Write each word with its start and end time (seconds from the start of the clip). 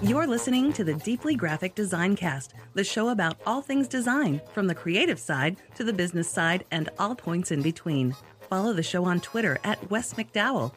You're 0.00 0.28
listening 0.28 0.72
to 0.74 0.84
the 0.84 0.94
Deeply 0.94 1.34
Graphic 1.34 1.74
Design 1.74 2.14
Cast, 2.14 2.54
the 2.74 2.84
show 2.84 3.08
about 3.08 3.40
all 3.44 3.60
things 3.60 3.88
design, 3.88 4.40
from 4.54 4.68
the 4.68 4.74
creative 4.74 5.18
side 5.18 5.56
to 5.74 5.82
the 5.82 5.92
business 5.92 6.30
side 6.30 6.64
and 6.70 6.88
all 7.00 7.16
points 7.16 7.50
in 7.50 7.62
between. 7.62 8.14
Follow 8.48 8.72
the 8.72 8.82
show 8.82 9.04
on 9.04 9.18
Twitter 9.18 9.58
at 9.64 9.90
Wes 9.90 10.14
McDowell. 10.14 10.72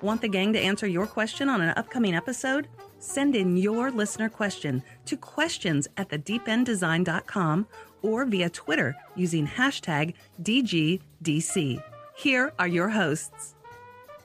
Want 0.00 0.22
the 0.22 0.28
gang 0.28 0.54
to 0.54 0.58
answer 0.58 0.86
your 0.86 1.06
question 1.06 1.50
on 1.50 1.60
an 1.60 1.74
upcoming 1.76 2.14
episode? 2.14 2.66
Send 2.98 3.36
in 3.36 3.58
your 3.58 3.90
listener 3.90 4.30
question 4.30 4.82
to 5.04 5.18
questions 5.18 5.86
at 5.98 6.08
thedeependdesign.com 6.08 7.66
or 8.00 8.24
via 8.24 8.48
Twitter 8.48 8.96
using 9.14 9.46
hashtag 9.46 10.14
DGDC. 10.42 11.82
Here 12.16 12.52
are 12.58 12.68
your 12.68 12.88
hosts. 12.88 13.54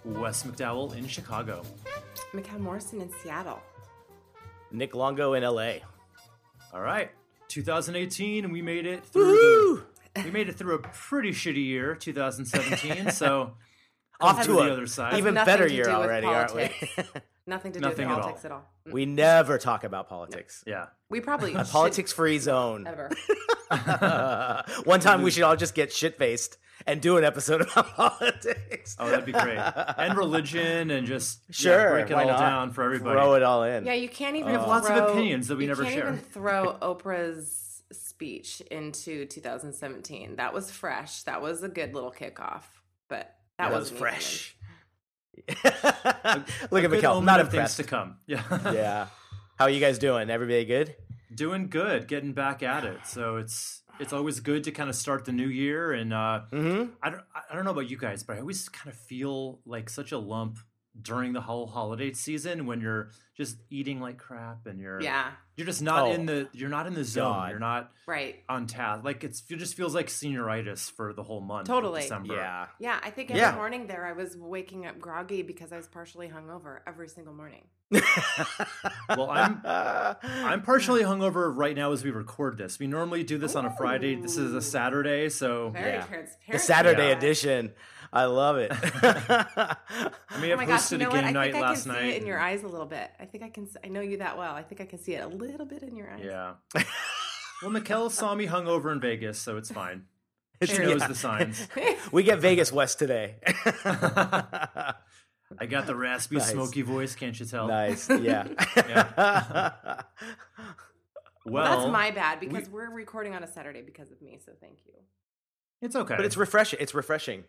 Wes 0.05 0.43
McDowell 0.43 0.95
in 0.95 1.05
Chicago. 1.05 1.63
Mikhail 2.33 2.59
Morrison 2.59 3.01
in 3.01 3.11
Seattle. 3.21 3.61
Nick 4.71 4.95
Longo 4.95 5.33
in 5.33 5.43
LA. 5.43 5.73
All 6.73 6.81
right, 6.81 7.09
2018, 7.47 8.43
and 8.43 8.53
we 8.53 8.61
made 8.61 8.85
it 8.85 9.05
through. 9.05 9.83
The, 10.13 10.23
we 10.23 10.31
made 10.31 10.49
it 10.49 10.55
through 10.55 10.75
a 10.75 10.79
pretty 10.79 11.31
shitty 11.31 11.65
year, 11.65 11.95
2017. 11.95 13.11
So 13.11 13.53
Off 14.19 14.41
to 14.41 14.47
to 14.47 14.53
the 14.53 14.59
a 14.59 14.71
other 14.73 14.87
side. 14.87 15.17
even 15.17 15.35
better 15.35 15.67
year 15.67 15.89
already, 15.89 16.27
aren't 16.27 16.55
we? 16.55 16.69
politics. 17.47 17.63
Nothing 17.65 17.71
to 17.73 17.79
do 17.79 17.85
Nothing 17.87 18.05
at 18.05 18.09
with 18.09 18.15
all. 18.17 18.21
politics 18.23 18.45
at 18.45 18.51
all. 18.51 18.65
we 18.91 19.05
never 19.05 19.57
talk 19.57 19.83
about 19.83 20.09
politics. 20.09 20.63
yeah. 20.67 20.87
We 21.09 21.21
probably 21.21 21.53
A 21.53 21.63
politics-free 21.63 22.39
zone. 22.39 22.85
ever. 22.87 23.09
One 24.85 24.99
time 24.99 25.21
we 25.21 25.31
should 25.31 25.43
all 25.43 25.55
just 25.55 25.73
get 25.75 25.91
shit 25.91 26.17
faced 26.17 26.57
and 26.85 27.01
do 27.01 27.17
an 27.17 27.23
episode 27.23 27.61
about 27.61 27.87
politics. 27.95 28.95
Oh, 28.99 29.09
that'd 29.09 29.25
be 29.25 29.31
great. 29.31 29.57
And 29.57 30.17
religion, 30.17 30.91
and 30.91 31.07
just 31.07 31.39
yeah, 31.49 31.53
Sure, 31.53 31.89
break 31.91 32.09
it 32.09 32.13
why 32.15 32.23
all 32.23 32.29
not? 32.29 32.39
down 32.39 32.71
for 32.71 32.83
everybody. 32.83 33.15
Throw 33.15 33.33
it 33.35 33.43
all 33.43 33.63
in. 33.63 33.85
Yeah, 33.85 33.93
you 33.93 34.09
can't 34.09 34.35
even. 34.35 34.51
We 34.51 34.57
have 34.57 34.67
lots 34.67 34.87
of 34.89 34.95
throw- 34.95 35.07
opinions 35.13 35.47
that 35.47 35.57
we 35.57 35.63
you 35.63 35.69
never 35.69 35.83
can't 35.83 35.95
share. 35.95 36.07
even 36.07 36.19
throw 36.19 36.77
Oprah's 36.81 37.83
speech 37.91 38.61
into 38.71 39.25
2017. 39.25 40.35
That 40.35 40.53
was 40.53 40.69
fresh. 40.71 41.23
That 41.23 41.41
was 41.41 41.63
a 41.63 41.69
good 41.69 41.93
little 41.93 42.11
kickoff. 42.11 42.63
But 43.09 43.33
that, 43.57 43.69
that 43.69 43.71
was 43.71 43.83
wasn't 43.91 43.99
fresh. 43.99 44.56
Look 46.71 46.83
at 46.83 47.05
omen 47.05 47.25
not 47.25 47.39
of 47.39 47.47
things 47.47 47.53
impressed. 47.53 47.77
to 47.77 47.83
come. 47.83 48.17
Yeah. 48.27 48.43
yeah. 48.73 49.07
How 49.57 49.65
are 49.65 49.69
you 49.69 49.79
guys 49.79 49.97
doing? 49.99 50.29
Everybody 50.29 50.65
good? 50.65 50.95
Doing 51.33 51.69
good, 51.69 52.07
getting 52.07 52.33
back 52.33 52.63
at 52.63 52.83
it. 52.85 52.99
So 53.05 53.37
it's 53.37 53.81
it's 53.99 54.13
always 54.13 54.39
good 54.39 54.63
to 54.65 54.71
kind 54.71 54.89
of 54.89 54.95
start 54.95 55.25
the 55.25 55.31
new 55.31 55.47
year 55.47 55.91
and 55.91 56.13
uh 56.13 56.41
Mm-hmm. 56.51 56.91
I 57.01 57.09
don't 57.09 57.23
I 57.51 57.55
don't 57.55 57.65
know 57.65 57.71
about 57.71 57.89
you 57.89 57.97
guys, 57.97 58.23
but 58.23 58.37
I 58.37 58.39
always 58.41 58.69
kind 58.69 58.89
of 58.93 58.97
feel 58.99 59.59
like 59.65 59.89
such 59.89 60.11
a 60.11 60.17
lump 60.17 60.59
during 61.01 61.33
the 61.33 61.41
whole 61.41 61.67
holiday 61.67 62.11
season 62.13 62.65
when 62.65 62.81
you're 62.81 63.09
just 63.35 63.57
eating 63.69 63.99
like 64.01 64.17
crap 64.17 64.65
and 64.65 64.79
you're 64.79 64.99
Yeah, 65.01 65.29
you're 65.55 65.67
just 65.67 65.81
not 65.83 66.03
Oh. 66.07 66.11
in 66.11 66.25
the 66.25 66.49
you're 66.53 66.69
not 66.69 66.87
in 66.87 66.93
the 66.95 67.03
zone. 67.03 67.33
God. 67.33 67.49
You're 67.51 67.59
not 67.59 67.91
right. 68.07 68.43
on 68.49 68.65
task. 68.65 69.03
Like 69.03 69.23
it's 69.23 69.43
it 69.49 69.57
just 69.57 69.75
feels 69.75 69.93
like 69.93 70.07
senioritis 70.07 70.91
for 70.91 71.13
the 71.13 71.21
whole 71.23 71.41
month. 71.41 71.67
Totally. 71.67 72.01
December. 72.01 72.35
Yeah. 72.35 72.65
Yeah, 72.79 72.99
I 73.03 73.11
think 73.11 73.29
every 73.29 73.41
Yeah. 73.41 73.53
morning 73.55 73.85
there 73.87 74.05
I 74.07 74.13
was 74.13 74.35
waking 74.37 74.85
up 74.87 74.99
groggy 74.99 75.43
because 75.43 75.71
I 75.71 75.77
was 75.77 75.87
partially 75.87 76.29
hungover 76.29 76.79
every 76.87 77.09
single 77.09 77.33
morning. 77.33 77.63
Well, 79.09 79.29
I'm 79.29 79.61
I'm 79.63 80.61
partially 80.63 81.01
hungover 81.03 81.51
right 81.55 81.75
now 81.75 81.91
as 81.93 82.03
we 82.03 82.11
record 82.11 82.57
this. 82.57 82.77
We 82.79 82.87
normally 82.87 83.23
do 83.23 83.37
this 83.37 83.55
on 83.55 83.65
a 83.65 83.75
Friday. 83.77 84.15
This 84.15 84.37
is 84.37 84.53
a 84.53 84.61
Saturday, 84.61 85.29
so 85.29 85.69
Very 85.69 85.91
Yeah. 85.93 86.01
transparent. 86.05 86.51
the 86.51 86.59
Saturday 86.59 87.09
Yeah. 87.09 87.17
edition. 87.17 87.73
I 88.13 88.25
love 88.25 88.57
it. 88.57 88.71
I 88.73 89.75
may 90.39 90.47
Oh 90.47 90.49
have 90.49 90.57
my 90.57 90.65
gosh! 90.65 90.81
hosted 90.81 90.91
You 90.93 90.97
know 90.99 91.05
a 91.05 91.09
what? 91.09 91.15
game 91.19 91.25
I 91.27 91.31
night 91.31 91.51
think 91.53 91.55
I 91.55 91.59
can 91.59 91.69
last 91.69 91.83
see 91.83 91.89
night. 91.89 92.05
it 92.05 92.21
in 92.21 92.27
your 92.27 92.39
eyes 92.39 92.63
a 92.63 92.67
little 92.67 92.85
bit. 92.85 93.11
I 93.19 93.25
think 93.25 93.43
I 93.43 93.49
can. 93.49 93.65
s- 93.65 93.77
I 93.83 93.87
know 93.89 94.01
you 94.01 94.17
that 94.17 94.37
well. 94.37 94.53
I 94.55 94.63
think 94.63 94.81
I 94.81 94.85
can 94.85 94.99
see 94.99 95.13
it 95.15 95.23
a 95.23 95.27
little 95.27 95.65
bit 95.65 95.83
in 95.83 95.95
your 95.95 96.09
eyes. 96.11 96.21
Yeah. 96.23 96.53
Well, 97.63 97.71
Mikkel 97.71 98.11
saw 98.11 98.35
me 98.35 98.45
hungover 98.45 98.91
in 98.91 98.99
Vegas, 99.01 99.39
so 99.39 99.57
it's 99.57 99.71
fine. 99.71 100.03
She 100.63 100.73
Yeah. 100.73 100.89
knows 100.89 101.07
the 101.07 101.15
signs. 101.15 101.67
we 102.11 102.21
get 102.21 102.37
Vegas 102.37 102.71
West 102.71 102.99
today. 102.99 103.37
I 105.59 105.65
got 105.67 105.87
the 105.87 105.95
raspy, 105.95 106.35
Nice. 106.35 106.51
smoky 106.51 106.83
voice. 106.83 107.15
Can't 107.15 107.39
you 107.39 107.47
tell? 107.47 107.67
nice. 107.67 108.09
Yeah. 108.11 108.47
Well, 111.45 111.63
Well, 111.63 111.79
that's 111.79 111.91
my 111.91 112.11
bad 112.11 112.39
because 112.39 112.69
we, 112.69 112.81
are 112.81 112.91
recording 112.91 113.33
on 113.33 113.41
a 113.43 113.47
Saturday 113.47 113.81
because 113.81 114.11
of 114.11 114.21
me. 114.21 114.37
So 114.45 114.51
thank 114.61 114.79
you. 114.85 114.93
It's 115.81 115.95
okay. 115.95 116.15
But 116.15 116.25
it's 116.25 116.37
refreshing. 116.37 116.77
It's 116.81 116.93
refreshing. 116.93 117.43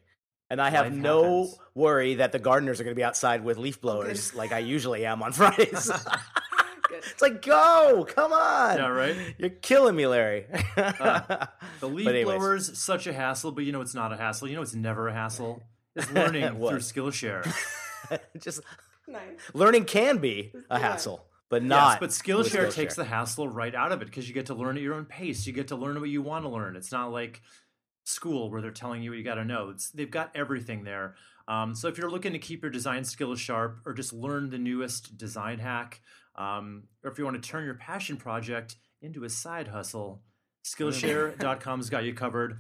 And 0.50 0.60
I 0.62 0.70
have 0.70 0.86
Life 0.86 0.94
no 0.94 1.22
happens. 1.42 1.58
worry 1.74 2.14
that 2.16 2.32
the 2.32 2.38
gardeners 2.38 2.80
are 2.80 2.84
going 2.84 2.94
to 2.94 2.98
be 2.98 3.04
outside 3.04 3.44
with 3.44 3.58
leaf 3.58 3.80
blowers 3.80 4.34
like 4.40 4.52
I 4.52 4.60
usually 4.60 5.04
am 5.04 5.22
on 5.22 5.32
Fridays. 5.34 5.90
It's 6.90 7.22
like, 7.22 7.42
go, 7.42 8.06
come 8.08 8.32
on. 8.32 8.76
Yeah, 8.78 8.88
right? 8.88 9.16
You're 9.38 9.50
killing 9.50 9.94
me, 9.94 10.06
Larry. 10.06 10.46
Uh, 10.76 11.46
the 11.80 11.88
leaf 11.88 12.24
blower's 12.24 12.78
such 12.78 13.06
a 13.06 13.12
hassle, 13.12 13.52
but 13.52 13.64
you 13.64 13.72
know 13.72 13.80
it's 13.80 13.94
not 13.94 14.12
a 14.12 14.16
hassle. 14.16 14.48
You 14.48 14.56
know 14.56 14.62
it's 14.62 14.74
never 14.74 15.08
a 15.08 15.12
hassle. 15.12 15.62
It's 15.94 16.10
learning 16.12 16.44
through 16.56 16.78
Skillshare. 16.78 17.44
Just 18.40 18.60
Nice. 19.06 19.20
learning 19.54 19.84
can 19.84 20.18
be 20.18 20.52
a 20.70 20.78
Yeah. 20.78 20.86
hassle, 20.90 21.24
but 21.50 21.62
not. 21.62 21.76
yes, 21.76 21.94
but 22.00 22.00
with 22.08 22.10
Skillshare 22.52 22.72
takes 22.72 22.94
the 22.94 23.04
hassle 23.04 23.48
right 23.48 23.74
out 23.74 23.92
of 23.92 24.02
it 24.02 24.06
because 24.06 24.28
you 24.28 24.34
get 24.34 24.46
to 24.46 24.54
learn 24.54 24.76
at 24.76 24.82
your 24.82 24.94
own 24.94 25.04
pace. 25.04 25.46
You 25.46 25.52
get 25.52 25.68
to 25.68 25.76
learn 25.76 26.00
what 26.00 26.08
you 26.10 26.22
want 26.22 26.44
to 26.44 26.48
learn. 26.48 26.76
It's 26.76 26.92
not 26.92 27.10
like 27.12 27.42
school 28.08 28.50
where 28.50 28.62
they're 28.62 28.70
telling 28.70 29.02
you 29.02 29.10
what 29.10 29.18
you 29.18 29.24
got 29.24 29.34
to 29.34 29.44
know. 29.44 29.70
It's, 29.70 29.90
they've 29.90 30.10
got 30.10 30.30
everything 30.34 30.84
there. 30.84 31.16
Um, 31.46 31.74
so 31.74 31.88
if 31.88 31.98
you're 31.98 32.10
looking 32.10 32.32
to 32.32 32.38
keep 32.38 32.62
your 32.62 32.70
design 32.70 33.04
skills 33.04 33.38
sharp 33.38 33.80
or 33.84 33.92
just 33.92 34.12
learn 34.12 34.50
the 34.50 34.58
newest 34.58 35.16
design 35.16 35.58
hack, 35.58 36.00
um, 36.36 36.84
or 37.04 37.10
if 37.10 37.18
you 37.18 37.24
want 37.24 37.42
to 37.42 37.48
turn 37.48 37.64
your 37.64 37.74
passion 37.74 38.16
project 38.16 38.76
into 39.02 39.24
a 39.24 39.28
side 39.28 39.68
hustle, 39.68 40.22
Skillshare.com's 40.64 41.90
got 41.90 42.04
you 42.04 42.14
covered. 42.14 42.58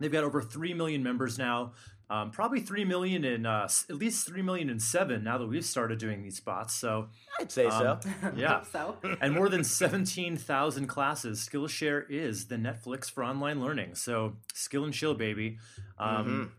They've 0.00 0.12
got 0.12 0.24
over 0.24 0.40
3 0.42 0.74
million 0.74 1.02
members 1.02 1.38
now. 1.38 1.72
Um, 2.10 2.30
probably 2.30 2.60
3 2.60 2.86
million 2.86 3.22
in, 3.22 3.44
uh, 3.44 3.68
at 3.90 3.96
least 3.96 4.26
3 4.26 4.40
million 4.40 4.70
in 4.70 4.80
seven 4.80 5.22
now 5.24 5.36
that 5.36 5.46
we've 5.46 5.64
started 5.64 5.98
doing 5.98 6.22
these 6.22 6.36
spots. 6.36 6.72
So, 6.74 7.08
I'd 7.38 7.52
say 7.52 7.68
so. 7.68 7.98
um, 8.22 8.32
yeah. 8.36 8.62
Hope 8.62 8.66
so. 9.02 9.16
and 9.20 9.34
more 9.34 9.50
than 9.50 9.62
17,000 9.62 10.86
classes. 10.86 11.46
Skillshare 11.46 12.04
is 12.08 12.46
the 12.46 12.56
Netflix 12.56 13.10
for 13.10 13.22
online 13.22 13.60
learning. 13.60 13.94
So, 13.94 14.36
skill 14.54 14.84
and 14.84 14.94
chill, 14.94 15.12
baby. 15.14 15.58
Um, 15.98 16.52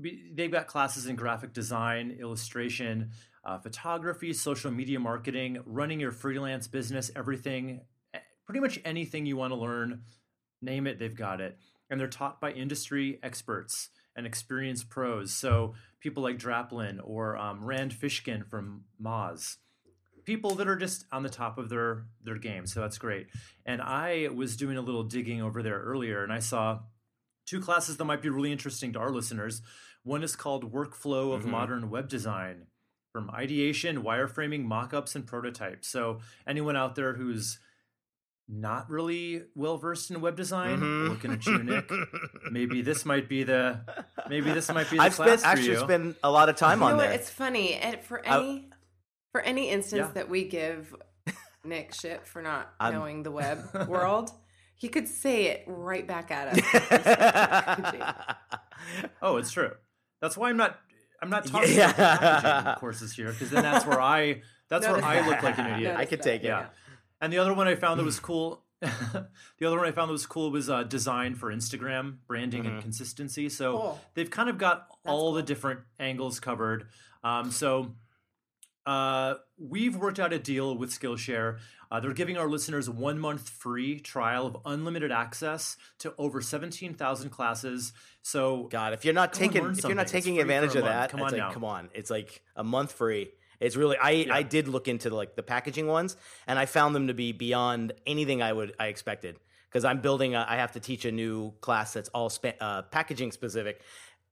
be- 0.00 0.30
They've 0.34 0.50
got 0.50 0.66
classes 0.66 1.06
in 1.06 1.14
graphic 1.14 1.52
design, 1.52 2.16
illustration, 2.20 3.10
uh, 3.44 3.58
photography, 3.58 4.32
social 4.32 4.72
media 4.72 4.98
marketing, 4.98 5.58
running 5.64 6.00
your 6.00 6.10
freelance 6.12 6.66
business, 6.66 7.10
everything, 7.14 7.82
eh, 8.14 8.18
pretty 8.46 8.60
much 8.60 8.80
anything 8.84 9.26
you 9.26 9.36
want 9.36 9.52
to 9.52 9.56
learn, 9.56 10.02
name 10.60 10.88
it, 10.88 10.98
they've 10.98 11.14
got 11.14 11.40
it. 11.40 11.56
And 11.88 12.00
they're 12.00 12.08
taught 12.08 12.40
by 12.40 12.50
industry 12.50 13.18
experts 13.22 13.90
and 14.18 14.26
experienced 14.26 14.90
pros. 14.90 15.32
So, 15.32 15.74
people 16.00 16.22
like 16.22 16.38
Draplin 16.38 16.98
or 17.02 17.38
um, 17.38 17.64
Rand 17.64 17.92
Fishkin 17.94 18.44
from 18.46 18.84
Moz 19.02 19.56
people 20.24 20.54
that 20.56 20.68
are 20.68 20.76
just 20.76 21.06
on 21.10 21.22
the 21.22 21.28
top 21.30 21.56
of 21.56 21.70
their 21.70 22.04
their 22.22 22.36
game 22.36 22.66
so 22.66 22.80
that's 22.80 22.98
great 22.98 23.28
and 23.64 23.80
i 23.80 24.28
was 24.34 24.58
doing 24.58 24.76
a 24.76 24.80
little 24.82 25.02
digging 25.04 25.40
over 25.40 25.62
there 25.62 25.80
earlier 25.80 26.22
and 26.22 26.30
i 26.30 26.38
saw 26.38 26.78
two 27.46 27.58
classes 27.58 27.96
that 27.96 28.04
might 28.04 28.20
be 28.20 28.28
really 28.28 28.52
interesting 28.52 28.92
to 28.92 28.98
our 28.98 29.08
listeners 29.10 29.62
one 30.02 30.22
is 30.22 30.36
called 30.36 30.70
workflow 30.70 31.34
of 31.34 31.44
Mhm. 31.44 31.50
modern 31.50 31.88
web 31.88 32.10
design 32.10 32.66
from 33.10 33.30
ideation 33.30 34.02
wireframing 34.02 34.66
mockups 34.66 35.14
and 35.14 35.26
prototypes 35.26 35.88
so 35.88 36.20
anyone 36.46 36.76
out 36.76 36.94
there 36.94 37.14
who's 37.14 37.58
not 38.50 38.88
really 38.88 39.42
well 39.54 39.76
versed 39.76 40.10
in 40.10 40.20
web 40.22 40.34
design 40.36 40.80
Mhm. 40.80 41.08
looking 41.10 41.32
at 41.32 41.44
you 41.44 41.62
nick 41.62 41.90
maybe 42.50 42.80
this 42.80 43.04
might 43.04 43.28
be 43.28 43.42
the 43.44 43.80
maybe 44.30 44.50
this 44.52 44.68
might 44.70 44.88
be 44.90 44.96
the 44.96 45.02
I've 45.02 45.14
class 45.14 45.28
spent 45.28 45.40
for 45.42 45.46
actually 45.48 45.70
you. 45.72 45.78
spent 45.80 46.16
a 46.24 46.30
lot 46.30 46.48
of 46.48 46.56
time 46.64 46.78
You 46.80 46.86
on 46.86 46.90
know 46.96 47.04
what? 47.04 47.10
It's 47.14 47.28
funny, 47.28 47.74
and 47.74 48.00
for 48.02 48.26
I- 48.26 48.38
any 48.38 48.70
for 49.32 49.40
any 49.42 49.68
instance 49.68 50.06
Yeah. 50.08 50.12
that 50.14 50.28
we 50.30 50.44
give 50.44 50.94
Nick 51.64 51.92
shit 51.94 52.26
for 52.26 52.40
not 52.40 52.72
I'm- 52.80 52.94
knowing 52.94 53.22
the 53.22 53.30
web 53.30 53.58
world, 53.88 54.30
he 54.76 54.88
could 54.88 55.08
say 55.08 55.46
it 55.48 55.64
right 55.66 56.06
back 56.06 56.30
at 56.30 56.48
us. 56.48 56.60
Oh, 59.20 59.36
it's 59.36 59.50
true. 59.50 59.72
That's 60.22 60.36
why 60.36 60.48
I'm 60.50 60.56
not. 60.56 60.78
I'm 61.20 61.30
not 61.30 61.44
talking 61.46 61.74
Yeah. 61.76 61.90
about 61.90 62.20
the 62.20 62.26
packaging 62.26 62.74
courses 62.80 63.12
here 63.12 63.32
because 63.32 63.50
then 63.50 63.62
that's 63.62 63.84
where 63.84 64.00
I. 64.00 64.42
That's 64.70 64.86
where 64.86 64.96
Notice 65.00 65.04
I 65.08 65.28
look 65.28 65.42
like 65.42 65.58
an 65.58 65.66
idiot. 65.66 65.94
Notice 65.94 66.00
I 66.00 66.04
could 66.06 66.18
that, 66.20 66.24
take 66.24 66.42
it. 66.42 66.46
Yeah. 66.46 66.66
And 67.20 67.32
the 67.32 67.38
other 67.38 67.54
one 67.54 67.66
I 67.68 67.74
found 67.74 67.98
that 68.00 68.04
was 68.04 68.20
cool. 68.20 68.62
the 68.80 69.66
other 69.66 69.76
one 69.76 69.86
I 69.86 69.92
found 69.92 70.08
that 70.08 70.12
was 70.12 70.26
cool 70.26 70.50
was 70.52 70.70
uh, 70.70 70.84
design 70.84 71.34
for 71.34 71.52
Instagram 71.52 72.18
branding 72.26 72.64
and 72.66 72.78
Mhm. 72.78 72.82
consistency. 72.82 73.48
So 73.48 73.72
Cool. 73.78 74.00
they've 74.14 74.30
kind 74.30 74.48
of 74.48 74.56
got 74.58 74.86
all 75.04 75.32
the 75.32 75.42
different 75.42 75.80
angles 75.98 76.38
covered. 76.40 76.86
Um, 77.24 77.50
so 77.50 77.94
uh, 78.86 79.34
we've 79.58 79.96
worked 79.96 80.18
out 80.18 80.32
a 80.32 80.38
deal 80.38 80.74
with 80.76 80.90
Skillshare. 80.90 81.58
Uh, 81.90 82.00
they're 82.00 82.12
giving 82.14 82.38
our 82.38 82.48
listeners 82.48 82.88
a 82.88 82.92
one 82.92 83.18
month 83.18 83.48
free 83.48 83.98
trial 84.00 84.46
of 84.46 84.56
unlimited 84.64 85.10
access 85.10 85.76
to 85.98 86.14
over 86.16 86.40
17,000 86.40 87.30
classes. 87.30 87.92
So 88.22 88.64
God, 88.64 88.92
if 88.94 89.04
you're 89.04 89.12
not 89.14 89.32
taking 89.32 89.64
if 89.72 89.82
you're 89.84 89.94
not 89.94 90.06
taking 90.06 90.38
advantage 90.40 90.74
of 90.76 90.84
month. 90.84 90.92
that, 90.94 91.10
Come 91.10 91.20
it's 91.20 91.32
on 91.32 91.38
like 91.38 91.52
come 91.52 91.64
on, 91.64 91.90
it's 91.94 92.10
like 92.10 92.42
a 92.56 92.64
month 92.64 92.92
free, 92.92 93.30
It's 93.60 93.76
really 93.76 93.96
I 94.00 94.26
I 94.30 94.42
did 94.42 94.68
look 94.68 94.88
into 94.88 95.10
like 95.10 95.34
the 95.36 95.42
packaging 95.42 95.86
ones, 95.86 96.16
and 96.46 96.58
I 96.58 96.66
found 96.66 96.94
them 96.94 97.08
to 97.08 97.14
be 97.14 97.32
beyond 97.32 97.92
anything 98.06 98.42
I 98.42 98.52
would 98.52 98.74
I 98.78 98.86
expected 98.86 99.36
because 99.68 99.84
I'm 99.84 100.00
building. 100.00 100.34
A, 100.34 100.46
I 100.48 100.56
have 100.56 100.72
to 100.72 100.80
teach 100.80 101.04
a 101.04 101.12
new 101.12 101.52
class 101.60 101.92
that's 101.92 102.08
all 102.10 102.30
spa- 102.30 102.52
uh, 102.60 102.82
packaging 102.82 103.32
specific, 103.32 103.80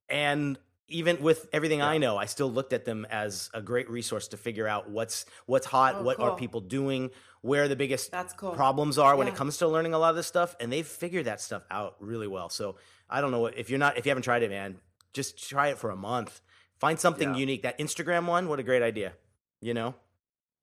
and 0.08 0.58
even 0.88 1.20
with 1.20 1.49
everything 1.52 1.82
I 1.82 1.99
know, 1.99 2.17
I 2.17 2.26
still 2.26 2.50
looked 2.50 2.73
at 2.73 2.84
them 2.84 3.05
as 3.11 3.50
a 3.52 3.61
great 3.61 3.90
resource 3.90 4.28
to 4.28 4.37
figure 4.37 4.69
out 4.69 4.88
what's 4.88 5.26
what's 5.46 5.67
hot, 5.67 5.96
Oh, 5.99 6.02
what 6.02 6.20
are 6.20 6.37
people 6.37 6.61
doing, 6.61 7.11
where 7.40 7.67
the 7.67 7.75
biggest 7.75 8.12
cool. 8.37 8.52
problems 8.52 8.96
are 8.96 9.17
when 9.17 9.26
it 9.26 9.34
comes 9.34 9.56
to 9.58 9.69
learning 9.69 9.94
a 9.94 9.99
lot 9.99 10.11
of 10.11 10.17
this 10.17 10.29
stuff, 10.29 10.55
and 10.61 10.72
they've 10.72 10.87
figured 10.87 11.25
that 11.25 11.40
stuff 11.40 11.64
out 11.70 11.96
really 11.99 12.29
well. 12.29 12.49
So 12.49 12.76
I 13.11 13.20
don't 13.20 13.32
know 13.32 13.40
what 13.40 13.58
if 13.58 13.70
you're 13.70 13.81
not 13.81 13.99
if 13.99 14.06
you 14.06 14.11
haven't 14.11 14.22
tried 14.22 14.44
it, 14.44 14.50
man, 14.50 14.76
just 15.12 15.49
try 15.49 15.69
it 15.69 15.79
for 15.79 15.90
a 15.90 15.96
month. 15.96 16.40
Find 16.78 16.99
something 17.00 17.31
Yeah. 17.34 17.40
unique. 17.40 17.62
That 17.62 17.78
Instagram 17.78 18.26
one, 18.26 18.49
what 18.49 18.58
a 18.58 18.62
great 18.62 18.82
idea. 18.82 19.12
You 19.61 19.75
know, 19.75 19.94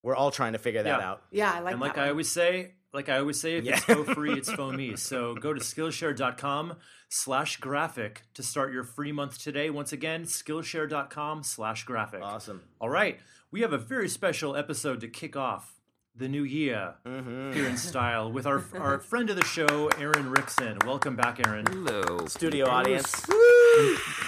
we're 0.03 0.15
all 0.15 0.31
trying 0.31 0.53
to 0.53 0.59
figure 0.59 0.83
that 0.83 0.99
Yeah. 0.99 1.09
out. 1.09 1.23
Yeah, 1.31 1.51
I 1.53 1.59
like 1.59 1.71
and 1.73 1.81
like 1.81 1.95
that 1.95 2.01
I 2.01 2.03
one. 2.05 2.09
always 2.11 2.31
say, 2.31 2.75
like 2.93 3.09
I 3.09 3.17
always 3.17 3.39
say, 3.39 3.57
if 3.57 3.63
Yeah. 3.65 3.75
it's 3.75 3.83
for 3.85 4.03
free, 4.13 4.33
it's 4.33 4.51
for 4.51 4.71
me. 4.71 4.95
So 4.95 5.33
go 5.35 5.53
to 5.53 5.59
Skillshare.com 5.59 6.77
slash 7.09 7.57
graphic 7.57 8.21
to 8.35 8.43
start 8.43 8.71
your 8.71 8.83
free 8.83 9.11
month 9.11 9.39
today. 9.39 9.69
Once 9.69 9.91
again, 9.91 10.23
Skillshare.com 10.25 11.43
slash 11.43 11.83
graphic. 11.85 12.21
Awesome. 12.21 12.63
All 12.79 12.89
right. 12.89 13.19
We 13.51 13.61
have 13.61 13.73
a 13.73 13.77
very 13.77 14.09
special 14.09 14.55
episode 14.55 15.01
to 15.01 15.07
kick 15.07 15.35
off 15.35 15.75
the 16.15 16.27
new 16.27 16.43
year 16.43 16.93
Mm-hmm. 17.05 17.53
here 17.53 17.67
in 17.67 17.75
style 17.77 18.31
with 18.31 18.45
our 18.45 18.63
our 18.79 18.99
friend 19.09 19.29
of 19.29 19.35
the 19.35 19.43
show, 19.45 19.87
Aaron 19.99 20.31
Wrixon. 20.33 20.83
Welcome 20.85 21.15
back, 21.15 21.45
Aaron. 21.45 21.65
Hello, 21.65 22.25
Studio 22.27 22.65
people. 22.65 22.77
audience. 22.77 23.25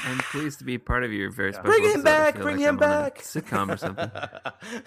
I'm 0.06 0.18
pleased 0.32 0.58
to 0.60 0.66
be 0.66 0.78
part 0.78 1.04
of 1.04 1.12
your 1.14 1.30
very 1.32 1.54
special. 1.54 1.70
Bring 1.70 1.84
him 1.92 2.02
back, 2.02 2.36
bring 2.36 2.58
like 2.58 2.66
him 2.66 2.78
I'm 2.78 2.84
on 2.84 2.90
a 2.90 3.02
back. 3.04 3.20
Sitcom 3.20 3.70
or 3.74 3.78
something. 3.78 4.10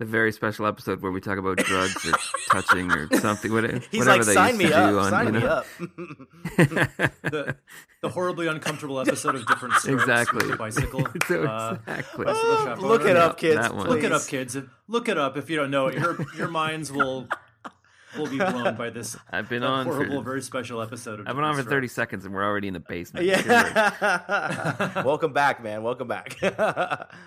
The 0.00 0.06
very 0.06 0.32
special 0.32 0.64
episode 0.64 1.02
where 1.02 1.12
we 1.12 1.20
talk 1.20 1.36
about 1.36 1.58
drugs 1.58 2.06
or 2.06 2.14
touching 2.50 2.90
or 2.90 3.06
something. 3.18 3.52
Whatever, 3.52 3.80
He's 3.90 4.06
whatever 4.06 4.16
like, 4.16 4.26
they 4.26 4.32
sign 4.32 4.58
used 4.58 4.58
me 4.58 4.64
to 4.64 4.70
do 4.70 4.98
up, 4.98 5.04
on, 5.04 5.10
sign 5.10 5.26
you 5.26 5.40
me 5.40 5.46
up. 5.46 5.66
The, 7.30 7.56
the 8.00 8.08
horribly 8.08 8.46
uncomfortable 8.46 8.98
episode 8.98 9.34
of 9.34 9.46
Diff'rent 9.46 9.74
Strokes 9.74 10.02
Exactly. 10.02 10.38
with 10.38 10.52
the 10.52 10.56
bicycle. 10.56 11.06
So 11.26 11.42
uh, 11.44 11.76
exactly. 11.86 12.24
bicycle 12.24 12.56
chaperone. 12.64 12.88
Look 12.88 13.04
it 13.04 13.16
up, 13.16 13.36
kids. 13.36 13.70
Look 13.72 14.02
it 14.02 14.10
up, 14.10 14.26
kids. 14.26 14.56
Look 14.88 15.10
it 15.10 15.18
up 15.18 15.36
if 15.36 15.50
you 15.50 15.56
don't 15.56 15.70
know 15.70 15.88
it. 15.88 15.98
Your 15.98 16.16
your 16.34 16.48
minds 16.48 16.90
will 16.90 17.28
will 18.16 18.26
be 18.26 18.38
blown 18.38 18.76
by 18.76 18.88
this 18.88 19.18
I've 19.30 19.50
been 19.50 19.62
on 19.62 19.84
horrible, 19.84 20.22
for, 20.22 20.30
very 20.30 20.40
special 20.42 20.80
episode 20.80 21.20
of 21.20 21.28
I've 21.28 21.36
been 21.36 21.44
on 21.44 21.54
for 21.54 21.62
30 21.62 21.86
Strokes. 21.88 21.92
seconds 21.94 22.24
and 22.24 22.34
we're 22.34 22.42
already 22.42 22.68
in 22.68 22.74
the 22.74 22.80
basement. 22.80 23.26
Yeah. 23.26 25.02
Welcome 25.04 25.34
back, 25.34 25.62
man. 25.62 25.82
Welcome 25.82 26.08
back. 26.08 26.38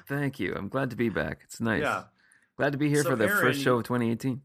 Thank 0.07 0.39
you. 0.39 0.55
I'm 0.55 0.69
glad 0.69 0.89
to 0.89 0.95
be 0.95 1.09
back. 1.09 1.41
It's 1.43 1.61
nice. 1.61 1.83
Yeah. 1.83 2.05
Glad 2.57 2.71
to 2.73 2.77
be 2.77 2.89
here 2.89 3.03
So, 3.03 3.11
for 3.11 3.15
the 3.15 3.25
Aaron- 3.25 3.41
first 3.41 3.61
show 3.61 3.77
of 3.77 3.83
2018. 3.83 4.41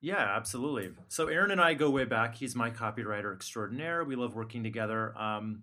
Yeah, 0.00 0.16
absolutely. 0.36 0.90
So 1.08 1.28
Aaron 1.28 1.52
and 1.52 1.60
I 1.60 1.74
go 1.74 1.88
way 1.88 2.04
back. 2.04 2.34
He's 2.34 2.56
my 2.56 2.70
copywriter 2.70 3.32
extraordinaire. 3.32 4.02
We 4.02 4.16
love 4.16 4.34
working 4.34 4.64
together. 4.64 5.16
Um, 5.16 5.62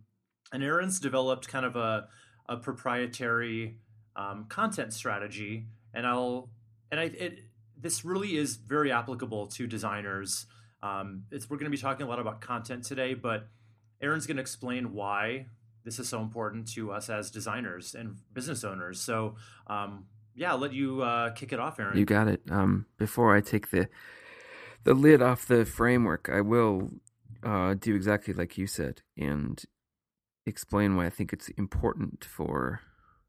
and 0.54 0.64
Aaron's 0.64 1.00
developed 1.00 1.50
kind 1.50 1.66
of 1.66 1.76
a, 1.76 2.08
a 2.48 2.56
proprietary 2.58 3.80
um, 4.16 4.46
content 4.48 4.94
strategy, 4.94 5.68
and 5.94 6.08
I'll 6.08 6.50
and 6.90 7.00
I 7.00 7.04
it 7.06 7.40
this 7.78 8.06
really 8.06 8.38
is 8.38 8.56
very 8.56 8.92
applicable 8.92 9.48
to 9.48 9.68
designers. 9.68 10.46
Um, 10.82 11.24
it's 11.32 11.50
we're 11.50 11.58
going 11.58 11.70
to 11.72 11.76
be 11.76 11.82
talking 11.82 12.06
a 12.06 12.10
lot 12.10 12.20
about 12.20 12.40
content 12.40 12.86
today, 12.86 13.14
but 13.14 13.48
Aaron's 14.02 14.26
going 14.26 14.38
to 14.38 14.42
explain 14.42 14.94
why 14.94 15.48
this 15.84 16.00
is 16.00 16.08
so 16.08 16.22
important 16.22 16.68
to 16.74 16.92
us 16.92 17.10
as 17.10 17.30
designers 17.30 17.94
and 17.94 18.16
business 18.34 18.64
owners. 18.64 19.02
So 19.02 19.36
um, 19.68 20.06
yeah, 20.40 20.52
I'll 20.52 20.58
let 20.58 20.72
you 20.72 21.02
uh, 21.02 21.32
kick 21.32 21.52
it 21.52 21.60
off, 21.60 21.80
Aaron. 21.80 21.98
You 21.98 22.06
got 22.06 22.30
it. 22.30 22.42
Um, 22.50 22.86
before 22.98 23.36
I 23.36 23.42
take 23.42 23.72
the 23.72 23.90
the 24.86 24.94
lid 24.94 25.22
off 25.22 25.46
the 25.46 25.66
framework, 25.66 26.30
I 26.32 26.40
will 26.40 26.92
uh, 27.44 27.74
do 27.74 27.94
exactly 27.94 28.34
like 28.34 28.58
you 28.58 28.66
said 28.66 29.02
and 29.18 29.62
explain 30.46 30.96
why 30.96 31.06
I 31.06 31.10
think 31.10 31.34
it's 31.34 31.50
important 31.50 32.24
for 32.24 32.80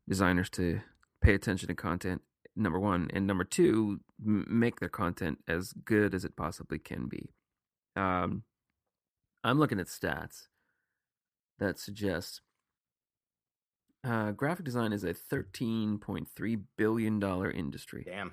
designers 0.09 0.49
to 0.51 0.83
pay 1.21 1.35
attention 1.35 1.67
to 1.67 1.75
content. 1.75 2.23
Number 2.55 2.79
one, 2.79 3.11
and 3.13 3.27
number 3.27 3.45
two, 3.45 4.01
m- 4.25 4.47
make 4.49 4.79
their 4.79 4.89
content 4.89 5.39
as 5.49 5.73
good 5.73 6.15
as 6.15 6.25
it 6.25 6.37
possibly 6.37 6.79
can 6.79 7.09
be. 7.09 7.35
Um, 7.97 8.45
I'm 9.43 9.59
looking 9.59 9.81
at 9.81 9.87
stats 9.89 10.47
that 11.59 11.81
suggest 11.81 12.41
uh, 14.05 14.31
graphic 14.33 14.65
design 14.65 14.93
is 14.93 15.05
a 15.05 15.13
13.3 15.15 16.61
billion 16.77 17.19
dollar 17.21 17.51
industry. 17.51 18.05
Damn. 18.07 18.33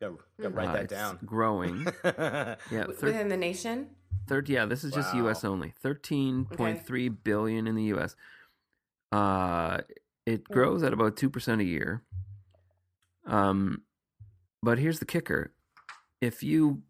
Go, 0.00 0.18
go 0.40 0.48
write 0.50 0.68
Uh, 0.68 0.72
that 0.74 0.82
it's 0.84 0.92
down. 0.92 1.18
Growing. 1.24 1.84
Yeah, 2.04 2.54
thir- 2.70 2.86
within 3.02 3.28
the 3.28 3.36
nation. 3.36 3.90
third. 4.28 4.48
Yeah, 4.48 4.64
this 4.66 4.84
is 4.84 4.92
just 4.92 5.12
Wow. 5.14 5.22
U.S. 5.24 5.44
only. 5.44 5.74
Thirteen 5.82 6.44
point 6.44 6.86
three 6.86 7.08
billion 7.08 7.66
in 7.66 7.74
the 7.74 7.84
U.S. 7.84 8.14
Uh, 9.10 9.78
it 10.26 10.44
grows 10.44 10.82
at 10.84 10.92
about 10.92 11.16
two 11.16 11.30
percent 11.30 11.60
a 11.60 11.64
year. 11.64 12.02
Um, 13.26 13.82
but 14.62 14.78
here's 14.78 15.00
the 15.00 15.04
kicker: 15.04 15.52
if 16.20 16.42
you 16.44 16.82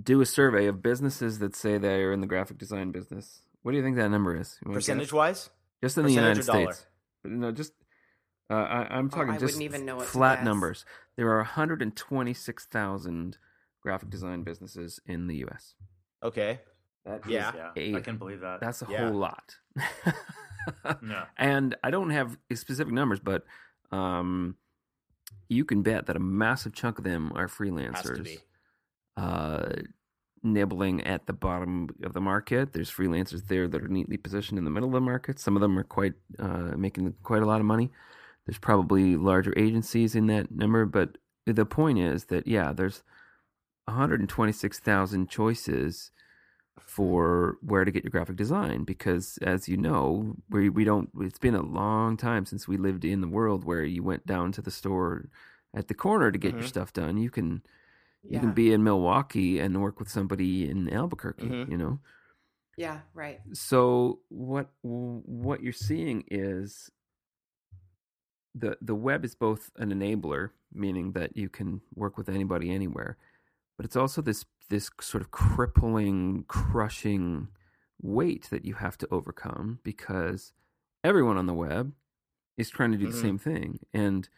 do 0.00 0.20
a 0.20 0.26
survey 0.26 0.66
of 0.66 0.82
businesses 0.82 1.40
that 1.40 1.56
say 1.56 1.78
they 1.78 2.02
are 2.02 2.12
in 2.12 2.20
the 2.20 2.26
graphic 2.26 2.58
design 2.58 2.92
business, 2.92 3.42
what 3.62 3.72
do 3.72 3.78
you 3.78 3.82
think 3.82 3.96
that 3.96 4.08
number 4.10 4.36
is? 4.36 4.58
You 4.64 4.68
wanna 4.70 4.78
guess? 4.78 4.86
Percentage 4.86 5.12
wise? 5.12 5.50
just 5.82 5.98
in 5.98 6.04
the 6.04 6.12
United 6.12 6.44
States. 6.44 6.48
dollar? 6.48 6.76
States. 7.22 7.34
No, 7.40 7.52
just 7.52 7.72
uh, 8.50 8.54
I, 8.54 8.86
I'm 8.90 9.06
Oh, 9.06 9.16
talking 9.16 9.30
I 9.30 9.38
just 9.38 9.54
wouldn't 9.54 9.62
even 9.62 9.86
know 9.86 9.96
what 9.96 10.06
flat 10.06 10.44
numbers. 10.44 10.84
There 11.16 11.30
are 11.30 11.38
126,000 11.38 13.38
graphic 13.82 14.10
design 14.10 14.42
businesses 14.42 15.00
in 15.06 15.26
the 15.26 15.36
U.S. 15.36 15.74
Okay. 16.22 16.60
That 17.04 17.26
Yeah. 17.26 17.52
yeah, 17.54 17.70
Eight. 17.76 17.94
I 17.96 18.00
can 18.00 18.18
believe 18.18 18.40
that. 18.40 18.60
That's 18.60 18.82
a 18.82 18.86
Yeah. 18.88 19.06
whole 19.08 19.18
lot. 19.18 19.56
yeah. 21.02 21.24
and 21.36 21.74
I 21.82 21.90
don't 21.90 22.10
have 22.10 22.38
specific 22.54 22.92
numbers, 22.92 23.20
but 23.20 23.44
um, 23.90 24.56
you 25.48 25.64
can 25.64 25.82
bet 25.82 26.06
that 26.06 26.16
a 26.16 26.20
massive 26.20 26.72
chunk 26.74 26.98
of 26.98 27.04
them 27.04 27.32
are 27.34 27.42
Has 27.48 27.56
to 27.56 27.62
freelancers. 27.64 28.24
be. 28.24 28.38
Uh, 29.16 29.72
nibbling 30.42 31.02
at 31.02 31.26
the 31.26 31.32
bottom 31.32 31.88
of 32.02 32.12
the 32.14 32.20
market. 32.20 32.72
There's 32.72 32.90
freelancers 32.90 33.46
there 33.48 33.68
that 33.68 33.82
are 33.82 33.88
neatly 33.88 34.16
positioned 34.16 34.58
in 34.58 34.64
the 34.64 34.70
middle 34.70 34.88
of 34.88 34.94
the 34.94 35.00
market. 35.00 35.38
Some 35.38 35.56
of 35.56 35.62
them 35.62 35.78
are 35.78 35.84
quite 35.84 36.14
uh, 36.38 36.72
making 36.76 37.14
quite 37.22 37.42
a 37.42 37.46
lot 37.46 37.60
of 37.60 37.66
money. 37.66 37.90
There's 38.46 38.58
probably 38.58 39.16
larger 39.16 39.54
agencies 39.56 40.14
in 40.14 40.26
that 40.26 40.50
number, 40.50 40.84
but 40.84 41.18
the 41.46 41.64
point 41.66 41.98
is 41.98 42.24
that 42.26 42.46
yeah, 42.46 42.72
there's 42.72 43.02
126,000 43.86 45.28
choices 45.28 46.10
for 46.80 47.56
where 47.60 47.84
to 47.84 47.90
get 47.90 48.02
your 48.04 48.10
graphic 48.10 48.36
design 48.36 48.82
because 48.84 49.38
as 49.42 49.68
you 49.68 49.76
know 49.76 50.34
we 50.48 50.68
we 50.70 50.84
don't 50.84 51.10
it's 51.20 51.38
been 51.38 51.54
a 51.54 51.62
long 51.62 52.16
time 52.16 52.46
since 52.46 52.66
we 52.66 52.76
lived 52.76 53.04
in 53.04 53.20
the 53.20 53.28
world 53.28 53.64
where 53.64 53.84
you 53.84 54.02
went 54.02 54.26
down 54.26 54.50
to 54.50 54.62
the 54.62 54.70
store 54.70 55.28
at 55.74 55.88
the 55.88 55.94
corner 55.94 56.30
to 56.32 56.38
get 56.38 56.54
your 56.54 56.62
Mhm. 56.62 56.68
stuff 56.68 56.92
done 56.92 57.18
you 57.18 57.30
can 57.30 57.62
you 58.22 58.30
Yeah. 58.32 58.40
can 58.40 58.52
be 58.52 58.72
in 58.72 58.82
Milwaukee 58.84 59.58
and 59.58 59.80
work 59.82 59.98
with 59.98 60.08
somebody 60.08 60.68
in 60.68 60.88
Albuquerque 60.92 61.48
Mhm. 61.48 61.70
you 61.70 61.76
know 61.78 62.00
Yeah. 62.76 63.00
Right. 63.14 63.40
so 63.52 64.20
what 64.28 64.70
what 64.82 65.62
you're 65.62 65.72
seeing 65.72 66.24
is 66.30 66.90
the 68.54 68.76
the 68.80 68.94
web 68.94 69.24
is 69.24 69.34
both 69.34 69.70
an 69.76 69.90
enabler 69.90 70.50
meaning 70.72 71.12
that 71.12 71.36
you 71.36 71.48
can 71.48 71.80
work 71.94 72.16
with 72.16 72.28
anybody 72.28 72.70
anywhere 72.70 73.16
but 73.76 73.86
it's 73.86 73.96
also 73.96 74.20
this 74.22 74.44
this 74.68 74.90
sort 75.00 75.22
of 75.22 75.30
crippling 75.30 76.44
crushing 76.48 77.48
weight 78.00 78.48
that 78.50 78.64
you 78.64 78.74
have 78.74 78.96
to 78.98 79.08
overcome 79.10 79.78
because 79.82 80.52
everyone 81.04 81.36
on 81.36 81.46
the 81.46 81.54
web 81.54 81.92
is 82.56 82.68
trying 82.70 82.92
to 82.92 82.98
do 82.98 83.06
the 83.06 83.16
Mhm. 83.16 83.20
same 83.22 83.38
thing 83.38 83.80
and 83.92 84.28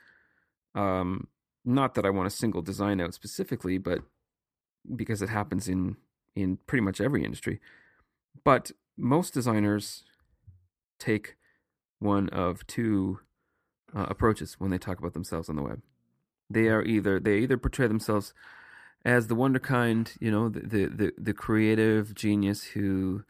um 0.74 1.28
not 1.64 1.94
that 1.94 2.04
I 2.06 2.10
want 2.10 2.28
to 2.28 2.36
single 2.36 2.62
design 2.62 3.00
out 3.00 3.14
specifically 3.14 3.78
but 3.78 4.00
because 4.94 5.22
it 5.22 5.28
happens 5.28 5.68
in 5.68 5.96
in 6.34 6.58
pretty 6.66 6.82
much 6.82 7.00
every 7.00 7.24
industry 7.24 7.60
but 8.42 8.72
most 8.96 9.34
designers 9.34 10.04
take 10.98 11.36
one 11.98 12.28
of 12.30 12.66
two 12.66 13.20
uh, 13.94 14.06
approaches 14.08 14.54
when 14.58 14.70
they 14.70 14.78
talk 14.78 14.98
about 14.98 15.14
themselves 15.14 15.48
on 15.48 15.56
the 15.56 15.62
web. 15.62 15.80
They 16.50 16.68
are 16.68 16.82
either 16.82 17.20
they 17.20 17.38
either 17.38 17.56
portray 17.56 17.86
themselves 17.86 18.34
as 19.04 19.26
the 19.28 19.34
wonder 19.34 19.58
kind, 19.58 20.10
you 20.20 20.30
know, 20.30 20.48
the 20.48 20.60
the 20.60 20.86
the, 20.86 21.12
the 21.16 21.34
creative 21.34 22.14
genius 22.14 22.62
who 22.64 23.24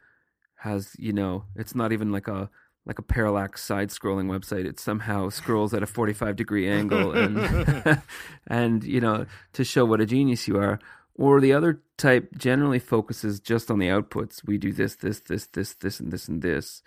has, 0.59 0.95
you 0.97 1.13
know, 1.13 1.45
it's 1.55 1.75
not 1.75 1.91
even 1.91 2.11
like 2.11 2.27
a 2.27 2.49
like 2.85 2.99
a 2.99 3.03
parallax 3.03 3.63
side 3.63 3.89
scrolling 3.89 4.27
website. 4.27 4.65
It 4.65 4.79
somehow 4.79 5.29
scrolls 5.29 5.73
at 5.73 5.83
a 5.83 5.87
45 5.87 6.35
degree 6.35 6.69
angle 6.69 7.11
and 7.13 8.01
and 8.47 8.83
you 8.83 9.01
know, 9.01 9.25
to 9.53 9.63
show 9.63 9.85
what 9.85 10.01
a 10.01 10.05
genius 10.05 10.47
you 10.47 10.57
are. 10.57 10.79
Or 11.17 11.39
the 11.39 11.53
other 11.53 11.81
type 11.97 12.29
generally 12.37 12.79
focuses 12.79 13.39
just 13.39 13.71
on 13.71 13.79
the 13.79 13.87
outputs. 13.87 14.45
We 14.45 14.57
do 14.57 14.73
this, 14.73 14.95
this, 14.95 15.21
this, 15.21 15.45
this, 15.45 15.73
this, 15.75 16.01
and 16.01 16.11
this, 16.11 16.27
and 16.27 16.41
this, 16.41 16.83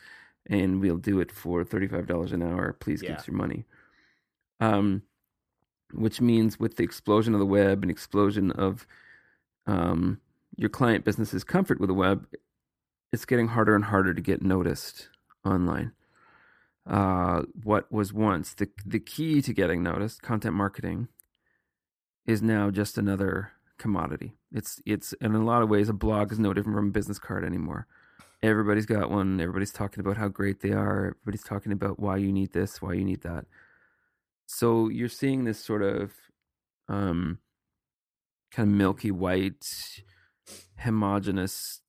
and 0.47 0.83
we'll 0.83 0.99
do 0.99 1.19
it 1.21 1.33
for 1.33 1.65
thirty-five 1.65 2.07
dollars 2.07 2.33
an 2.33 2.43
hour. 2.43 2.75
Please 2.75 3.01
give 3.01 3.17
us 3.17 3.27
your 3.27 3.37
money. 3.37 3.65
Um, 4.61 5.03
which 5.95 6.21
means 6.21 6.61
with 6.61 6.77
the 6.77 6.83
explosion 6.83 7.33
of 7.33 7.41
the 7.41 7.47
web 7.47 7.83
and 7.83 7.91
explosion 7.91 8.51
of 8.51 8.87
um, 9.67 10.21
your 10.57 10.69
client 10.69 11.05
business's 11.05 11.45
comfort 11.45 11.81
with 11.81 11.89
the 11.89 11.95
web, 11.95 12.27
it's 13.13 13.25
getting 13.25 13.49
harder 13.49 13.75
and 13.75 13.87
harder 13.87 14.13
to 14.13 14.21
get 14.21 14.43
noticed 14.43 15.09
online. 15.45 15.93
Uh, 16.87 17.43
what 17.63 17.91
was 17.93 18.13
once 18.13 18.55
the 18.55 18.69
the 18.87 19.01
key 19.01 19.43
to 19.43 19.53
getting 19.53 19.83
noticed, 19.83 20.23
content 20.23 20.55
marketing, 20.55 21.09
is 22.27 22.43
now 22.43 22.71
just 22.71 22.97
another 22.97 23.53
commodity. 23.79 24.35
It's 24.53 24.81
it's 24.87 25.13
in 25.15 25.35
a 25.35 25.45
lot 25.45 25.63
of 25.63 25.69
ways 25.69 25.89
a 25.89 25.93
blog 25.93 26.33
is 26.33 26.39
no 26.39 26.55
different 26.55 26.77
from 26.77 26.89
a 26.89 26.93
business 26.93 27.19
card 27.19 27.45
anymore. 27.45 27.87
Everybody's 28.43 28.87
got 28.87 29.11
one. 29.11 29.41
Everybody's 29.41 29.73
talking 29.73 30.01
about 30.01 30.17
how 30.17 30.29
great 30.29 30.61
they 30.61 30.71
are. 30.71 31.17
Everybody's 31.17 31.43
talking 31.43 31.73
about 31.73 31.99
why 31.99 32.17
you 32.17 32.33
need 32.33 32.53
this, 32.53 32.81
why 32.81 32.93
you 32.93 33.05
need 33.05 33.23
that. 33.23 33.47
So 34.47 34.89
you're 34.89 35.09
seeing 35.09 35.45
this 35.45 35.63
sort 35.63 35.83
of 35.83 36.13
um, 36.89 37.39
kind 38.51 38.69
of 38.69 38.75
milky 38.75 39.11
white, 39.11 39.67
homogenous 40.79 41.83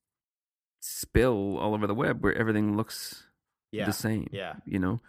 spill 0.81 1.57
all 1.57 1.73
over 1.73 1.87
the 1.87 1.93
web 1.93 2.23
where 2.23 2.33
everything 2.33 2.75
looks 2.75 3.25
Yeah. 3.71 3.85
the 3.85 3.93
same. 3.93 4.27
Yeah. 4.31 4.55
You 4.65 4.79
know? 4.79 4.99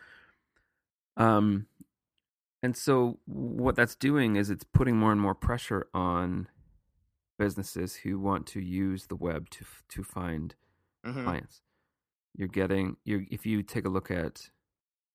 Um 1.16 1.66
and 2.62 2.76
so 2.76 3.18
what 3.26 3.74
that's 3.74 3.94
doing 3.96 4.36
is 4.36 4.50
it's 4.50 4.64
putting 4.64 4.96
more 4.96 5.12
and 5.12 5.20
more 5.20 5.34
pressure 5.34 5.88
on 5.94 6.48
businesses 7.38 7.96
who 7.96 8.18
want 8.18 8.46
to 8.48 8.60
use 8.60 9.06
the 9.06 9.16
web 9.16 9.48
to 9.50 9.64
to 9.88 10.02
find 10.02 10.54
Mhm. 11.04 11.24
clients. 11.24 11.62
You're 12.36 12.48
getting 12.48 12.96
you 13.04 13.26
if 13.30 13.46
you 13.46 13.62
take 13.62 13.86
a 13.86 13.88
look 13.88 14.10
at 14.10 14.50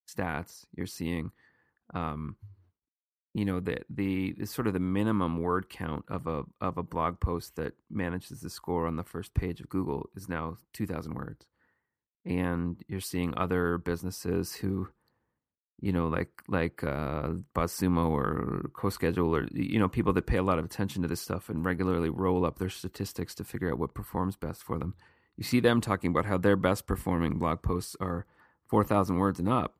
stats, 0.07 0.65
you're 0.75 0.87
seeing 0.87 1.31
um 1.93 2.35
you 3.33 3.45
know 3.45 3.59
the, 3.59 3.77
the 3.89 4.33
the 4.33 4.45
sort 4.47 4.65
of 4.65 4.73
the 4.73 4.79
minimum 4.79 5.41
word 5.41 5.69
count 5.69 6.05
of 6.07 6.25
a 6.25 6.45
of 6.61 6.77
a 6.77 6.83
blog 6.83 7.19
post 7.19 7.55
that 7.57 7.73
manages 7.89 8.39
to 8.41 8.49
score 8.49 8.87
on 8.87 8.95
the 8.95 9.03
first 9.03 9.33
page 9.33 9.59
of 9.59 9.69
Google 9.69 10.09
is 10.15 10.27
now 10.29 10.57
2000 10.73 11.13
words. 11.13 11.45
And 12.25 12.83
you're 12.87 12.99
seeing 12.99 13.33
other 13.37 13.77
businesses 13.77 14.55
who 14.55 14.89
you 15.79 15.91
know 15.91 16.07
like 16.07 16.29
like 16.47 16.83
uh 16.83 17.33
BuzzSumo 17.53 18.09
or 18.09 18.69
CoSchedule 18.73 19.29
or 19.29 19.47
you 19.51 19.77
know 19.77 19.89
people 19.89 20.13
that 20.13 20.25
pay 20.25 20.37
a 20.37 20.43
lot 20.43 20.57
of 20.57 20.65
attention 20.65 21.01
to 21.01 21.07
this 21.07 21.21
stuff 21.21 21.49
and 21.49 21.65
regularly 21.65 22.09
roll 22.09 22.45
up 22.45 22.57
their 22.57 22.69
statistics 22.69 23.35
to 23.35 23.43
figure 23.43 23.71
out 23.71 23.77
what 23.77 23.93
performs 23.93 24.35
best 24.35 24.63
for 24.63 24.79
them. 24.79 24.95
You 25.37 25.43
see 25.43 25.59
them 25.59 25.81
talking 25.81 26.11
about 26.11 26.25
how 26.25 26.37
their 26.37 26.55
best 26.55 26.87
performing 26.87 27.37
blog 27.37 27.61
posts 27.61 27.95
are 27.99 28.25
4000 28.69 29.17
words 29.17 29.39
and 29.39 29.49
up. 29.49 29.75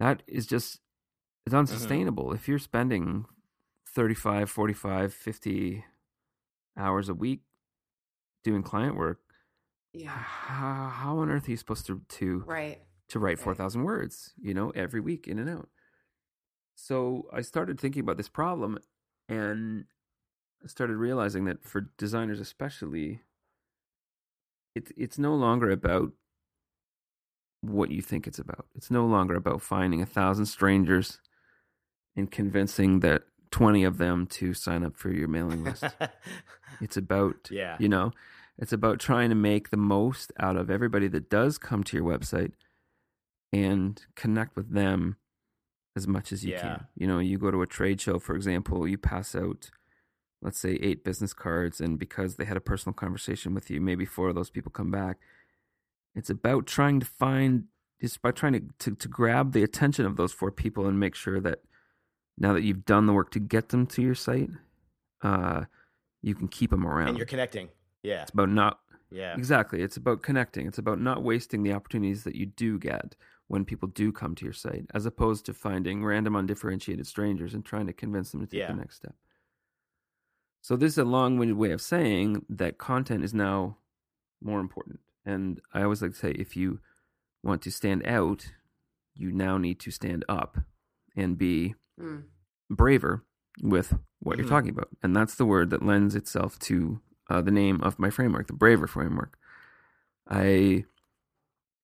That 0.00 0.22
is 0.26 0.46
just 0.46 0.80
it's 1.46 1.54
unsustainable. 1.54 2.32
If 2.32 2.48
you're 2.48 2.58
spending 2.58 3.26
35, 3.94 4.48
45, 4.50 5.12
50 5.12 5.84
hours 6.76 7.08
a 7.08 7.14
week 7.14 7.40
doing 8.42 8.62
client 8.62 8.96
work, 8.96 9.20
Yeah. 9.92 10.10
how, 10.10 10.88
how 10.88 11.18
on 11.18 11.30
earth 11.30 11.48
are 11.48 11.50
you 11.50 11.56
supposed 11.56 11.86
to 11.86 12.00
to 12.08 12.40
Right. 12.46 12.80
to 13.08 13.18
write 13.18 13.38
Right. 13.38 13.44
4000 13.44 13.82
words, 13.84 14.32
you 14.40 14.54
know, 14.54 14.70
every 14.70 15.00
week 15.00 15.28
in 15.28 15.38
and 15.38 15.50
out. 15.50 15.68
So 16.74 17.28
I 17.32 17.42
started 17.42 17.78
thinking 17.78 18.00
about 18.00 18.16
this 18.16 18.28
problem 18.28 18.78
and 19.28 19.84
I 20.64 20.66
started 20.68 20.96
realizing 20.96 21.44
that 21.44 21.62
for 21.64 21.82
designers 21.98 22.40
especially 22.40 23.20
it's 24.74 24.90
it's 24.96 25.18
no 25.18 25.34
longer 25.34 25.70
about 25.70 26.12
what 27.60 27.90
you 27.90 28.02
think 28.02 28.26
it's 28.26 28.38
about. 28.38 28.66
It's 28.74 28.90
no 28.90 29.06
longer 29.06 29.34
about 29.36 29.62
finding 29.62 30.02
a 30.02 30.06
thousand 30.06 30.46
strangers 30.46 31.20
and 32.16 32.30
convincing 32.30 33.00
that 33.00 33.22
20 33.50 33.84
of 33.84 33.98
them 33.98 34.26
to 34.26 34.54
sign 34.54 34.82
up 34.82 34.96
for 34.96 35.10
your 35.12 35.28
mailing 35.28 35.62
list. 35.64 35.84
It's 36.80 36.96
about, 36.96 37.48
Yeah. 37.50 37.76
you 37.78 37.88
know, 37.88 38.12
it's 38.58 38.72
about 38.72 38.98
trying 39.00 39.28
to 39.30 39.34
make 39.34 39.70
the 39.70 39.76
most 39.76 40.32
out 40.38 40.56
of 40.56 40.70
everybody 40.70 41.08
that 41.08 41.30
does 41.30 41.58
come 41.58 41.82
to 41.84 41.96
your 41.96 42.06
website 42.06 42.52
and 43.52 44.04
connect 44.14 44.56
with 44.56 44.72
them 44.72 45.16
as 45.96 46.06
much 46.08 46.32
as 46.32 46.44
you 46.44 46.52
Yeah. 46.52 46.60
can. 46.60 46.86
You 46.96 47.06
know, 47.06 47.18
you 47.18 47.38
go 47.38 47.50
to 47.50 47.62
a 47.62 47.66
trade 47.66 48.00
show, 48.00 48.18
for 48.18 48.34
example, 48.34 48.86
you 48.88 48.96
pass 48.96 49.34
out, 49.34 49.70
let's 50.40 50.58
say, 50.58 50.72
eight 50.74 51.04
business 51.04 51.32
cards, 51.34 51.80
and 51.80 51.98
because 51.98 52.36
they 52.36 52.44
had 52.44 52.56
a 52.56 52.60
personal 52.62 52.94
conversation 52.94 53.52
with 53.54 53.70
you, 53.70 53.80
maybe 53.80 54.04
four 54.06 54.28
of 54.28 54.34
those 54.34 54.50
people 54.50 54.70
come 54.70 54.90
back. 54.90 55.18
It's 56.14 56.30
about 56.30 56.66
trying 56.66 57.00
to 57.00 57.06
find, 57.06 57.64
it's 58.00 58.16
about 58.16 58.36
trying 58.36 58.52
to, 58.54 58.62
to, 58.90 58.94
to 58.96 59.08
grab 59.08 59.52
the 59.52 59.62
attention 59.62 60.06
of 60.06 60.16
those 60.16 60.32
four 60.32 60.50
people 60.50 60.86
and 60.86 60.98
make 60.98 61.14
sure 61.14 61.40
that 61.40 61.60
now 62.38 62.52
that 62.54 62.62
you've 62.62 62.84
done 62.86 63.06
the 63.06 63.12
work 63.12 63.30
to 63.32 63.40
get 63.40 63.68
them 63.68 63.86
to 63.88 64.02
your 64.02 64.14
site, 64.14 64.50
uh, 65.22 65.64
you 66.22 66.34
can 66.34 66.48
keep 66.48 66.70
them 66.70 66.86
around. 66.86 67.08
and 67.08 67.18
you're 67.18 67.26
connecting. 67.26 67.68
Yeah. 68.02 68.22
It's 68.22 68.30
about 68.32 68.48
not 68.50 68.80
Yeah. 69.10 69.34
exactly. 69.36 69.82
It's 69.82 69.96
about 69.96 70.22
connecting. 70.22 70.66
It's 70.66 70.78
about 70.78 71.00
not 71.00 71.22
wasting 71.22 71.62
the 71.62 71.72
opportunities 71.72 72.24
that 72.24 72.34
you 72.34 72.46
do 72.46 72.78
get 72.78 73.14
when 73.48 73.64
people 73.64 73.88
do 73.88 74.10
come 74.12 74.34
to 74.36 74.44
your 74.44 74.54
site, 74.54 74.86
as 74.94 75.04
opposed 75.06 75.44
to 75.46 75.52
finding 75.54 76.04
random, 76.04 76.34
undifferentiated 76.36 77.06
strangers 77.06 77.52
and 77.54 77.64
trying 77.64 77.86
to 77.86 77.92
convince 77.92 78.30
them 78.32 78.40
to 78.40 78.46
take 78.46 78.60
Yeah. 78.60 78.68
the 78.72 78.78
next 78.78 78.96
step. 78.96 79.14
So 80.62 80.76
this 80.76 80.92
is 80.92 80.98
a 80.98 81.04
long-winded 81.04 81.56
way 81.56 81.72
of 81.72 81.80
saying 81.80 82.46
that 82.48 82.78
content 82.78 83.24
is 83.24 83.34
now 83.34 83.78
more 84.40 84.60
important. 84.60 85.00
And 85.24 85.60
I 85.72 85.82
always 85.82 86.00
like 86.02 86.12
to 86.12 86.16
say, 86.16 86.30
if 86.32 86.56
you 86.56 86.80
want 87.42 87.62
to 87.62 87.70
stand 87.70 88.06
out, 88.06 88.52
you 89.14 89.32
now 89.32 89.58
need 89.58 89.80
to 89.80 89.90
stand 89.90 90.24
up 90.28 90.58
and 91.14 91.36
be 91.36 91.74
Mm. 92.00 92.24
braver 92.70 93.24
with 93.60 93.98
what 94.20 94.38
you're 94.38 94.46
Mhm. 94.46 94.50
talking 94.50 94.70
about. 94.70 94.88
And 95.02 95.14
that's 95.14 95.34
the 95.34 95.44
word 95.44 95.70
that 95.70 95.82
lends 95.84 96.14
itself 96.14 96.58
to 96.60 97.00
uh, 97.30 97.40
the 97.40 97.50
name 97.50 97.80
of 97.82 97.98
my 97.98 98.10
framework, 98.10 98.46
the 98.46 98.52
Braver 98.52 98.86
framework. 98.86 99.38
I 100.28 100.84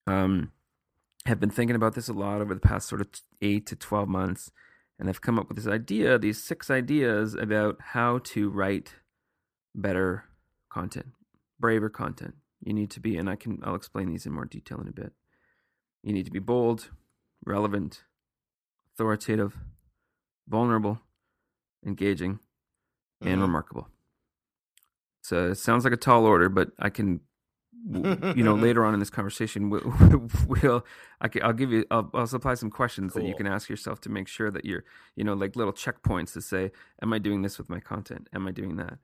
um, 0.07 0.53
have 1.27 1.41
been 1.41 1.51
thinking 1.51 1.77
about 1.77 1.95
this 1.95 2.09
a 2.09 2.13
lot 2.13 2.41
over 2.41 2.55
the 2.55 2.61
past 2.61 2.89
sort 2.89 3.01
of 3.01 3.09
eight 3.43 3.67
to 3.67 3.77
12 3.77 4.09
months. 4.09 4.51
And 4.99 5.09
I've 5.09 5.21
come 5.21 5.39
up 5.39 5.49
with 5.49 5.57
this 5.57 5.67
idea, 5.69 6.19
these 6.19 6.43
six 6.43 6.71
ideas 6.71 7.35
about 7.35 7.77
how 7.93 8.19
to 8.25 8.51
write 8.51 8.95
better 9.75 10.25
content, 10.71 11.13
braver 11.61 11.89
content. 11.89 12.35
You 12.61 12.73
need 12.73 12.91
to 12.91 13.01
be, 13.01 13.17
and 13.17 13.31
I 13.31 13.37
can, 13.37 13.61
I'll 13.63 13.77
explain 13.77 14.09
these 14.11 14.27
in 14.27 14.33
more 14.33 14.45
detail 14.45 14.81
in 14.81 14.89
a 14.89 14.93
bit. 14.93 15.13
You 16.03 16.13
need 16.13 16.25
to 16.25 16.33
be 16.33 16.41
bold, 16.41 16.91
relevant, 17.45 18.03
authoritative, 18.93 19.57
vulnerable, 20.49 21.01
engaging, 21.87 22.41
and 23.21 23.39
Mhm. 23.39 23.43
remarkable. 23.43 23.89
So 25.29 25.51
it 25.51 25.57
sounds 25.57 25.85
like 25.85 25.93
a 25.93 25.99
tall 25.99 26.25
order, 26.25 26.49
but 26.49 26.71
I 26.79 26.89
can, 26.89 27.21
you 27.87 28.43
know, 28.43 28.55
later 28.67 28.85
on 28.85 28.95
in 28.95 29.01
this 29.01 29.11
conversation, 29.11 29.69
we'll, 29.69 29.83
we'll 30.47 30.87
I 31.21 31.29
will 31.43 31.53
give 31.53 31.71
you, 31.71 31.85
I'll, 31.91 32.11
I'll 32.15 32.27
supply 32.27 32.55
some 32.55 32.71
questions 32.71 33.13
that 33.13 33.25
you 33.25 33.35
can 33.35 33.47
ask 33.47 33.69
yourself 33.69 34.01
to 34.03 34.09
make 34.09 34.27
sure 34.27 34.51
that 34.51 34.65
you're, 34.65 34.85
you 35.17 35.25
know, 35.25 35.35
like 35.35 35.55
little 35.55 35.75
checkpoints 35.75 36.33
to 36.33 36.41
say, 36.41 36.73
am 37.03 37.13
I 37.13 37.19
doing 37.19 37.43
this 37.43 37.59
with 37.59 37.69
my 37.69 37.79
content? 37.79 38.29
Am 38.35 38.49
I 38.49 38.53
doing 38.53 38.77
that? 38.77 38.99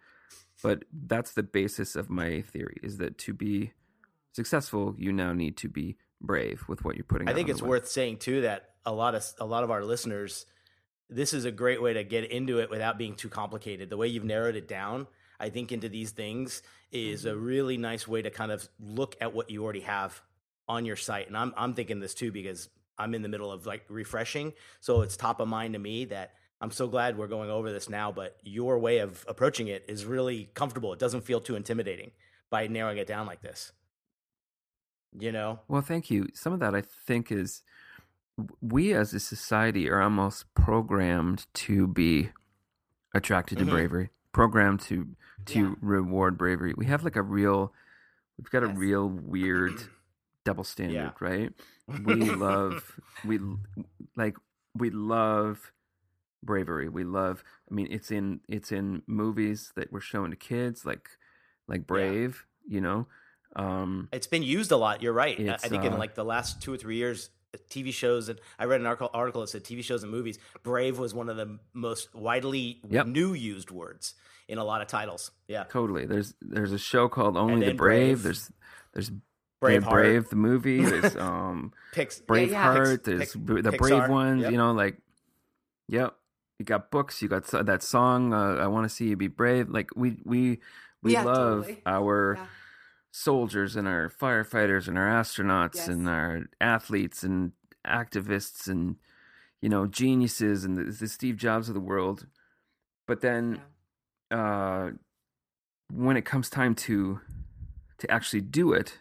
But 0.62 0.84
that's 0.92 1.32
the 1.32 1.42
basis 1.42 1.94
of 1.94 2.08
my 2.08 2.40
theory: 2.40 2.78
is 2.82 2.96
that 2.98 3.18
to 3.18 3.34
be 3.34 3.72
successful, 4.32 4.94
you 4.96 5.12
now 5.12 5.32
need 5.32 5.56
to 5.58 5.68
be 5.68 5.96
brave 6.20 6.64
with 6.68 6.84
what 6.84 6.96
you're 6.96 7.04
putting. 7.04 7.28
I 7.28 7.34
think 7.34 7.48
it's 7.48 7.60
worth 7.60 7.88
saying 7.88 8.18
too 8.18 8.42
that 8.42 8.70
a 8.86 8.92
lot 8.92 9.14
of 9.14 9.26
a 9.40 9.44
lot 9.44 9.64
of 9.64 9.70
our 9.70 9.84
listeners, 9.84 10.46
this 11.10 11.34
is 11.34 11.44
a 11.44 11.50
great 11.50 11.82
way 11.82 11.92
to 11.94 12.04
get 12.04 12.30
into 12.30 12.60
it 12.60 12.70
without 12.70 12.96
being 12.96 13.14
too 13.14 13.28
complicated. 13.28 13.90
The 13.90 13.96
way 13.96 14.08
you've 14.08 14.24
narrowed 14.24 14.56
it 14.56 14.68
down, 14.68 15.06
I 15.40 15.50
think, 15.50 15.72
into 15.72 15.88
these 15.88 16.10
things 16.10 16.62
is 16.92 17.24
a 17.24 17.36
really 17.36 17.76
nice 17.76 18.06
way 18.06 18.22
to 18.22 18.30
kind 18.30 18.52
of 18.52 18.68
look 18.78 19.16
at 19.20 19.34
what 19.34 19.50
you 19.50 19.62
already 19.64 19.80
have 19.80 20.22
on 20.68 20.84
your 20.84 20.96
site. 20.96 21.26
And 21.28 21.36
I'm 21.36 21.52
I'm 21.56 21.74
thinking 21.74 22.00
this 22.00 22.14
too 22.14 22.32
because 22.32 22.68
I'm 22.98 23.14
in 23.14 23.22
the 23.22 23.28
middle 23.28 23.50
of 23.50 23.66
like 23.66 23.84
refreshing, 23.88 24.52
so 24.80 25.02
it's 25.02 25.16
top 25.16 25.40
of 25.40 25.48
mind 25.48 25.74
to 25.74 25.78
me 25.78 26.06
that. 26.06 26.32
I'm 26.60 26.70
so 26.70 26.86
glad 26.86 27.18
we're 27.18 27.26
going 27.26 27.50
over 27.50 27.70
this 27.72 27.90
now, 27.90 28.10
but 28.10 28.38
your 28.42 28.78
way 28.78 28.98
of 28.98 29.22
approaching 29.28 29.68
it 29.68 29.84
is 29.86 30.06
really 30.06 30.48
comfortable. 30.54 30.94
It 30.94 30.98
doesn't 30.98 31.22
feel 31.22 31.40
too 31.40 31.56
intimidating 31.56 32.12
by 32.48 32.68
narrowing 32.68 32.96
it 32.96 33.06
down 33.06 33.26
like 33.26 33.42
this. 33.42 33.72
You 35.18 35.30
know? 35.32 35.60
Well, 35.68 35.82
thank 35.82 36.10
you. 36.10 36.28
Some 36.32 36.54
of 36.54 36.60
that 36.60 36.74
I 36.74 36.80
think 36.80 37.30
is 37.30 37.62
we 38.62 38.94
as 38.94 39.12
a 39.12 39.20
society 39.20 39.90
are 39.90 40.00
almost 40.00 40.54
programmed 40.54 41.46
to 41.54 41.86
be 41.86 42.30
attracted 43.12 43.58
to 43.58 43.64
Mhm. 43.66 43.70
bravery, 43.70 44.10
programmed 44.32 44.80
to 44.82 45.16
to 45.46 45.60
Yeah. 45.60 45.74
reward 45.80 46.38
bravery. 46.38 46.74
We 46.76 46.86
have 46.86 47.04
like 47.04 47.16
a 47.16 47.22
real 47.22 47.72
we've 48.38 48.50
got 48.50 48.64
a 48.64 48.68
Yes. 48.68 48.76
real 48.76 49.08
weird 49.08 49.72
double 50.44 50.64
standard, 50.64 50.94
Yeah. 50.94 51.12
right? 51.20 51.52
We 52.04 52.14
love 52.30 52.98
we 53.24 53.38
like 54.16 54.36
we 54.74 54.90
love 54.90 55.72
bravery. 56.42 56.88
We 56.88 57.04
love 57.04 57.44
I 57.70 57.74
mean 57.74 57.88
it's 57.90 58.10
in 58.10 58.40
it's 58.48 58.72
in 58.72 59.02
movies 59.06 59.72
that 59.76 59.92
we're 59.92 60.00
showing 60.00 60.30
to 60.30 60.36
kids 60.36 60.84
like 60.84 61.08
like 61.68 61.86
Brave, 61.86 62.44
you 62.66 62.80
know. 62.80 63.06
Um 63.56 64.08
It's 64.12 64.26
been 64.26 64.42
used 64.42 64.72
a 64.72 64.76
lot. 64.76 65.02
You're 65.02 65.12
right. 65.12 65.38
I- 65.38 65.56
think 65.68 65.84
in 65.84 65.92
uh, 65.92 65.98
like 65.98 66.14
the 66.14 66.24
last 66.24 66.60
two 66.62 66.72
or 66.72 66.76
three 66.76 66.96
years, 66.96 67.30
TV 67.70 67.92
shows 67.92 68.28
and 68.28 68.38
I 68.58 68.64
read 68.64 68.80
an 68.80 68.86
article, 68.86 69.10
article 69.14 69.40
that 69.42 69.48
said 69.48 69.64
TV 69.64 69.82
shows 69.82 70.02
and 70.02 70.12
movies. 70.12 70.38
Brave 70.62 70.98
was 70.98 71.14
one 71.14 71.28
of 71.28 71.36
the 71.36 71.58
most 71.72 72.14
widely 72.14 72.80
Yep. 72.88 73.06
new 73.06 73.32
used 73.34 73.70
words 73.70 74.14
in 74.48 74.58
a 74.58 74.64
lot 74.64 74.82
of 74.82 74.88
titles. 74.88 75.30
Yeah, 75.48 75.64
Totally. 75.64 76.04
There's 76.06 76.34
there's 76.42 76.72
a 76.72 76.78
show 76.78 77.08
called 77.08 77.36
Only 77.36 77.66
the 77.66 77.72
Brave. 77.74 77.76
Brave. 77.76 78.22
There's 78.22 78.52
there's 78.92 79.10
Braveheart. 79.10 79.20
Brave, 79.60 79.88
Brave 79.90 80.28
the 80.28 80.36
movie. 80.36 80.84
There's 80.90 81.16
um 81.16 81.72
Pix, 81.92 82.20
Braveheart. 82.20 82.86
Pix- 82.96 83.00
there's 83.06 83.18
Pix- 83.20 83.32
the 83.32 83.40
Pixar, 83.72 83.78
brave 83.78 84.08
ones. 84.10 84.42
yep. 84.42 84.52
You 84.52 84.58
know, 84.58 84.72
like 84.72 84.98
yep. 85.88 86.14
You 86.58 86.64
got 86.64 86.90
books. 86.90 87.20
You 87.22 87.28
got 87.28 87.46
that 87.46 87.82
song. 87.82 88.32
Uh, 88.32 88.56
I 88.56 88.66
want 88.68 88.84
to 88.88 88.94
see 88.94 89.06
you 89.08 89.16
be 89.16 89.26
brave. 89.26 89.68
Like 89.70 89.90
we 89.96 90.18
we 90.24 90.60
we 91.02 91.12
Yeah, 91.14 91.24
love 91.24 91.64
totally. 91.64 91.82
our 91.86 92.36
Yeah. 92.38 92.46
Soldiers 93.16 93.76
and 93.76 93.86
our 93.86 94.08
firefighters 94.10 94.88
and 94.88 94.98
our 94.98 95.06
astronauts 95.08 95.76
Yes. 95.76 95.86
and 95.88 96.08
our 96.08 96.46
athletes 96.60 97.22
and 97.22 97.52
activists 97.86 98.66
and 98.66 98.96
you 99.62 99.68
know 99.68 99.86
geniuses 99.86 100.64
and 100.64 100.76
the, 100.76 100.84
the 100.84 101.06
Steve 101.06 101.36
Jobs 101.36 101.68
of 101.68 101.74
the 101.74 101.80
world. 101.80 102.26
But 103.06 103.20
then 103.20 103.60
uh, 104.32 104.90
when 105.92 106.16
it 106.16 106.24
comes 106.24 106.50
time 106.50 106.74
to 106.74 107.20
to 107.98 108.10
actually 108.10 108.40
do 108.40 108.72
it, 108.72 108.98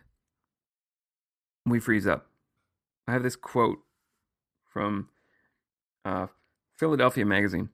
we 1.66 1.80
freeze 1.80 2.06
up. 2.06 2.28
I 3.08 3.14
have 3.14 3.24
this 3.24 3.36
quote 3.36 3.80
from 4.72 5.10
uh, 6.06 6.28
Philadelphia 6.78 7.26
Magazine 7.26 7.70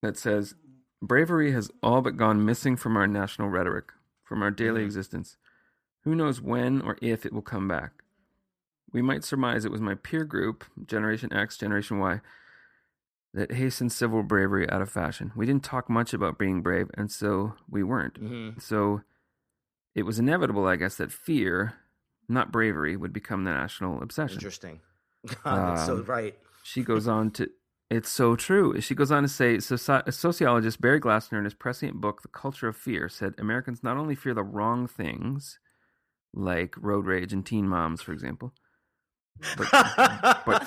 that 0.00 0.16
says, 0.16 0.54
"Bravery 1.02 1.52
has 1.52 1.70
all 1.82 2.00
but 2.00 2.16
gone 2.16 2.46
missing 2.46 2.76
from 2.76 2.96
our 2.96 3.06
national 3.06 3.48
rhetoric, 3.50 3.92
from 4.24 4.42
our 4.42 4.50
daily 4.50 4.80
Mhm. 4.80 4.86
existence. 4.86 5.36
Who 6.04 6.14
knows 6.14 6.40
when 6.40 6.80
or 6.80 6.96
if 7.02 7.26
it 7.26 7.32
will 7.32 7.42
come 7.42 7.68
back? 7.68 7.92
We 8.92 9.02
might 9.02 9.22
surmise 9.24 9.64
it 9.64 9.70
was 9.70 9.80
my 9.80 9.94
peer 9.94 10.24
group, 10.24 10.64
Generation 10.86 11.32
X, 11.32 11.56
Generation 11.56 11.98
Y." 11.98 12.20
That 13.32 13.52
hastened 13.52 13.92
civil 13.92 14.24
bravery 14.24 14.68
out 14.68 14.82
of 14.82 14.90
fashion. 14.90 15.30
We 15.36 15.46
didn't 15.46 15.62
talk 15.62 15.88
much 15.88 16.12
about 16.12 16.36
being 16.36 16.62
brave, 16.62 16.90
and 16.94 17.12
so 17.12 17.54
we 17.68 17.84
weren't. 17.84 18.20
Mhm. 18.20 18.60
So 18.60 19.02
it 19.94 20.02
was 20.02 20.18
inevitable, 20.18 20.66
I 20.66 20.74
guess, 20.74 20.96
that 20.96 21.12
fear, 21.12 21.74
not 22.28 22.50
bravery, 22.50 22.96
would 22.96 23.12
become 23.12 23.44
the 23.44 23.52
national 23.52 24.02
obsession. 24.02 24.38
Interesting. 24.38 24.80
God, 25.44 25.76
that's 25.76 25.86
so 25.86 25.98
Um, 25.98 26.04
right. 26.06 26.36
She 26.64 26.82
goes 26.82 27.06
on 27.16 27.30
to, 27.32 27.48
it's 27.88 28.08
so 28.08 28.34
true. 28.34 28.80
She 28.80 28.96
goes 28.96 29.12
on 29.12 29.22
to 29.22 29.28
say, 29.28 29.58
soci- 29.58 30.12
sociologist 30.12 30.80
Barry 30.80 31.00
Glassner, 31.00 31.38
in 31.38 31.44
his 31.44 31.54
prescient 31.54 32.00
book, 32.00 32.22
The 32.22 32.28
Culture 32.28 32.66
of 32.66 32.76
Fear, 32.76 33.08
said 33.08 33.34
Americans 33.38 33.84
not 33.84 33.96
only 33.96 34.16
fear 34.16 34.34
the 34.34 34.42
wrong 34.42 34.88
things, 34.88 35.60
like 36.34 36.74
road 36.78 37.06
rage 37.06 37.32
and 37.32 37.44
teen 37.44 37.68
moms, 37.68 38.02
for 38.02 38.12
example. 38.12 38.52
But, 39.56 39.68
but 39.70 40.62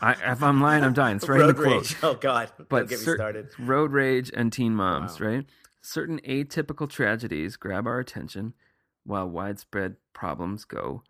I, 0.00 0.16
if 0.32 0.42
I'm 0.42 0.60
lying, 0.60 0.84
I'm 0.84 0.92
dying. 0.92 1.16
It's 1.16 1.28
right 1.28 1.40
in 1.40 1.46
the 1.48 1.54
Road 1.54 1.62
quote. 1.64 1.82
rage. 1.82 1.96
Oh 2.02 2.14
God, 2.14 2.50
but 2.56 2.68
don't 2.70 2.88
get 2.88 2.98
me 3.00 3.04
cer- 3.04 3.16
started. 3.16 3.48
road 3.58 3.92
rage 3.92 4.30
and 4.32 4.52
teen 4.52 4.74
moms, 4.74 5.20
Wow. 5.20 5.26
right? 5.26 5.46
Certain 5.82 6.20
atypical 6.20 6.88
tragedies 6.88 7.56
grab 7.56 7.86
our 7.86 7.98
attention 7.98 8.54
while 9.04 9.28
widespread 9.28 9.96
problems 10.12 10.64
go 10.64 11.02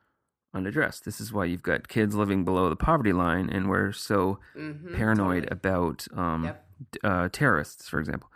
unaddressed. 0.55 1.05
This 1.05 1.21
is 1.21 1.33
why 1.33 1.45
you've 1.45 1.63
got 1.63 1.89
kids 1.89 2.15
living 2.15 2.45
below 2.45 2.71
the 2.71 2.77
poverty 2.77 3.13
line 3.13 3.51
and 3.51 3.69
we're 3.69 3.93
so 3.93 4.39
Mhm, 4.57 4.95
paranoid 4.95 5.43
totally. 5.45 5.59
about 5.59 6.07
um, 6.17 6.45
Yep. 6.45 6.67
uh, 7.05 7.29
terrorists, 7.31 7.89
for 7.89 8.01
example. 8.01 8.31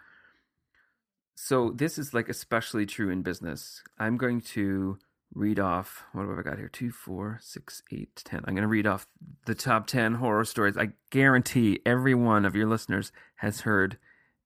So 1.44 1.72
this 1.74 1.98
is 1.98 2.14
like 2.14 2.28
especially 2.28 2.86
true 2.86 3.10
in 3.10 3.22
business. 3.22 3.82
I'm 3.98 4.16
going 4.16 4.42
to 4.52 4.98
read 5.34 5.58
off 5.58 6.04
what 6.12 6.28
have 6.28 6.38
I 6.38 6.42
got 6.42 6.56
here? 6.56 6.68
Two, 6.68 6.92
four, 6.92 7.40
six, 7.42 7.82
eight, 7.90 8.14
ten. 8.24 8.44
I'm 8.44 8.54
going 8.54 8.62
to 8.62 8.68
read 8.68 8.86
off 8.86 9.08
the 9.46 9.56
top 9.56 9.88
ten 9.88 10.14
horror 10.14 10.44
stories. 10.44 10.76
I 10.76 10.90
guarantee 11.10 11.80
every 11.84 12.14
one 12.14 12.44
of 12.44 12.54
your 12.54 12.68
listeners 12.68 13.10
has 13.34 13.62
heard 13.62 13.98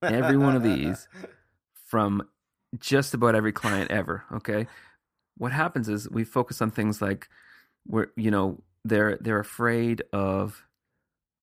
every 0.03 0.39
one 0.39 0.57
of 0.57 0.63
these 0.63 1.07
from 1.85 2.27
just 2.81 3.13
about 3.13 3.35
every 3.35 3.53
client 3.53 3.91
ever. 3.91 4.25
Okay, 4.33 4.67
what 5.37 5.53
happens 5.53 5.91
is 5.91 6.09
we 6.09 6.25
focus 6.25 6.63
on 6.63 6.71
things 6.71 7.03
like 7.03 7.29
where 7.85 8.09
you 8.17 8.31
know 8.31 8.63
they're 8.87 9.19
they're 9.21 9.39
afraid 9.39 10.03
of 10.15 10.65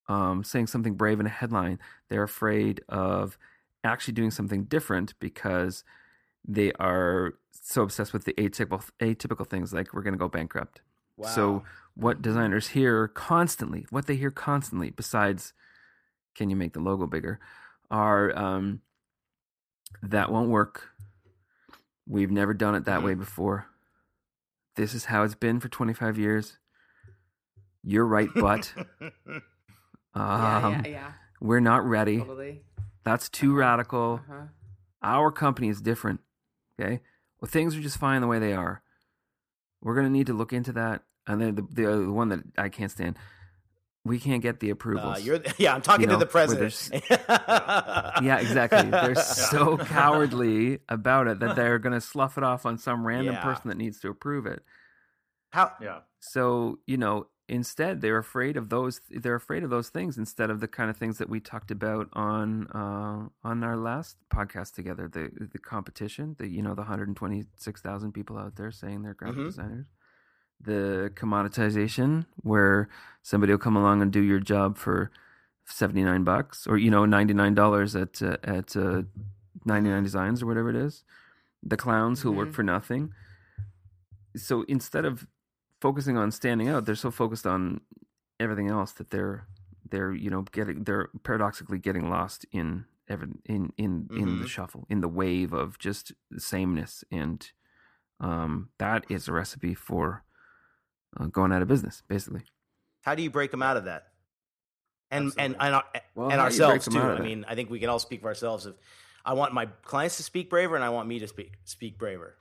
um, 0.09 0.43
saying 0.43 0.65
something 0.65 0.95
brave 0.95 1.19
in 1.19 1.27
a 1.27 1.29
headline. 1.29 1.77
They're 2.09 2.23
afraid 2.23 2.81
of 2.89 3.37
actually 3.83 4.13
doing 4.13 4.31
something 4.31 4.63
different 4.65 5.13
because 5.19 5.83
they 6.45 6.71
are 6.73 7.33
so 7.51 7.83
obsessed 7.83 8.13
with 8.13 8.25
the 8.25 8.33
atypical 8.33 8.83
atypical 8.99 9.47
things 9.47 9.73
like 9.73 9.93
we're 9.93 10.01
going 10.01 10.13
to 10.13 10.19
go 10.19 10.27
bankrupt. 10.29 10.81
So 11.35 11.63
what 11.95 12.21
designers 12.21 12.69
hear 12.69 13.07
constantly, 13.07 13.85
what 13.91 14.07
they 14.07 14.15
hear 14.15 14.31
constantly, 14.31 14.89
besides 14.89 15.53
can 16.35 16.49
you 16.49 16.55
make 16.55 16.73
the 16.73 16.79
logo 16.79 17.05
bigger, 17.05 17.39
are 17.91 18.35
um, 18.37 18.81
that 20.01 20.31
won't 20.31 20.49
work. 20.49 20.89
We've 22.07 22.31
never 22.31 22.53
done 22.53 22.75
it 22.75 22.85
that 22.85 22.97
Mm-hmm. 22.97 23.05
way 23.05 23.13
before. 23.13 23.67
This 24.75 24.93
is 24.95 25.05
how 25.05 25.23
it's 25.23 25.35
been 25.35 25.59
for 25.59 25.69
25 25.69 26.17
years. 26.17 26.57
You're 27.83 28.07
right, 28.07 28.29
but 28.33 28.73
um, 28.75 29.41
yeah, 30.15 30.69
yeah, 30.69 30.83
yeah, 30.87 31.11
we're 31.39 31.59
not 31.59 31.85
ready. 31.87 32.17
totally. 32.17 32.63
That's 33.03 33.29
too 33.29 33.53
radical. 33.55 34.21
Uh-huh. 34.29 34.43
Our 35.01 35.31
company 35.31 35.69
is 35.69 35.81
different. 35.81 36.21
Okay. 36.79 37.01
Well, 37.41 37.49
things 37.49 37.75
are 37.75 37.81
just 37.81 37.97
fine 37.97 38.21
the 38.21 38.27
way 38.27 38.39
they 38.39 38.53
are. 38.53 38.81
We're 39.81 39.95
going 39.95 40.05
to 40.07 40.11
need 40.11 40.27
to 40.27 40.33
look 40.33 40.53
into 40.53 40.71
that. 40.73 41.03
And 41.27 41.41
then 41.41 41.55
the, 41.55 41.61
the, 41.61 41.97
the 42.05 42.11
one 42.11 42.29
that 42.29 42.39
I 42.57 42.69
can't 42.69 42.89
stand, 42.91 43.17
we 44.05 44.19
can't 44.19 44.41
get 44.41 44.59
the 44.61 44.69
approvals. 44.69 45.17
Uh, 45.17 45.19
you're 45.21 45.39
yeah. 45.57 45.75
I'm 45.75 45.81
talking 45.81 46.01
You 46.01 46.07
know, 46.07 46.13
to 46.13 46.19
the 46.19 46.25
president. 46.25 46.89
yeah, 47.29 48.39
exactly. 48.39 48.89
They're 48.89 49.15
so 49.15 49.77
cowardly 49.77 50.79
about 50.89 51.27
it 51.27 51.39
that 51.39 51.55
they're 51.57 51.79
going 51.79 51.93
to 51.93 52.01
slough 52.01 52.37
it 52.37 52.43
off 52.43 52.65
on 52.65 52.77
some 52.77 53.05
random 53.05 53.35
Yeah. 53.35 53.43
person 53.43 53.69
that 53.69 53.77
needs 53.77 53.99
to 54.01 54.09
approve 54.09 54.45
it. 54.45 54.63
How? 55.51 55.73
Yeah. 55.81 55.99
So, 56.19 56.79
you 56.87 56.97
know, 56.97 57.27
instead 57.49 57.99
they're 58.01 58.17
afraid 58.17 58.55
of 58.55 58.69
those 58.69 59.01
they're 59.09 59.35
afraid 59.35 59.63
of 59.63 59.69
those 59.69 59.89
things 59.89 60.17
instead 60.17 60.49
of 60.49 60.59
the 60.61 60.67
kind 60.67 60.89
of 60.89 60.95
things 60.95 61.17
that 61.17 61.27
we 61.29 61.39
talked 61.41 61.71
about 61.71 62.07
on 62.13 62.67
uh 62.67 63.27
on 63.43 63.63
our 63.63 63.75
last 63.75 64.15
podcast 64.29 64.73
together, 64.73 65.07
the 65.07 65.29
the 65.51 65.59
competition, 65.59 66.35
the 66.39 66.47
you 66.47 66.61
know, 66.61 66.73
the 66.73 66.81
126,000 66.83 68.11
people 68.13 68.37
out 68.37 68.55
there 68.55 68.71
saying 68.71 69.01
they're 69.03 69.13
graphic 69.13 69.39
Mhm. 69.39 69.45
designers. 69.47 69.87
The 70.61 71.11
commoditization 71.15 72.25
where 72.37 72.87
somebody 73.21 73.51
will 73.51 73.59
come 73.59 73.75
along 73.75 74.01
and 74.01 74.11
do 74.11 74.21
your 74.21 74.39
job 74.39 74.77
for 74.77 75.11
79 75.65 76.23
bucks 76.23 76.65
or 76.65 76.77
you 76.77 76.89
know, 76.89 77.03
$99 77.05 77.95
at 77.95 78.21
uh, 78.21 78.37
at 78.43 78.75
uh, 78.77 79.03
99 79.65 80.03
designs 80.03 80.41
or 80.41 80.45
whatever 80.45 80.69
it 80.69 80.75
is. 80.77 81.03
The 81.61 81.77
clowns 81.77 82.21
who 82.21 82.31
work 82.31 82.49
Mhm. 82.49 82.53
for 82.53 82.63
nothing. 82.63 83.13
So 84.35 84.63
instead 84.63 85.05
of 85.05 85.27
focusing 85.83 86.17
on 86.17 86.31
standing 86.31 86.69
out, 86.69 86.85
they're 86.85 86.95
so 87.07 87.11
focused 87.11 87.45
on 87.45 87.81
everything 88.39 88.69
else 88.77 88.91
that 88.93 89.09
they're 89.09 89.47
they're 89.91 90.13
you 90.25 90.29
know 90.33 90.43
getting 90.57 90.83
they're 90.85 91.09
paradoxically 91.23 91.79
getting 91.87 92.09
lost 92.09 92.45
in 92.51 92.85
every 93.13 93.27
in 93.45 93.61
in 93.77 93.91
in 94.15 94.39
the 94.39 94.45
Mhm. 94.45 94.49
shuffle 94.55 94.85
in 94.89 95.01
the 95.01 95.09
wave 95.21 95.51
of 95.53 95.77
just 95.77 96.13
sameness 96.37 97.03
and 97.11 97.51
um 98.29 98.69
that 98.83 99.05
is 99.09 99.27
a 99.27 99.33
recipe 99.33 99.75
for 99.75 100.23
uh, 101.19 101.27
going 101.37 101.51
out 101.53 101.61
of 101.61 101.67
business 101.67 102.01
basically 102.07 102.43
How 103.01 103.13
do 103.15 103.21
you 103.21 103.29
break 103.29 103.51
them 103.51 103.61
out 103.61 103.77
of 103.77 103.85
that? 103.85 104.03
And 105.11 105.25
and 105.37 105.55
Absolutely. 105.55 105.65
and, 105.65 105.75
our, 105.75 105.83
Well, 106.15 106.29
and 106.31 106.41
how 106.41 106.49
do 106.49 106.55
you 106.55 106.61
break 106.61 106.69
ourselves 106.81 106.87
too. 106.87 107.01
I 107.01 107.21
mean, 107.21 107.45
I 107.47 107.55
think 107.55 107.69
we 107.69 107.79
can 107.79 107.89
all 107.89 107.99
speak 107.99 108.21
for 108.21 108.27
ourselves. 108.27 108.65
If 108.65 108.75
I 109.25 109.33
want 109.33 109.53
my 109.53 109.65
clients 109.83 110.17
to 110.17 110.23
speak 110.23 110.49
braver, 110.49 110.75
and 110.75 110.83
I 110.83 110.89
want 110.89 111.07
me 111.07 111.19
to 111.19 111.27
speak 111.27 111.51
speak 111.65 111.97
braver. 111.97 112.35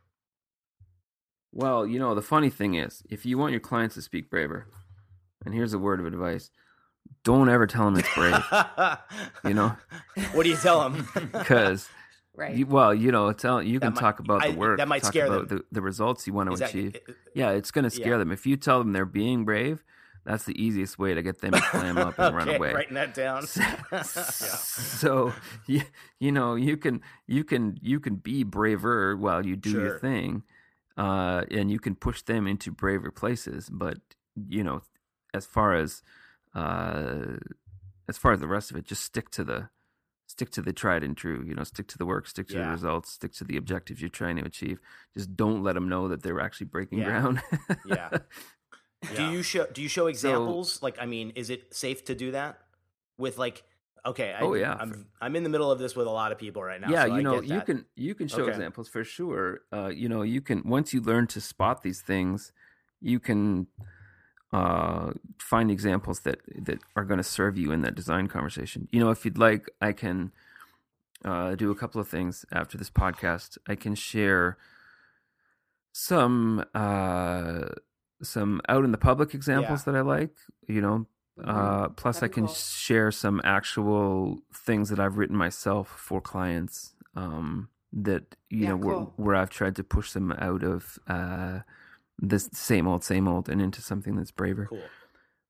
Well 1.52 1.86
you 1.86 1.98
know 1.98 2.14
the 2.14 2.22
funny 2.22 2.50
thing 2.50 2.74
is 2.74 3.02
if 3.10 3.24
you 3.26 3.36
want 3.38 3.50
your 3.52 3.60
clients 3.60 3.94
to 3.94 4.02
speak 4.02 4.30
braver 4.30 4.66
and 5.44 5.54
here's 5.54 5.72
a 5.74 5.78
word 5.78 6.00
of 6.00 6.06
advice 6.06 6.50
don't 7.24 7.48
ever 7.48 7.66
tell 7.66 7.84
them 7.90 7.96
it's 7.98 8.14
brave 8.14 8.42
you 9.44 9.54
know 9.54 9.76
what 10.32 10.44
do 10.44 10.48
you 10.50 10.56
tell 10.56 10.80
them? 10.88 11.06
because 11.32 11.88
Right. 12.34 12.54
you, 12.56 12.64
well 12.64 12.94
you 12.94 13.12
know 13.12 13.30
tell 13.34 13.62
you 13.62 13.78
That 13.78 13.86
can 13.88 13.94
might- 13.94 14.00
talk 14.00 14.18
about 14.20 14.42
I- 14.42 14.52
the 14.52 14.56
work 14.58 14.78
that 14.78 14.88
might 14.88 15.02
talk 15.02 15.12
scare 15.12 15.26
about 15.26 15.48
them. 15.50 15.58
the, 15.58 15.64
the 15.72 15.82
results 15.82 16.26
you 16.26 16.32
want 16.32 16.48
to 16.48 16.54
Is 16.54 16.60
that- 16.60 16.70
achieve 16.70 16.96
uh, 17.06 17.12
Yeah, 17.34 17.50
it's 17.50 17.70
going 17.70 17.84
to 17.84 17.90
scare 17.90 18.12
Yeah. 18.12 18.16
them. 18.18 18.32
If 18.32 18.46
you 18.46 18.56
tell 18.56 18.78
them 18.78 18.92
they're 18.94 19.04
being 19.04 19.44
brave, 19.44 19.84
that's 20.24 20.44
the 20.44 20.54
easiest 20.60 20.98
way 20.98 21.12
to 21.12 21.20
get 21.22 21.42
them 21.42 21.52
to 21.52 21.60
clam 21.60 21.98
up 21.98 22.18
and 22.18 22.34
run 22.40 22.48
away. 22.48 22.72
Writing 22.72 22.94
that 22.94 23.12
down. 23.12 23.46
So 23.46 25.32
you, 25.66 25.82
you 26.20 26.32
know 26.32 26.54
you 26.54 26.76
can 26.78 27.02
you 27.26 27.44
can 27.44 27.78
you 27.82 28.00
can 28.00 28.16
be 28.16 28.44
braver 28.44 29.16
while 29.16 29.44
you 29.44 29.56
do 29.56 29.70
your 29.72 29.98
thing, 29.98 30.42
uh, 31.02 31.42
and 31.50 31.70
you 31.70 31.78
can 31.86 31.94
push 31.94 32.22
them 32.22 32.46
into 32.46 32.70
braver 32.70 33.10
places. 33.10 33.68
But 33.70 33.98
you 34.48 34.62
know, 34.62 34.82
as 35.34 35.44
far 35.46 35.74
as 35.74 36.02
uh, 36.54 37.38
as 38.08 38.18
far 38.18 38.32
as 38.32 38.40
the 38.40 38.46
rest 38.56 38.70
of 38.70 38.76
it, 38.76 38.84
just 38.84 39.02
stick 39.02 39.30
to 39.30 39.44
the 39.44 39.68
stick 40.26 40.50
to 40.50 40.62
the 40.62 40.72
tried 40.72 41.02
and 41.02 41.16
true. 41.16 41.44
You 41.46 41.54
know, 41.54 41.64
stick 41.64 41.88
to 41.88 41.98
the 41.98 42.06
work, 42.06 42.26
stick 42.26 42.46
to 42.48 42.58
the 42.58 42.66
results, 42.76 43.10
stick 43.10 43.32
to 43.34 43.44
the 43.44 43.56
objectives 43.56 44.00
you're 44.00 44.10
trying 44.10 44.36
to 44.36 44.44
achieve. 44.44 44.78
Just 45.14 45.36
don't 45.36 45.62
let 45.62 45.74
them 45.74 45.88
know 45.88 46.08
that 46.08 46.22
they're 46.22 46.40
actually 46.40 46.66
breaking 46.66 46.98
Yeah. 47.00 47.04
ground. 47.04 47.42
Yeah. 47.84 48.10
Do 49.16 49.24
you 49.32 49.42
show 49.42 49.66
do 49.66 49.82
you 49.82 49.88
show 49.88 50.06
examples? 50.06 50.80
like, 50.80 50.96
I 51.00 51.06
mean, 51.06 51.32
is 51.34 51.50
it 51.50 51.74
safe 51.74 52.04
to 52.04 52.14
do 52.14 52.30
that 52.30 52.60
with 53.18 53.36
like? 53.36 53.64
Okay, 54.04 54.32
I, 54.32 54.40
Oh, 54.40 54.54
yeah. 54.54 54.76
I'm 54.80 55.06
I'm 55.20 55.36
in 55.36 55.44
the 55.44 55.48
middle 55.48 55.70
of 55.70 55.78
this 55.78 55.94
with 55.94 56.06
a 56.06 56.10
lot 56.10 56.32
of 56.32 56.38
people 56.38 56.62
right 56.62 56.80
now. 56.80 56.88
yeah, 56.90 57.04
so 57.06 57.16
you 57.16 57.22
know, 57.22 57.40
you 57.40 57.60
can 57.60 57.86
you 57.94 58.14
can 58.14 58.26
show 58.28 58.42
Okay. 58.42 58.50
examples 58.50 58.88
for 58.88 59.04
sure. 59.04 59.60
Uh, 59.72 59.88
you 59.88 60.08
know, 60.08 60.22
you 60.22 60.40
can 60.40 60.62
once 60.64 60.92
you 60.92 61.00
learn 61.00 61.26
to 61.28 61.40
spot 61.40 61.82
these 61.82 62.00
things, 62.00 62.52
you 63.00 63.20
can 63.20 63.68
uh, 64.52 65.12
find 65.38 65.70
examples 65.70 66.20
that 66.20 66.40
that 66.66 66.80
are 66.96 67.04
going 67.04 67.18
to 67.18 67.24
serve 67.24 67.56
you 67.56 67.70
in 67.70 67.82
that 67.82 67.94
design 67.94 68.26
conversation. 68.26 68.88
You 68.90 69.00
know, 69.00 69.10
if 69.10 69.24
you'd 69.24 69.38
like, 69.38 69.70
I 69.80 69.92
can 69.92 70.32
uh, 71.24 71.54
do 71.54 71.70
a 71.70 71.76
couple 71.76 72.00
of 72.00 72.08
things 72.08 72.44
after 72.50 72.76
this 72.76 72.90
podcast. 72.90 73.56
I 73.68 73.76
can 73.76 73.94
share 73.94 74.58
some 75.92 76.64
uh, 76.74 77.66
some 78.22 78.60
out 78.68 78.84
in 78.84 78.90
the 78.92 78.98
public 78.98 79.32
examples 79.34 79.84
that 79.84 79.94
I 79.94 80.00
like. 80.00 80.34
You 80.66 80.80
know, 80.80 81.06
uh, 81.42 81.88
plus, 81.90 82.18
I 82.18 82.20
That'd 82.20 82.30
be 82.30 82.34
can 82.34 82.46
cool. 82.46 82.54
share 82.54 83.10
some 83.10 83.40
actual 83.44 84.42
things 84.54 84.88
that 84.90 85.00
I've 85.00 85.16
written 85.16 85.36
myself 85.36 85.88
for 85.88 86.20
clients 86.20 86.94
um, 87.16 87.68
that 87.92 88.36
you 88.50 88.60
Yeah, 88.62 88.68
know 88.70 88.76
where, 88.76 88.94
cool. 88.96 89.12
where 89.16 89.36
I've 89.36 89.50
tried 89.50 89.76
to 89.76 89.84
push 89.84 90.12
them 90.12 90.32
out 90.32 90.62
of 90.62 90.98
uh, 91.08 91.60
this 92.18 92.48
same 92.52 92.86
old, 92.86 93.02
same 93.04 93.26
old, 93.28 93.48
and 93.48 93.60
into 93.60 93.80
something 93.82 94.16
that's 94.16 94.30
braver. 94.30 94.66
cool. 94.66 94.88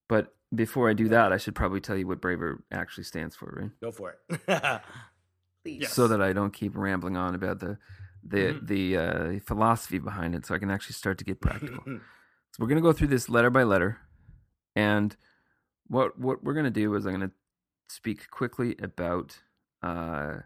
But 0.08 0.34
before 0.54 0.88
I 0.90 0.92
do 0.92 1.08
that, 1.08 1.32
I 1.32 1.36
should 1.38 1.54
probably 1.54 1.80
tell 1.80 1.96
you 1.96 2.06
what 2.06 2.20
braver 2.20 2.62
actually 2.70 3.04
stands 3.04 3.34
for, 3.34 3.58
right? 3.60 3.70
Go 3.80 3.90
for 3.90 4.14
it. 4.28 4.40
Please. 5.64 5.80
Yes. 5.82 5.92
So 5.92 6.08
that 6.08 6.20
I 6.20 6.32
don't 6.32 6.52
keep 6.52 6.76
rambling 6.76 7.16
on 7.16 7.34
about 7.34 7.60
the 7.60 7.78
the 8.24 8.52
Mhm. 8.54 8.66
the 8.66 8.96
uh, 8.96 9.40
philosophy 9.44 9.98
behind 9.98 10.34
it, 10.34 10.46
so 10.46 10.54
I 10.54 10.58
can 10.58 10.70
actually 10.70 10.94
start 10.94 11.18
to 11.18 11.24
get 11.24 11.40
practical. 11.40 11.84
So 12.54 12.62
we're 12.62 12.68
gonna 12.68 12.82
go 12.82 12.92
through 12.92 13.06
this 13.08 13.30
letter 13.30 13.48
by 13.48 13.62
letter, 13.62 13.96
and 14.76 15.16
what 15.92 16.18
what 16.18 16.42
we're 16.42 16.54
gonna 16.54 16.70
do 16.70 16.94
is 16.94 17.04
I'm 17.06 17.12
gonna 17.12 17.30
speak 17.90 18.30
quickly 18.30 18.74
about 18.82 19.38
uh, 19.82 20.38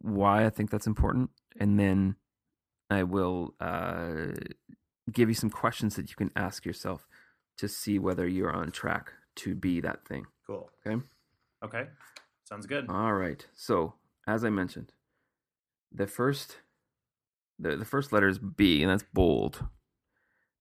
why 0.00 0.44
I 0.44 0.50
think 0.50 0.70
that's 0.70 0.88
important, 0.88 1.30
and 1.60 1.78
then 1.78 2.16
I 2.90 3.04
will 3.04 3.54
uh, 3.60 4.32
give 5.12 5.28
you 5.28 5.36
some 5.36 5.50
questions 5.50 5.94
that 5.94 6.10
you 6.10 6.16
can 6.16 6.32
ask 6.34 6.66
yourself 6.66 7.06
to 7.58 7.68
see 7.68 8.00
whether 8.00 8.26
you're 8.26 8.52
on 8.52 8.72
track 8.72 9.12
to 9.36 9.54
be 9.54 9.80
that 9.80 10.04
thing. 10.04 10.26
cool. 10.46 10.70
Okay. 10.84 11.00
Okay. 11.64 11.86
Sounds 12.42 12.66
good. 12.66 12.86
All 12.88 13.14
right. 13.14 13.46
So, 13.54 13.94
as 14.26 14.44
I 14.44 14.50
mentioned, 14.50 14.92
the 15.92 16.08
first 16.08 16.56
the, 17.60 17.76
the 17.76 17.84
first 17.84 18.12
letter 18.12 18.26
is 18.26 18.40
B, 18.40 18.82
and 18.82 18.90
that's 18.90 19.04
bold. 19.12 19.64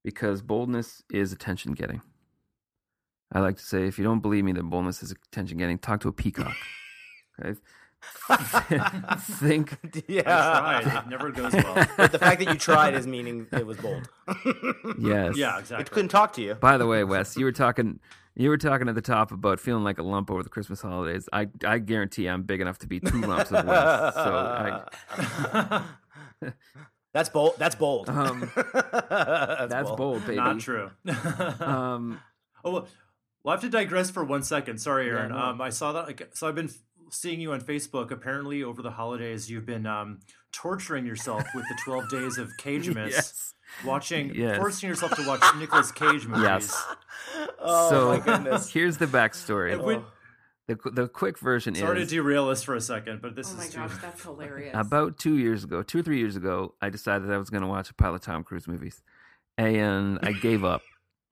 Because 0.04 0.42
boldness 0.42 1.02
is 1.10 1.32
attention 1.32 1.72
getting. 1.74 2.02
I 3.34 3.40
like 3.40 3.58
to 3.58 3.64
say 3.64 3.88
if 3.88 3.98
you 3.98 4.04
don't 4.04 4.20
believe 4.22 4.44
me 4.44 4.52
that 4.54 4.64
boldness 4.64 5.02
is 5.04 5.12
attention 5.12 5.58
getting, 5.58 5.78
talk 5.80 6.00
to 6.02 6.08
a 6.08 6.14
peacock. 6.14 6.56
Okay? 7.44 7.60
Think 9.18 9.74
I 9.84 10.04
yeah. 10.08 10.22
tried. 10.22 10.86
It 11.06 11.10
never 11.10 11.32
goes 11.32 11.52
well. 11.54 11.88
But 11.98 12.12
the 12.12 12.20
fact 12.20 12.40
that 12.42 12.50
you 12.50 12.60
tried 12.60 12.94
is 12.94 13.08
meaning 13.08 13.48
it 13.52 13.66
was 13.66 13.78
bold. 13.78 14.08
yes. 15.00 15.36
Yeah, 15.36 15.56
It 15.58 15.62
exactly. 15.62 15.86
couldn't 15.86 16.10
talk 16.10 16.34
to 16.34 16.42
you. 16.42 16.54
By 16.56 16.78
the 16.78 16.86
way, 16.86 17.04
Wes, 17.04 17.36
you 17.38 17.46
were 17.46 17.52
talking 17.52 18.00
you 18.36 18.50
were 18.50 18.58
talking 18.58 18.88
at 18.88 18.94
the 18.96 19.02
top 19.02 19.32
about 19.32 19.60
feeling 19.60 19.84
like 19.84 19.98
a 19.98 20.04
lump 20.04 20.30
over 20.30 20.44
the 20.44 20.50
Christmas 20.50 20.82
holidays. 20.82 21.28
I 21.34 21.48
I 21.66 21.80
guarantee 21.80 22.28
I'm 22.28 22.44
big 22.44 22.62
enough 22.62 22.78
to 22.80 22.88
be 22.88 23.00
two 23.00 23.22
lumps 23.22 23.52
of 23.52 23.66
Wes. 23.66 24.14
So 24.14 24.36
I, 25.22 25.84
That's 27.14 27.30
bold. 27.30 27.54
That's 27.58 27.76
bold. 27.76 28.10
Um, 28.10 28.52
that's, 28.56 29.70
that's 29.72 29.92
bold, 29.92 30.22
baby. 30.26 30.36
Not 30.38 30.60
true. 30.60 30.92
Um 31.62 32.20
Oh, 32.66 32.72
well, 32.72 32.88
well, 33.44 33.52
I 33.54 33.56
have 33.56 33.62
to 33.62 33.70
digress 33.70 34.10
for 34.10 34.24
one 34.24 34.44
second. 34.44 34.80
Sorry, 34.80 35.08
Yeah, 35.08 35.14
Aaron. 35.14 35.32
no. 35.32 35.38
um, 35.38 35.62
I 35.62 35.70
saw 35.70 35.92
that. 35.94 36.08
Like, 36.08 36.30
so 36.34 36.48
I've 36.48 36.56
been 36.56 36.70
seeing 37.12 37.40
you 37.42 37.52
on 37.54 37.62
Facebook. 37.62 38.12
Apparently, 38.12 38.64
over 38.64 38.82
the 38.82 38.92
holidays, 38.92 39.50
you've 39.50 39.66
been 39.66 39.86
um, 39.86 40.20
torturing 40.52 41.06
yourself 41.06 41.44
with 41.54 41.66
the 41.68 41.78
Twelve 41.84 42.10
Days 42.10 42.38
of 42.38 42.50
Cagemas, 42.60 43.10
yes. 43.12 43.54
watching, 43.86 44.34
Yes. 44.34 44.58
forcing 44.58 44.90
yourself 44.90 45.16
to 45.16 45.28
watch 45.28 45.44
Nicolas 45.58 45.92
Cage 45.92 46.26
movies. 46.28 46.44
Yes. 46.44 46.86
Oh 47.60 47.90
so 47.90 48.08
my 48.10 48.20
goodness. 48.20 48.70
here's 48.72 48.98
the 48.98 49.06
backstory. 49.08 49.72
It 49.74 49.84
would- 49.84 50.04
The 50.68 50.78
the 50.94 51.08
quick 51.10 51.38
version 51.40 51.76
Sorry 51.76 51.96
to 51.98 52.02
is 52.04 52.10
derail 52.10 52.48
us 52.50 52.64
for 52.64 52.74
a 52.76 52.80
second, 52.82 53.22
but 53.22 53.36
this 53.36 53.48
is 53.48 53.54
Oh 53.56 53.58
my 53.58 53.64
is 53.66 53.70
too. 53.72 53.78
gosh, 53.80 53.92
that's 54.02 54.24
hilarious. 54.24 54.72
about 54.74 55.18
two 55.20 55.38
years 55.38 55.66
ago, 55.66 55.84
two 55.84 56.00
or 56.00 56.04
three 56.04 56.20
years 56.20 56.38
ago, 56.38 56.74
I 56.82 56.90
decided 56.90 57.30
I 57.32 57.38
was 57.38 57.50
going 57.50 57.64
to 57.64 57.68
watch 57.68 57.90
a 57.90 57.94
pile 57.94 58.16
of 58.16 58.22
Tom 58.22 58.44
Cruise 58.46 58.66
movies, 58.68 59.02
and 59.58 60.20
I 60.24 60.32
gave 60.32 60.64
up. 60.64 60.82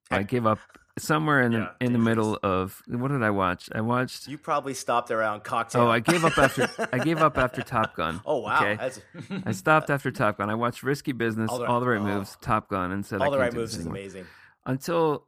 I 0.09 0.23
gave 0.33 0.45
up 0.45 0.59
somewhere 0.97 1.41
in 1.41 1.51
the 1.53 1.57
Yeah, 1.59 1.69
in 1.79 1.93
the 1.93 1.99
middle 1.99 2.37
of 2.43 2.81
what 2.87 3.09
did 3.09 3.23
I 3.23 3.29
watch? 3.29 3.69
I 3.73 3.81
watched. 3.81 4.27
You 4.27 4.37
probably 4.37 4.73
stopped 4.73 5.11
around 5.11 5.43
cocktail. 5.43 5.83
Oh, 5.83 5.89
I 5.89 5.99
gave 5.99 6.23
up 6.25 6.37
after 6.37 6.69
I 6.91 6.99
gave 6.99 7.17
up 7.19 7.37
after 7.45 7.61
Top 7.61 7.95
Gun. 7.95 8.21
Oh 8.25 8.39
wow, 8.39 8.63
Okay? 8.65 8.91
I 9.45 9.51
stopped 9.51 9.89
after 9.89 10.11
Top 10.11 10.37
Gun. 10.37 10.49
I 10.49 10.55
watched 10.55 10.83
Risky 10.83 11.11
Business, 11.11 11.49
All 11.49 11.63
All 11.65 11.79
the 11.79 11.85
the, 11.85 11.91
right- 11.91 12.01
Right 12.01 12.11
oh. 12.11 12.17
Moves, 12.19 12.37
Top 12.41 12.67
Gun, 12.69 12.91
and 12.91 13.05
said 13.05 13.21
I 13.21 13.25
all 13.25 13.31
the 13.31 13.39
right 13.39 13.53
moves 13.53 13.75
is 13.75 13.85
amazing. 13.85 14.25
Until 14.65 15.25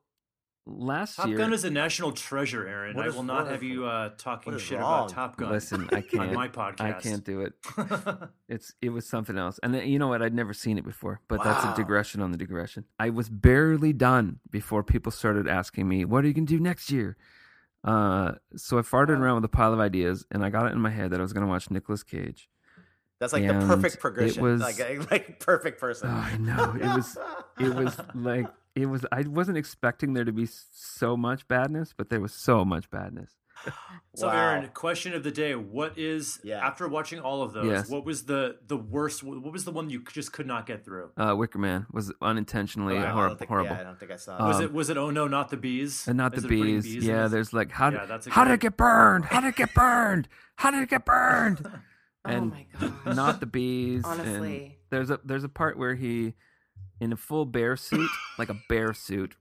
last 0.66 1.18
Top 1.18 1.28
year, 1.28 1.38
Gun 1.38 1.52
is 1.54 1.64
a 1.64 1.70
national 1.70 2.12
treasure, 2.14 2.68
Aaron. 2.68 2.96
What 2.96 3.06
I 3.06 3.10
is- 3.10 3.16
will 3.16 3.24
not 3.24 3.48
have 3.48 3.58
is- 3.64 3.70
you 3.70 3.86
uh, 3.86 4.10
talking 4.18 4.58
shit 4.58 4.80
wrong? 4.80 5.06
about 5.06 5.10
Top 5.10 5.38
Gun. 5.38 5.52
listen, 5.52 5.90
I 5.92 6.02
can't. 6.02 6.24
on 6.30 6.34
my 6.34 6.48
podcast. 6.48 6.82
I 6.82 6.94
can't 6.94 7.24
do 7.24 7.42
it. 7.42 7.54
It's 8.50 8.74
it 8.82 8.90
was 8.90 9.08
something 9.08 9.38
else, 9.38 9.60
and 9.64 9.74
then, 9.74 9.88
you 9.88 9.98
know 9.98 10.08
what? 10.08 10.22
I'd 10.22 10.34
never 10.34 10.54
seen 10.54 10.78
it 10.78 10.86
before, 10.86 11.22
but 11.28 11.44
that's 11.44 11.64
a 11.66 11.74
digression 11.76 12.22
on 12.22 12.32
the 12.32 12.38
digression. 12.38 12.86
I 13.00 13.10
was 13.10 13.28
barely 13.30 13.94
done 13.94 14.40
before 14.52 14.84
people 14.84 15.12
started 15.12 15.48
asking 15.48 15.88
me, 15.88 16.06
"What 16.06 16.24
are 16.24 16.28
you 16.28 16.34
gonna 16.36 16.46
do 16.46 16.60
next 16.60 16.92
year?" 16.92 17.18
Uh, 17.84 18.34
so 18.56 18.78
I 18.78 18.82
farted 18.82 19.18
around 19.20 19.36
with 19.36 19.46
a 19.46 19.50
pile 19.50 19.74
of 19.74 19.80
ideas, 19.80 20.26
and 20.32 20.46
I 20.46 20.50
got 20.52 20.68
it 20.68 20.74
in 20.74 20.80
my 20.80 20.92
head 20.92 21.12
that 21.12 21.20
I 21.20 21.24
was 21.24 21.34
gonna 21.34 21.48
watch 21.48 21.72
Nicolas 21.72 22.04
Cage. 22.04 22.48
That's 23.20 23.34
like 23.34 23.44
the 23.48 23.54
And 23.58 23.68
perfect 23.68 23.96
it 23.96 24.00
progression. 24.00 24.44
was- 24.44 24.62
like 24.62 24.78
like 25.12 25.40
perfect 25.40 25.80
person. 25.80 26.10
Oh, 26.10 26.14
I 26.14 26.38
know 26.38 26.76
it 26.80 26.96
was 26.96 27.18
it 27.60 27.74
was 27.74 27.98
like 28.14 28.48
it 28.76 28.88
was. 28.88 29.06
I 29.12 29.22
wasn't 29.24 29.58
expecting 29.58 30.14
there 30.14 30.26
to 30.26 30.32
be 30.32 30.48
so 30.72 31.16
much 31.18 31.48
badness, 31.48 31.94
but 31.96 32.10
there 32.10 32.20
was 32.22 32.34
so 32.34 32.64
much 32.66 32.90
badness. 32.90 33.32
So, 34.16 34.28
Wow. 34.28 34.34
Aaron, 34.52 34.70
question 34.76 35.14
of 35.16 35.24
the 35.24 35.32
day: 35.32 35.56
What 35.56 35.98
is 35.98 36.40
Yeah. 36.44 36.64
after 36.64 36.88
watching 36.88 37.20
all 37.20 37.42
of 37.42 37.54
those? 37.54 37.66
Yes. 37.66 37.90
What 37.90 38.06
was 38.06 38.26
the 38.26 38.58
the 38.68 38.78
worst? 38.78 39.24
What 39.24 39.52
was 39.52 39.66
the 39.66 39.72
one 39.72 39.90
you 39.90 40.04
just 40.04 40.32
could 40.32 40.46
not 40.46 40.68
get 40.68 40.86
through? 40.86 41.10
Uh, 41.18 41.34
Wicker 41.36 41.58
Man 41.58 41.88
was 41.92 42.12
unintentionally 42.22 42.96
Oh, 42.98 43.04
I 43.04 43.08
hor- 43.10 43.36
think, 43.36 43.50
horrible. 43.50 43.72
Yeah, 43.76 43.80
I 43.82 43.84
don't 43.84 44.00
think 44.00 44.12
I 44.12 44.18
saw 44.18 44.38
it. 44.38 44.48
Was 44.48 44.58
Um, 44.58 44.64
it 44.66 44.74
was 44.74 44.90
it? 44.92 44.98
Oh 44.98 45.10
no, 45.10 45.28
not 45.28 45.50
the 45.50 45.58
bees. 45.58 46.08
And 46.08 46.18
not 46.18 46.36
Is 46.36 46.44
the 46.44 46.48
it 46.50 46.58
putting 46.60 46.82
bees. 46.82 47.04
yeah, 47.06 47.28
there's 47.28 47.54
like 47.54 47.72
how 47.72 47.90
Yeah, 47.90 48.02
did 48.02 48.10
that's 48.10 48.28
how 48.28 48.44
did 48.44 48.54
it 48.54 48.60
get 48.60 48.78
burned? 48.78 49.26
How 49.26 49.40
did 49.40 49.48
it 49.50 49.56
get 49.56 49.74
burned? 49.76 50.28
How 50.58 50.70
did 50.70 50.84
it 50.84 50.90
get 50.90 51.06
burned? 51.06 51.66
oh 52.26 52.30
and 52.30 52.52
my 52.52 52.66
gosh. 52.80 53.16
Not 53.16 53.40
the 53.40 53.48
bees. 53.48 54.04
and 54.06 54.22
Honestly. 54.22 54.78
there's 54.92 55.10
a 55.10 55.20
there's 55.24 55.44
a 55.44 55.50
part 55.50 55.78
where 55.80 55.96
he, 55.96 56.36
in 57.00 57.12
a 57.14 57.18
full 57.18 57.46
bear 57.46 57.76
suit, 57.76 58.10
like 58.38 58.50
a 58.50 58.58
bear 58.70 58.94
suit, 58.94 59.36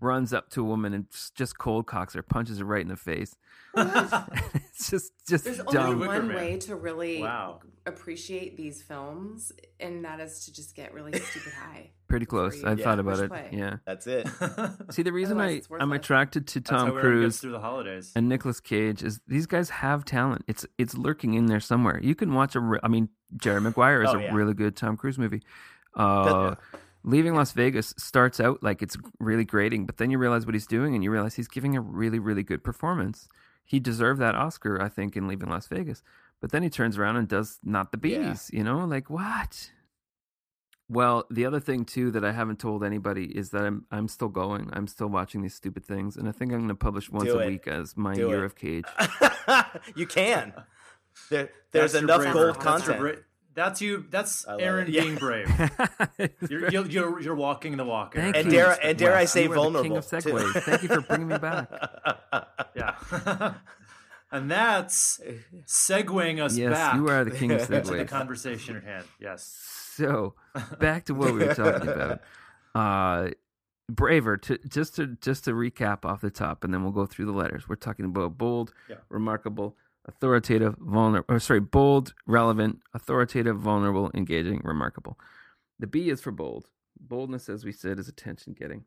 runs 0.00 0.32
up 0.32 0.50
to 0.50 0.60
a 0.60 0.64
woman 0.64 0.92
and 0.94 1.06
just 1.34 1.58
cold 1.58 1.86
cocks 1.86 2.14
her, 2.14 2.22
punches 2.22 2.58
her 2.58 2.64
right 2.64 2.82
in 2.82 2.88
the 2.88 2.96
face. 2.96 3.36
it's 3.74 4.90
just 4.90 5.12
just 5.28 5.44
There's 5.44 5.58
dumb. 5.58 5.94
only 5.94 6.06
one 6.08 6.28
way 6.28 6.58
to 6.58 6.74
really 6.76 7.22
Wow. 7.22 7.60
appreciate 7.86 8.56
these 8.56 8.82
films, 8.82 9.52
and 9.80 10.04
that 10.04 10.20
is 10.20 10.44
to 10.46 10.52
just 10.52 10.74
get 10.74 10.92
really 10.92 11.12
stupid 11.18 11.52
high. 11.52 11.90
Pretty 12.08 12.26
close. 12.26 12.56
you. 12.60 12.66
I 12.68 12.72
Yeah. 12.74 12.84
thought 12.84 12.98
about 12.98 13.14
Push 13.16 13.24
it. 13.24 13.28
play. 13.28 13.48
Yeah. 13.52 13.76
That's 13.86 14.06
it. 14.06 14.28
See, 14.90 15.02
the 15.02 15.12
reason 15.12 15.38
Otherwise 15.40 15.68
I 15.70 15.74
I'm 15.76 15.88
worthless. 15.90 16.04
attracted 16.04 16.46
to 16.48 16.60
Tom 16.60 16.90
Cruise 16.90 17.38
through 17.40 17.52
the 17.52 17.60
holidays. 17.60 18.12
and 18.14 18.28
Nicolas 18.28 18.60
Cage 18.60 19.02
is 19.02 19.20
these 19.26 19.46
guys 19.46 19.70
have 19.70 20.04
talent. 20.04 20.44
It's 20.48 20.66
it's 20.76 20.94
lurking 20.96 21.34
in 21.34 21.46
there 21.46 21.60
somewhere. 21.60 21.98
You 22.02 22.14
can 22.14 22.34
watch 22.34 22.54
a. 22.56 22.60
Re- 22.60 22.80
I 22.82 22.88
mean, 22.88 23.08
Jerry 23.36 23.60
Maguire 23.62 24.02
is 24.02 24.10
Oh, 24.10 24.18
a 24.18 24.22
yeah. 24.22 24.34
really 24.34 24.52
good 24.54 24.76
Tom 24.76 24.96
Cruise 24.98 25.18
movie. 25.18 25.42
Uh, 25.94 26.54
Leaving 27.04 27.34
Las 27.34 27.52
Vegas 27.52 27.94
starts 27.98 28.38
out 28.38 28.62
like 28.62 28.80
it's 28.80 28.96
really 29.18 29.44
grating, 29.44 29.86
but 29.86 29.96
then 29.96 30.10
you 30.10 30.18
realize 30.18 30.46
what 30.46 30.54
he's 30.54 30.66
doing, 30.68 30.94
and 30.94 31.02
you 31.02 31.10
realize 31.10 31.34
he's 31.34 31.48
giving 31.48 31.76
a 31.76 31.80
really 31.80 32.18
really 32.20 32.42
good 32.44 32.62
performance. 32.62 33.28
He 33.64 33.80
deserved 33.80 34.20
that 34.20 34.34
Oscar, 34.34 34.80
I 34.80 34.88
think, 34.88 35.16
in 35.16 35.26
Leaving 35.28 35.48
Las 35.48 35.66
Vegas. 35.66 36.02
But 36.40 36.50
then 36.50 36.62
he 36.62 36.70
turns 36.70 36.98
around 36.98 37.16
and 37.16 37.28
does 37.28 37.58
not 37.64 37.92
the 37.92 38.08
Yeah. 38.08 38.30
bees. 38.30 38.50
You 38.52 38.64
know, 38.64 38.84
like 38.84 39.08
what? 39.10 39.70
Well, 40.88 41.24
the 41.30 41.46
other 41.46 41.60
thing 41.60 41.84
too 41.84 42.10
that 42.10 42.24
I 42.24 42.32
haven't 42.32 42.58
told 42.58 42.84
anybody 42.84 43.24
is 43.36 43.50
that 43.50 43.64
I'm 43.64 43.86
I'm 43.90 44.08
still 44.08 44.28
going. 44.28 44.68
I'm 44.72 44.86
still 44.86 45.08
watching 45.08 45.40
these 45.42 45.54
stupid 45.54 45.84
things, 45.84 46.16
and 46.16 46.28
I 46.28 46.32
think 46.32 46.52
I'm 46.52 46.58
going 46.58 46.68
to 46.68 46.74
publish 46.74 47.10
once 47.10 47.30
a 47.30 47.38
week 47.46 47.66
as 47.66 47.96
my 47.96 48.14
Do 48.14 48.28
year 48.28 48.42
it. 48.42 48.46
of 48.46 48.56
Cage. 48.56 48.84
you 49.96 50.06
can. 50.06 50.52
There, 51.30 51.50
there's 51.72 51.92
That's 51.92 52.02
enough 52.02 52.20
bravery. 52.22 52.32
gold 52.32 52.54
That's 52.56 52.64
your 52.86 52.96
content. 52.96 53.00
Bra- 53.54 53.64
That's 53.64 53.80
you. 53.82 54.06
That's 54.10 54.46
I 54.46 54.58
Aaron 54.58 54.88
it. 54.88 54.94
Yeah. 54.94 55.02
being 55.02 55.16
brave. 55.16 55.48
You're, 56.50 56.70
you're, 56.70 56.86
you're, 56.86 57.20
you're 57.20 57.34
walking 57.34 57.76
the 57.76 57.84
walk. 57.84 58.14
Thank 58.14 58.34
Aaron. 58.36 58.46
and 58.46 58.52
you. 58.52 58.58
dare 58.58 58.78
and 58.86 58.98
dare 58.98 59.14
I 59.16 59.24
say 59.24 59.44
you 59.44 59.54
vulnerable. 59.54 59.82
king 59.82 59.96
of 59.96 60.06
too. 60.08 60.16
segues. 60.16 60.62
Thank 60.62 60.82
you 60.82 60.88
for 60.88 61.00
bringing 61.02 61.28
me 61.28 61.38
back. 61.38 61.68
Yeah. 62.74 62.94
and 64.32 64.50
that's 64.50 65.20
segueing 65.66 66.42
us 66.42 66.56
Yes, 66.56 66.72
back 66.72 66.94
you 66.94 67.08
are 67.08 67.22
the 67.24 67.30
king 67.30 67.52
of 67.52 67.66
to 67.66 67.80
the 67.82 68.04
conversation 68.06 68.76
at 68.76 68.84
hand. 68.84 69.04
Yes. 69.20 69.44
So, 69.94 70.34
back 70.78 71.04
to 71.06 71.14
what 71.14 71.34
we 71.34 71.40
were 71.44 71.54
talking 71.54 71.88
about. 71.88 72.20
Uh, 72.74 73.30
braver 73.90 74.38
to 74.38 74.56
just 74.68 74.96
to 74.96 75.18
just 75.20 75.44
to 75.44 75.50
recap 75.52 76.06
off 76.06 76.22
the 76.22 76.30
top 76.30 76.64
and 76.64 76.72
then 76.72 76.82
we'll 76.82 76.92
go 76.92 77.04
through 77.04 77.26
the 77.26 77.32
letters 77.32 77.68
we're 77.68 77.74
talking 77.76 78.06
about 78.06 78.38
bold 78.38 78.72
Yeah. 78.88 78.96
remarkable 79.10 79.76
authoritative 80.06 80.74
vulnerable 80.78 81.34
or 81.34 81.38
sorry 81.38 81.60
bold 81.60 82.12
relevant 82.26 82.80
authoritative 82.94 83.58
vulnerable 83.58 84.10
engaging 84.14 84.60
remarkable. 84.64 85.18
The 85.78 85.86
b 85.86 86.10
is 86.10 86.20
for 86.20 86.32
bold. 86.32 86.70
Boldness 87.00 87.48
as 87.48 87.64
we 87.64 87.72
said 87.72 87.98
is 87.98 88.08
attention 88.08 88.52
getting. 88.58 88.84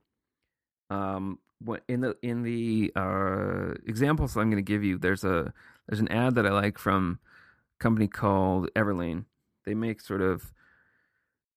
Um 0.90 1.40
in 1.88 2.02
the 2.02 2.16
in 2.22 2.44
the 2.44 2.92
uh 2.96 3.74
examples 3.88 4.36
i'm 4.36 4.50
going 4.52 4.64
to 4.64 4.72
give 4.74 4.84
you 4.84 4.98
there's 4.98 5.24
a 5.24 5.54
there's 5.88 6.02
an 6.02 6.08
ad 6.10 6.36
that 6.36 6.46
i 6.46 6.50
like 6.52 6.78
from 6.78 7.20
a 7.80 7.84
company 7.84 8.08
called 8.08 8.70
everlane. 8.76 9.24
They 9.66 9.74
make 9.74 10.02
sort 10.02 10.22
of 10.22 10.52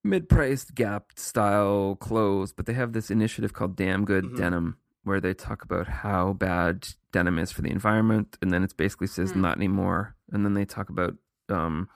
mid-priced 0.05 0.75
gap 0.75 1.13
style 1.17 1.97
clothes 1.97 2.53
but 2.53 2.67
they 2.67 2.73
have 2.75 2.93
this 2.93 3.11
initiative 3.11 3.53
called 3.53 3.77
damn 3.77 4.05
good 4.05 4.25
Mhm. 4.25 4.37
denim 4.37 4.77
where 5.05 5.21
they 5.21 5.35
talk 5.35 5.63
about 5.63 5.87
how 5.89 6.33
bad 6.33 6.89
denim 7.13 7.39
is 7.39 7.51
for 7.53 7.63
the 7.63 7.71
environment 7.71 8.37
and 8.43 8.51
then 8.53 8.63
it 8.63 8.77
basically 8.77 9.07
says 9.07 9.33
Hmm. 9.33 9.41
not 9.43 9.57
anymore 9.57 10.15
and 10.33 10.45
then 10.45 10.55
they 10.55 10.65
talk 10.65 10.89
about 10.91 11.15
um 11.49 11.89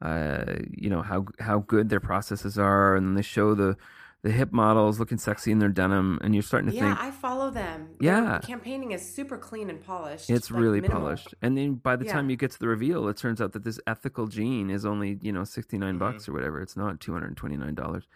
uh 0.00 0.44
you 0.70 0.88
know 0.88 1.02
how 1.02 1.26
how 1.40 1.58
good 1.60 1.88
their 1.88 2.00
processes 2.00 2.56
are 2.58 2.94
and 2.94 3.06
then 3.06 3.14
they 3.14 3.22
show 3.22 3.54
the 3.54 3.76
the 4.22 4.30
hip 4.32 4.52
models 4.52 4.98
looking 4.98 5.18
sexy 5.18 5.50
in 5.52 5.58
their 5.60 5.68
denim 5.68 6.18
and 6.22 6.34
you're 6.34 6.42
starting 6.42 6.68
to 6.68 6.74
Yeah, 6.74 6.82
think 6.88 6.98
Yeah, 6.98 7.06
I 7.06 7.10
follow 7.12 7.50
them. 7.50 7.90
Yeah. 8.00 8.20
Their 8.32 8.38
campaigning 8.40 8.90
is 8.90 9.14
super 9.14 9.38
clean 9.38 9.70
and 9.70 9.80
polished. 9.80 10.28
it's 10.28 10.50
like 10.50 10.60
really 10.60 10.80
minimal. 10.80 11.02
polished 11.02 11.34
and 11.40 11.56
then 11.56 11.74
by 11.74 11.94
the 11.96 12.04
Yeah. 12.04 12.12
time 12.14 12.28
you 12.30 12.36
get 12.36 12.50
to 12.52 12.58
the 12.58 12.66
reveal 12.68 13.08
it 13.08 13.16
turns 13.16 13.40
out 13.40 13.52
that 13.52 13.62
this 13.64 13.78
ethical 13.86 14.26
jean 14.26 14.70
is 14.70 14.84
only 14.84 15.18
you 15.22 15.32
know 15.32 15.44
69 15.44 15.94
Mhm. 15.96 15.98
bucks 15.98 16.28
or 16.28 16.32
whatever 16.32 16.60
it's 16.60 16.76
not 16.76 17.00
$229 17.00 18.06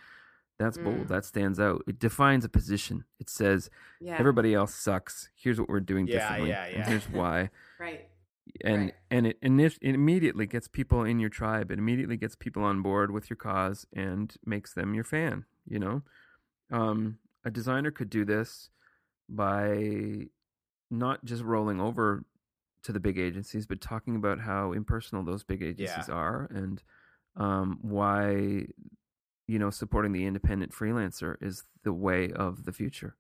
that's 0.63 0.79
Mm. 0.79 0.85
bold 0.85 1.09
that 1.09 1.25
stands 1.25 1.59
out. 1.61 1.83
It 1.87 1.99
defines 1.99 2.45
a 2.45 2.49
position. 2.49 3.05
It 3.19 3.29
says 3.29 3.69
Yeah. 4.01 4.17
everybody 4.19 4.55
else 4.55 4.75
sucks. 4.75 5.29
Here's 5.35 5.59
what 5.61 5.69
we're 5.69 5.81
doing 5.81 6.07
Yeah, 6.07 6.19
differently 6.21 6.51
yeah, 6.51 6.65
and 6.65 6.85
here's 6.85 7.09
why. 7.09 7.51
Right. 7.81 8.09
and 8.65 8.83
Right. 8.85 8.95
and 9.11 9.27
it, 9.27 9.41
init- 9.41 9.79
it 9.81 9.95
immediately 9.95 10.47
gets 10.47 10.69
people 10.69 11.05
in 11.05 11.19
your 11.21 11.31
tribe. 11.31 11.71
It 11.71 11.79
immediately 11.79 12.17
gets 12.17 12.35
people 12.37 12.63
on 12.65 12.83
board 12.83 13.11
with 13.11 13.29
your 13.31 13.37
cause 13.37 13.87
and 13.93 14.35
makes 14.45 14.73
them 14.75 14.95
your 14.95 15.05
fan 15.05 15.45
you 15.65 15.79
know? 15.79 16.03
Um, 16.71 17.19
a 17.45 17.51
designer 17.51 17.91
could 17.93 18.11
do 18.11 18.25
this 18.25 18.71
by 19.29 20.27
not 20.91 21.25
just 21.25 21.43
rolling 21.45 21.81
over 21.81 22.25
to 22.83 22.93
the 22.93 23.01
big 23.01 23.17
agencies 23.19 23.65
but 23.67 23.81
talking 23.81 24.17
about 24.17 24.41
how 24.41 24.73
impersonal 24.73 25.25
those 25.25 25.45
big 25.45 25.63
agencies 25.63 26.09
are 26.09 26.49
and 26.51 26.83
um, 27.37 27.79
why 27.81 28.67
you 29.47 29.59
know 29.59 29.71
supporting 29.71 30.13
the 30.13 30.25
independent 30.27 30.73
freelancer 30.73 31.37
is 31.41 31.65
the 31.85 31.93
way 31.93 32.31
of 32.33 32.65
the 32.65 32.73
future 32.73 33.17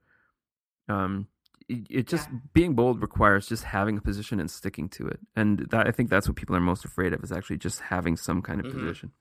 um, 0.88 1.28
it, 1.68 1.86
it 1.90 2.06
just 2.08 2.28
Yeah. 2.30 2.38
being 2.52 2.74
bold 2.74 3.00
requires 3.02 3.46
just 3.46 3.64
having 3.64 3.96
a 3.96 4.00
position 4.00 4.40
and 4.40 4.50
sticking 4.50 4.88
to 4.90 5.06
it 5.08 5.20
and 5.36 5.60
that, 5.70 5.86
i 5.86 5.90
think 5.90 6.10
that's 6.10 6.28
what 6.28 6.36
people 6.36 6.54
are 6.56 6.60
most 6.60 6.84
afraid 6.84 7.12
of 7.12 7.22
is 7.22 7.32
actually 7.32 7.58
just 7.58 7.80
having 7.80 8.16
some 8.16 8.42
kind 8.42 8.60
of 8.60 8.66
Mhm. 8.66 8.72
position 8.72 9.12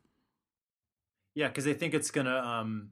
Yeah, 1.34 1.48
because 1.48 1.64
they 1.64 1.74
think 1.74 1.94
it's 1.94 2.12
gonna 2.12 2.36
um, 2.38 2.92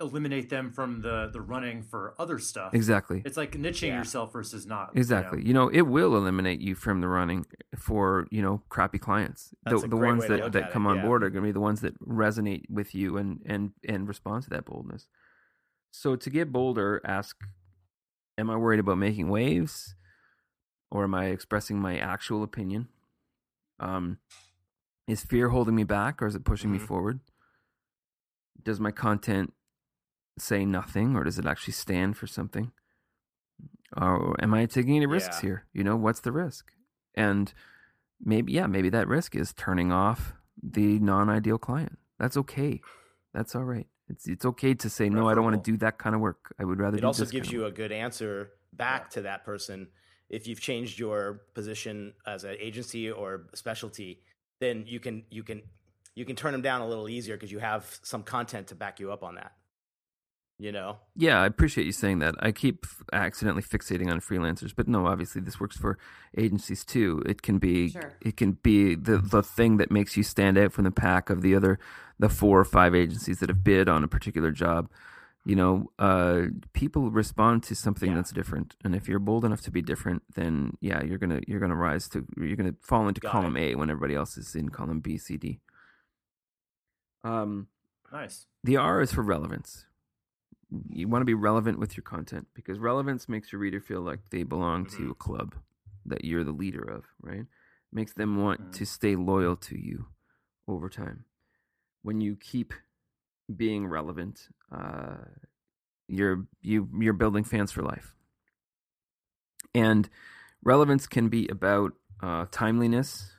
eliminate 0.00 0.50
them 0.50 0.70
from 0.70 1.00
the 1.00 1.30
the 1.32 1.40
running 1.40 1.82
for 1.82 2.14
other 2.18 2.38
stuff. 2.38 2.74
exactly 2.74 3.22
It's 3.24 3.36
like 3.36 3.52
niching 3.52 3.88
Yeah. 3.88 3.98
yourself 3.98 4.32
versus 4.32 4.66
not. 4.66 4.88
you 4.90 4.94
know? 4.94 5.00
exactly 5.00 5.42
you 5.46 5.54
know 5.54 5.68
it 5.68 5.82
will 5.82 6.14
eliminate 6.16 6.60
you 6.60 6.74
from 6.74 7.00
the 7.00 7.08
running 7.08 7.46
for 7.78 8.26
you 8.30 8.42
know 8.42 8.62
crappy 8.68 8.98
clients 8.98 9.54
That's 9.64 9.80
the, 9.80 9.86
a 9.86 9.88
the 9.88 9.96
great 9.96 10.08
ones 10.08 10.20
way 10.22 10.28
that, 10.28 10.40
look 10.44 10.52
that 10.52 10.62
at 10.64 10.68
it, 10.70 10.72
come 10.72 10.86
on 10.86 10.96
yeah. 10.96 11.02
board 11.02 11.22
are 11.24 11.30
going 11.30 11.42
to 11.42 11.48
be 11.48 11.52
the 11.52 11.60
ones 11.60 11.80
that 11.80 11.98
resonate 12.06 12.68
with 12.68 12.94
you 12.94 13.16
and 13.16 13.40
and 13.46 13.70
and 13.88 14.06
respond 14.06 14.42
to 14.44 14.50
that 14.50 14.66
boldness 14.66 15.08
so 15.92 16.14
to 16.14 16.28
get 16.28 16.52
bolder 16.52 17.00
ask 17.04 17.40
am 18.36 18.50
i 18.50 18.56
worried 18.56 18.80
about 18.80 18.98
making 18.98 19.30
waves 19.30 19.94
or 20.90 21.04
am 21.04 21.14
i 21.14 21.26
expressing 21.26 21.78
my 21.80 21.96
actual 21.96 22.42
opinion 22.42 22.88
um 23.80 24.18
is 25.08 25.24
fear 25.24 25.48
holding 25.48 25.74
me 25.74 25.84
back 25.84 26.20
or 26.20 26.26
is 26.26 26.34
it 26.34 26.44
pushing 26.44 26.70
me 26.70 26.78
Mhm. 26.78 26.86
forward 26.86 27.20
does 28.62 28.78
my 28.80 28.90
content 28.90 29.54
say 30.38 30.64
nothing 30.64 31.16
or 31.16 31.24
does 31.24 31.38
it 31.38 31.46
actually 31.46 31.72
stand 31.72 32.16
for 32.16 32.26
something? 32.26 32.72
Or 33.96 34.36
am 34.42 34.52
i 34.54 34.66
taking 34.66 34.96
any 34.96 35.06
risks 35.06 35.42
Yeah. 35.42 35.48
here? 35.48 35.64
You 35.72 35.84
know 35.84 35.96
what's 35.96 36.20
the 36.20 36.32
risk? 36.32 36.72
And 37.14 37.52
maybe 38.20 38.52
yeah 38.52 38.66
maybe 38.66 38.88
that 38.90 39.08
risk 39.08 39.36
is 39.36 39.52
turning 39.52 39.92
off 39.92 40.32
the 40.62 40.98
non-ideal 40.98 41.58
client. 41.58 41.98
That's 42.18 42.36
okay. 42.36 42.80
That's 43.34 43.54
all 43.54 43.64
right. 43.64 43.86
It's 44.08 44.26
it's 44.28 44.44
okay 44.44 44.74
to 44.74 44.88
say 44.88 45.08
no 45.08 45.28
i 45.28 45.34
don't 45.34 45.44
want 45.44 45.62
to 45.62 45.70
do 45.70 45.76
that 45.78 45.98
kind 45.98 46.14
of 46.14 46.20
work. 46.20 46.54
I 46.58 46.64
would 46.64 46.78
rather 46.78 46.96
it 46.98 47.04
also 47.04 47.26
gives 47.26 47.50
you 47.50 47.66
a 47.66 47.70
good 47.72 47.92
answer 47.92 48.50
back 48.72 49.10
to 49.10 49.22
that 49.22 49.44
person. 49.44 49.88
If 50.28 50.46
you've 50.46 50.60
changed 50.60 50.98
your 50.98 51.42
position 51.54 52.12
as 52.26 52.44
an 52.44 52.56
agency 52.58 53.10
or 53.10 53.48
specialty 53.54 54.22
then 54.60 54.84
you 54.86 55.00
can 55.00 55.24
you 55.30 55.42
can 55.42 55.62
you 56.14 56.24
can 56.24 56.34
turn 56.36 56.52
them 56.52 56.62
down 56.62 56.80
a 56.80 56.88
little 56.88 57.08
easier 57.08 57.36
because 57.36 57.52
you 57.52 57.58
have 57.58 57.98
some 58.02 58.22
content 58.22 58.68
to 58.68 58.74
back 58.74 58.98
you 59.00 59.12
up 59.12 59.22
on 59.22 59.34
that 59.34 59.52
you 60.58 60.72
know 60.72 60.98
Yeah, 61.14 61.40
I 61.40 61.46
appreciate 61.46 61.84
you 61.86 61.92
saying 61.92 62.20
that. 62.20 62.34
I 62.40 62.50
keep 62.52 62.86
accidentally 63.12 63.62
fixating 63.62 64.10
on 64.10 64.20
freelancers, 64.20 64.72
but 64.74 64.88
no, 64.88 65.06
obviously 65.06 65.40
this 65.42 65.60
works 65.60 65.76
for 65.76 65.98
agencies 66.36 66.84
too. 66.84 67.22
It 67.26 67.42
can 67.42 67.58
be 67.58 67.90
Sure. 67.90 68.12
it 68.20 68.36
can 68.36 68.52
be 68.52 68.94
the 68.94 69.18
the 69.18 69.42
thing 69.42 69.76
that 69.78 69.90
makes 69.90 70.16
you 70.16 70.22
stand 70.22 70.56
out 70.58 70.72
from 70.72 70.84
the 70.84 70.90
pack 70.90 71.28
of 71.30 71.42
the 71.42 71.54
other 71.54 71.78
the 72.18 72.28
four 72.30 72.58
or 72.58 72.64
five 72.64 72.94
agencies 72.94 73.38
that 73.40 73.50
have 73.50 73.62
bid 73.62 73.88
on 73.88 74.02
a 74.02 74.08
particular 74.08 74.50
job. 74.50 74.88
You 75.44 75.54
know, 75.54 75.92
uh, 76.00 76.46
people 76.72 77.10
respond 77.10 77.62
to 77.64 77.74
something 77.76 78.10
Yeah. 78.10 78.16
that's 78.16 78.32
different, 78.32 78.74
and 78.82 78.96
if 78.96 79.06
you're 79.08 79.20
bold 79.20 79.44
enough 79.44 79.60
to 79.62 79.70
be 79.70 79.80
different, 79.82 80.22
then 80.34 80.76
yeah, 80.80 81.04
you're 81.04 81.18
gonna 81.18 81.40
you're 81.46 81.60
gonna 81.60 81.76
rise 81.76 82.08
to 82.08 82.26
you're 82.36 82.56
gonna 82.56 82.74
fall 82.80 83.06
into 83.06 83.20
Got 83.20 83.30
column 83.32 83.56
it. 83.56 83.72
A 83.72 83.74
when 83.76 83.88
everybody 83.90 84.14
else 84.16 84.36
is 84.38 84.56
in 84.56 84.70
column 84.70 84.98
B, 85.00 85.18
C, 85.18 85.36
D. 85.36 85.60
Um, 87.22 87.68
Nice. 88.12 88.46
the 88.64 88.76
R 88.76 89.00
is 89.00 89.12
for 89.12 89.22
relevance. 89.22 89.84
You 90.90 91.08
want 91.08 91.22
to 91.22 91.26
be 91.26 91.34
relevant 91.34 91.78
with 91.78 91.96
your 91.96 92.02
content 92.04 92.48
because 92.54 92.78
relevance 92.78 93.28
makes 93.28 93.52
your 93.52 93.60
reader 93.60 93.80
feel 93.80 94.00
like 94.00 94.30
they 94.30 94.42
belong 94.42 94.86
to 94.86 95.02
Mhm. 95.02 95.10
a 95.10 95.14
club 95.14 95.54
that 96.04 96.24
you're 96.24 96.44
the 96.44 96.52
leader 96.52 96.82
of, 96.82 97.04
right? 97.20 97.46
Makes 97.92 98.14
them 98.14 98.36
want 98.36 98.60
Mhm. 98.60 98.72
to 98.72 98.86
stay 98.86 99.16
loyal 99.16 99.56
to 99.56 99.78
you 99.78 100.06
over 100.68 100.88
time. 100.88 101.24
When 102.02 102.20
you 102.20 102.36
keep 102.36 102.72
being 103.54 103.86
relevant, 103.86 104.48
uh, 104.70 105.24
you're 106.08 106.46
you 106.60 106.88
you're 106.98 107.12
building 107.12 107.44
fans 107.44 107.72
for 107.72 107.82
life. 107.82 108.14
And 109.74 110.08
relevance 110.62 111.06
can 111.06 111.28
be 111.28 111.48
about 111.48 111.94
uh, 112.20 112.46
timeliness. 112.50 113.32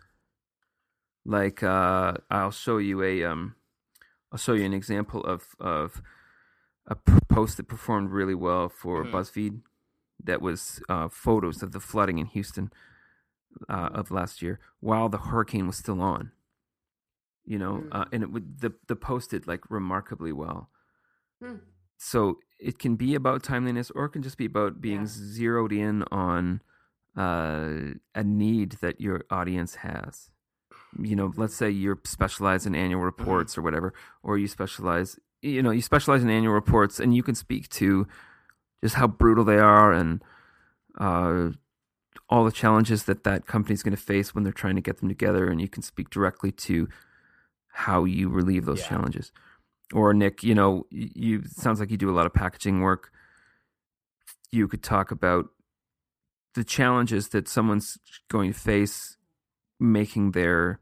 Like 1.26 1.64
uh, 1.64 2.14
I'll 2.30 2.52
show 2.52 2.78
you 2.78 3.02
a 3.04 3.24
um, 3.24 3.56
I'll 4.32 4.38
show 4.38 4.54
you 4.54 4.66
an 4.66 4.74
example 4.74 5.24
of 5.24 5.56
of 5.60 6.02
a 6.86 6.96
post 7.38 7.58
that 7.58 7.68
performed 7.68 8.10
really 8.20 8.34
well 8.48 8.68
for 8.82 9.04
Mhm. 9.04 9.12
BuzzFeed. 9.14 9.62
That 10.30 10.42
was 10.42 10.82
uh, 10.90 11.08
photos 11.26 11.62
of 11.62 11.72
the 11.72 11.80
flooding 11.80 12.18
in 12.18 12.28
Houston 12.36 12.72
uh, 13.70 13.90
of 14.00 14.12
last 14.12 14.42
year, 14.42 14.60
while 14.80 15.08
the 15.10 15.24
hurricane 15.30 15.68
was 15.68 15.78
still 15.78 16.02
on. 16.02 16.32
You 17.46 17.60
know, 17.60 17.76
Mm. 17.78 17.90
uh, 17.96 18.06
and 18.12 18.24
it 18.24 18.30
would 18.34 18.48
the 18.64 18.72
the 18.92 18.96
post 18.96 19.32
did 19.32 19.48
like 19.48 19.64
remarkably 19.70 20.34
well. 20.44 20.70
Hmm. 21.42 21.60
So 21.98 22.40
it 22.60 22.76
can 22.84 22.96
be 22.96 23.16
about 23.16 23.44
timeliness, 23.44 23.92
or 23.92 24.06
it 24.06 24.14
can 24.16 24.24
just 24.24 24.38
be 24.38 24.46
about 24.54 24.82
being 24.88 25.02
Yeah. 25.02 25.16
zeroed 25.40 25.72
in 25.72 26.04
on 26.12 26.62
uh, 27.16 27.96
a 28.14 28.24
need 28.24 28.70
that 28.84 29.02
your 29.02 29.20
audience 29.30 29.74
has 29.90 30.32
you 31.00 31.16
know, 31.16 31.32
let's 31.36 31.56
say 31.56 31.70
you're 31.70 32.00
specialized 32.06 32.66
in 32.68 32.74
annual 32.76 33.02
reports 33.02 33.58
or 33.58 33.62
whatever, 33.62 33.94
or 34.24 34.38
you 34.38 34.48
specialize, 34.48 35.20
you 35.42 35.62
know, 35.62 35.72
you 35.72 35.82
specialize 35.82 36.24
in 36.24 36.30
annual 36.30 36.54
reports, 36.54 37.00
and 37.00 37.16
you 37.16 37.24
can 37.24 37.36
speak 37.36 37.70
to 37.70 38.08
just 38.84 38.96
how 38.96 39.08
brutal 39.08 39.44
they 39.44 39.58
are 39.58 39.92
and 39.92 40.24
uh, 41.00 41.50
all 42.30 42.44
the 42.44 42.52
challenges 42.52 43.04
that 43.04 43.24
that 43.24 43.46
company 43.46 43.74
is 43.74 43.84
going 43.84 43.96
to 43.96 44.02
face 44.02 44.34
when 44.36 44.44
they're 44.44 44.54
trying 44.54 44.76
to 44.76 44.82
get 44.82 44.98
them 45.00 45.10
together, 45.10 45.48
and 45.48 45.62
you 45.62 45.68
can 45.68 45.84
speak 45.84 46.10
directly 46.10 46.52
to 46.52 46.88
how 47.70 48.04
you 48.04 48.30
relieve 48.30 48.66
those 48.66 48.82
Yeah. 48.82 48.90
challenges. 48.90 49.32
Or 49.94 50.14
Nick, 50.14 50.44
you 50.44 50.54
know, 50.56 50.86
you 50.90 51.44
sounds 51.46 51.80
like 51.80 51.92
you 51.92 51.98
do 51.98 52.10
a 52.10 52.16
lot 52.18 52.26
of 52.26 52.34
packaging 52.34 52.82
work. 52.82 53.12
You 54.52 54.68
could 54.68 54.84
talk 54.84 55.12
about 55.12 55.50
the 56.56 56.64
challenges 56.64 57.30
that 57.30 57.48
someone's 57.48 57.98
going 58.30 58.52
to 58.52 58.60
face 58.60 59.18
making 59.80 60.32
their 60.32 60.80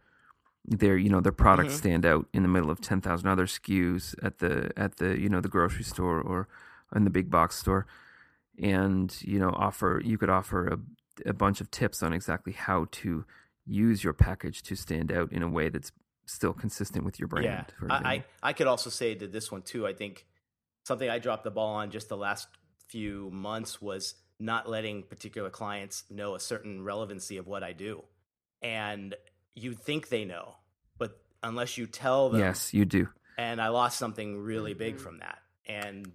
their 0.68 0.98
you 0.98 1.10
know 1.10 1.22
their 1.22 1.32
product 1.32 1.70
Mhm. 1.70 1.74
stand 1.74 2.06
out 2.06 2.28
in 2.34 2.42
the 2.44 2.50
middle 2.50 2.72
of 2.72 2.82
10,000 2.82 3.28
other 3.28 3.46
SKUs 3.46 4.16
at 4.24 4.40
the 4.40 4.72
at 4.78 4.98
the 4.98 5.20
you 5.20 5.30
know 5.30 5.42
the 5.42 5.50
grocery 5.50 5.84
store 5.84 6.20
or 6.20 6.48
in 6.96 7.04
the 7.04 7.10
big 7.10 7.30
box 7.30 7.58
store 7.58 7.86
and 8.58 9.18
you 9.22 9.38
know 9.40 9.50
offer 9.50 10.02
you 10.04 10.18
could 10.18 10.30
offer 10.30 10.68
a, 10.68 10.80
a 11.30 11.34
bunch 11.34 11.62
of 11.62 11.70
tips 11.72 12.02
on 12.02 12.14
exactly 12.14 12.54
how 12.54 12.88
to 12.92 13.26
use 13.66 14.04
your 14.04 14.14
package 14.14 14.64
to 14.64 14.76
stand 14.76 15.12
out 15.12 15.32
in 15.32 15.44
a 15.44 15.50
way 15.50 15.70
that's 15.70 15.92
still 16.26 16.54
consistent 16.54 17.04
with 17.06 17.20
your 17.20 17.28
brand 17.28 17.46
yeah 17.46 17.88
I. 17.90 18.14
I 18.14 18.24
i 18.50 18.54
could 18.54 18.68
also 18.68 18.90
say 18.90 19.14
to 19.16 19.28
this 19.28 19.52
one 19.52 19.62
too 19.62 19.86
i 19.86 19.94
think 19.94 20.26
something 20.86 21.10
I 21.10 21.20
dropped 21.20 21.44
the 21.44 21.52
ball 21.52 21.76
on 21.76 21.90
just 21.92 22.10
the 22.10 22.18
last 22.18 22.48
few 22.88 23.30
months 23.32 23.82
was 23.82 24.16
not 24.40 24.70
letting 24.70 25.04
particular 25.04 25.50
clients 25.50 26.04
know 26.10 26.36
a 26.36 26.40
certain 26.40 26.84
relevancy 26.84 27.38
of 27.38 27.48
what 27.48 27.64
I 27.64 27.74
do. 27.74 28.04
And 28.62 29.16
you 29.56 29.74
think 29.74 30.10
they 30.10 30.26
know, 30.26 30.56
but 30.98 31.18
unless 31.42 31.78
you 31.78 31.88
tell 31.88 32.30
them. 32.30 32.42
Yes, 32.42 32.74
you 32.74 32.86
do. 32.86 33.08
And 33.38 33.62
I 33.62 33.70
lost 33.70 33.98
something 33.98 34.38
really 34.38 34.74
big 34.74 35.00
from 35.00 35.20
that. 35.20 35.40
And 35.68 36.08
oh, 36.08 36.12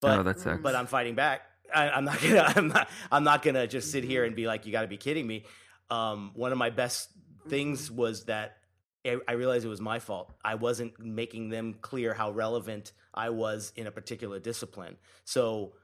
but 0.00 0.22
that 0.22 0.40
sucks. 0.40 0.62
but 0.62 0.74
I'm 0.74 0.86
fighting 0.86 1.14
back. 1.14 1.42
I, 1.74 1.90
I'm 1.90 2.04
not 2.04 2.20
gonna 2.22 2.52
I'm 2.56 2.68
not 2.68 2.88
I'm 3.12 3.24
not 3.24 3.42
gonna 3.42 3.66
just 3.66 3.90
sit 3.90 4.04
here 4.04 4.24
and 4.24 4.34
be 4.34 4.46
like, 4.46 4.66
you 4.66 4.72
got 4.72 4.82
to 4.82 4.88
be 4.88 4.96
kidding 4.96 5.26
me. 5.26 5.44
Um, 5.90 6.32
one 6.34 6.52
of 6.52 6.58
my 6.58 6.70
best 6.70 7.10
things 7.48 7.90
was 7.90 8.24
that 8.24 8.56
I 9.04 9.18
I 9.28 9.32
realized 9.32 9.64
it 9.64 9.68
was 9.68 9.80
my 9.80 9.98
fault. 9.98 10.32
I 10.44 10.56
wasn't 10.56 10.98
making 10.98 11.50
them 11.50 11.76
clear 11.80 12.14
how 12.14 12.30
relevant 12.30 12.92
I 13.14 13.30
was 13.30 13.72
in 13.76 13.86
a 13.86 13.90
particular 13.90 14.38
discipline. 14.38 14.96
So, 15.24 15.74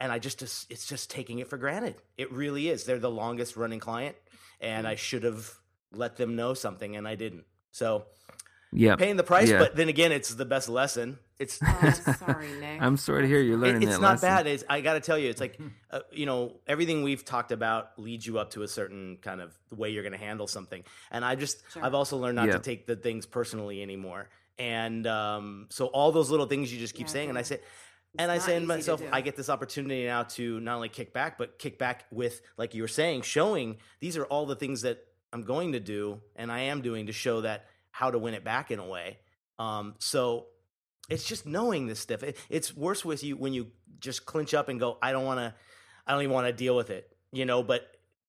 and 0.00 0.10
I 0.10 0.18
just 0.18 0.42
it's 0.42 0.86
just 0.86 1.10
taking 1.10 1.38
it 1.38 1.48
for 1.48 1.56
granted. 1.56 1.96
It 2.16 2.32
really 2.32 2.68
is. 2.68 2.84
They're 2.84 2.98
the 2.98 3.10
longest 3.10 3.56
running 3.56 3.80
client, 3.80 4.16
and 4.60 4.86
I 4.86 4.96
should 4.96 5.22
have 5.22 5.50
let 5.96 6.16
them 6.16 6.36
know 6.36 6.54
something, 6.54 6.96
and 6.96 7.06
I 7.06 7.14
didn't. 7.14 7.44
So, 7.72 8.04
yeah, 8.72 8.96
paying 8.96 9.16
the 9.16 9.22
price, 9.24 9.50
Yeah. 9.50 9.58
but 9.58 9.76
then 9.76 9.88
again, 9.88 10.10
it's 10.12 10.34
the 10.34 10.44
best 10.44 10.68
lesson. 10.68 11.18
It's 11.38 11.58
Oh, 11.62 11.90
sorry, 12.18 12.52
Nick. 12.60 12.80
I'm 12.80 12.96
sorry 12.96 13.22
to 13.22 13.28
hear 13.28 13.40
you're 13.40 13.54
it- 13.56 13.60
learning 13.60 13.82
it's 13.82 13.92
that 13.96 14.00
not 14.00 14.10
lesson. 14.12 14.28
bad. 14.28 14.46
It's, 14.46 14.64
I 14.68 14.80
got 14.80 14.94
to 14.94 15.00
tell 15.00 15.18
you, 15.18 15.30
it's 15.30 15.40
like 15.40 15.58
uh, 15.90 16.00
you 16.12 16.26
know 16.26 16.56
everything 16.66 17.02
we've 17.02 17.24
talked 17.24 17.52
about 17.52 17.98
leads 17.98 18.26
you 18.26 18.38
up 18.38 18.50
to 18.50 18.62
a 18.62 18.68
certain 18.68 19.18
kind 19.22 19.40
of 19.40 19.56
way 19.70 19.90
you're 19.90 20.02
going 20.04 20.12
to 20.12 20.18
handle 20.24 20.46
something. 20.46 20.82
And 21.10 21.24
I 21.24 21.34
just 21.34 21.62
Sure. 21.72 21.84
I've 21.84 21.94
also 21.94 22.16
learned 22.16 22.36
not 22.36 22.46
Yeah. 22.46 22.54
to 22.54 22.58
take 22.60 22.86
the 22.86 22.96
things 22.96 23.26
personally 23.26 23.82
anymore. 23.82 24.28
And 24.58 25.04
um, 25.08 25.66
so 25.70 25.86
all 25.86 26.12
those 26.12 26.30
little 26.30 26.46
things 26.46 26.72
you 26.72 26.78
just 26.78 26.94
keep 26.94 27.06
Yeah, 27.08 27.12
saying, 27.12 27.28
and 27.30 27.38
I 27.38 27.40
yeah. 27.40 27.44
say. 27.46 27.60
And 28.16 28.30
I 28.30 28.38
say 28.38 28.52
to 28.52 28.56
easy 28.58 28.60
to 28.60 28.66
myself. 28.68 29.02
I 29.12 29.20
get 29.22 29.34
this 29.34 29.48
opportunity 29.50 30.06
now 30.06 30.22
to 30.22 30.60
not 30.60 30.76
only 30.76 30.88
kick 30.88 31.12
back, 31.12 31.36
but 31.36 31.58
kick 31.58 31.80
back 31.80 32.04
with, 32.12 32.40
like 32.56 32.72
you 32.72 32.82
were 32.82 32.86
saying, 32.88 33.22
showing 33.22 33.78
these 33.98 34.16
are 34.16 34.24
all 34.26 34.46
the 34.46 34.54
things 34.54 34.82
that 34.82 34.98
I'm 35.34 35.42
going 35.42 35.72
to 35.72 35.80
do 35.80 36.20
and 36.36 36.50
I 36.50 36.60
am 36.60 36.80
doing 36.80 37.06
to 37.06 37.12
show 37.12 37.40
that 37.42 37.66
how 37.90 38.10
to 38.10 38.18
win 38.18 38.34
it 38.34 38.44
back 38.44 38.70
in 38.70 38.78
a 38.78 38.86
way. 38.86 39.18
Um, 39.58 39.94
so 39.98 40.46
it's 41.10 41.24
just 41.24 41.44
knowing 41.44 41.86
this 41.88 41.98
stuff. 42.00 42.22
It, 42.22 42.36
it's 42.48 42.74
worse 42.74 43.04
with 43.04 43.22
you 43.24 43.36
when 43.36 43.52
you 43.52 43.66
just 43.98 44.24
clinch 44.24 44.54
up 44.54 44.68
and 44.68 44.78
go, 44.80 44.96
I 45.02 45.12
don't 45.12 45.24
want 45.24 45.40
to, 45.40 45.52
I 46.06 46.12
don't 46.12 46.22
even 46.22 46.32
want 46.32 46.46
to 46.46 46.52
deal 46.52 46.76
with 46.76 46.90
it, 46.90 47.14
you 47.32 47.44
know, 47.44 47.62
but 47.62 47.82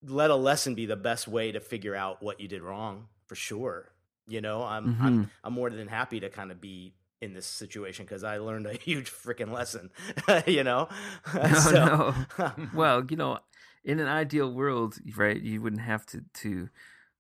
let 0.04 0.30
a 0.32 0.36
lesson 0.36 0.76
be 0.76 0.86
the 0.88 0.96
best 0.96 1.28
way 1.28 1.52
to 1.52 1.60
figure 1.60 1.96
out 1.96 2.22
what 2.24 2.40
you 2.40 2.48
did 2.48 2.62
wrong 2.64 3.08
for 3.28 3.36
sure. 3.36 3.92
You 4.28 4.42
know, 4.42 4.64
I'm, 4.64 4.98
I'm, 5.00 5.20
Mhm. 5.26 5.30
I'm 5.44 5.54
more 5.54 5.70
than 5.70 5.88
happy 5.88 6.20
to 6.22 6.30
kind 6.30 6.52
of 6.52 6.60
be 6.60 6.96
in 7.22 7.34
this 7.34 7.46
situation 7.46 8.06
because 8.06 8.24
I 8.24 8.38
learned 8.40 8.66
a 8.66 8.74
huge 8.78 9.12
freaking 9.12 9.52
lesson, 9.52 9.92
you 10.48 10.64
know? 10.64 10.90
No, 11.36 12.14
no. 12.40 12.54
well, 12.74 13.06
you 13.08 13.16
know, 13.18 13.40
in 13.84 14.00
an 14.00 14.08
ideal 14.08 14.52
world, 14.52 14.98
right, 15.16 15.40
you 15.40 15.62
wouldn't 15.62 15.84
have 15.84 16.06
to 16.08 16.22
to 16.42 16.70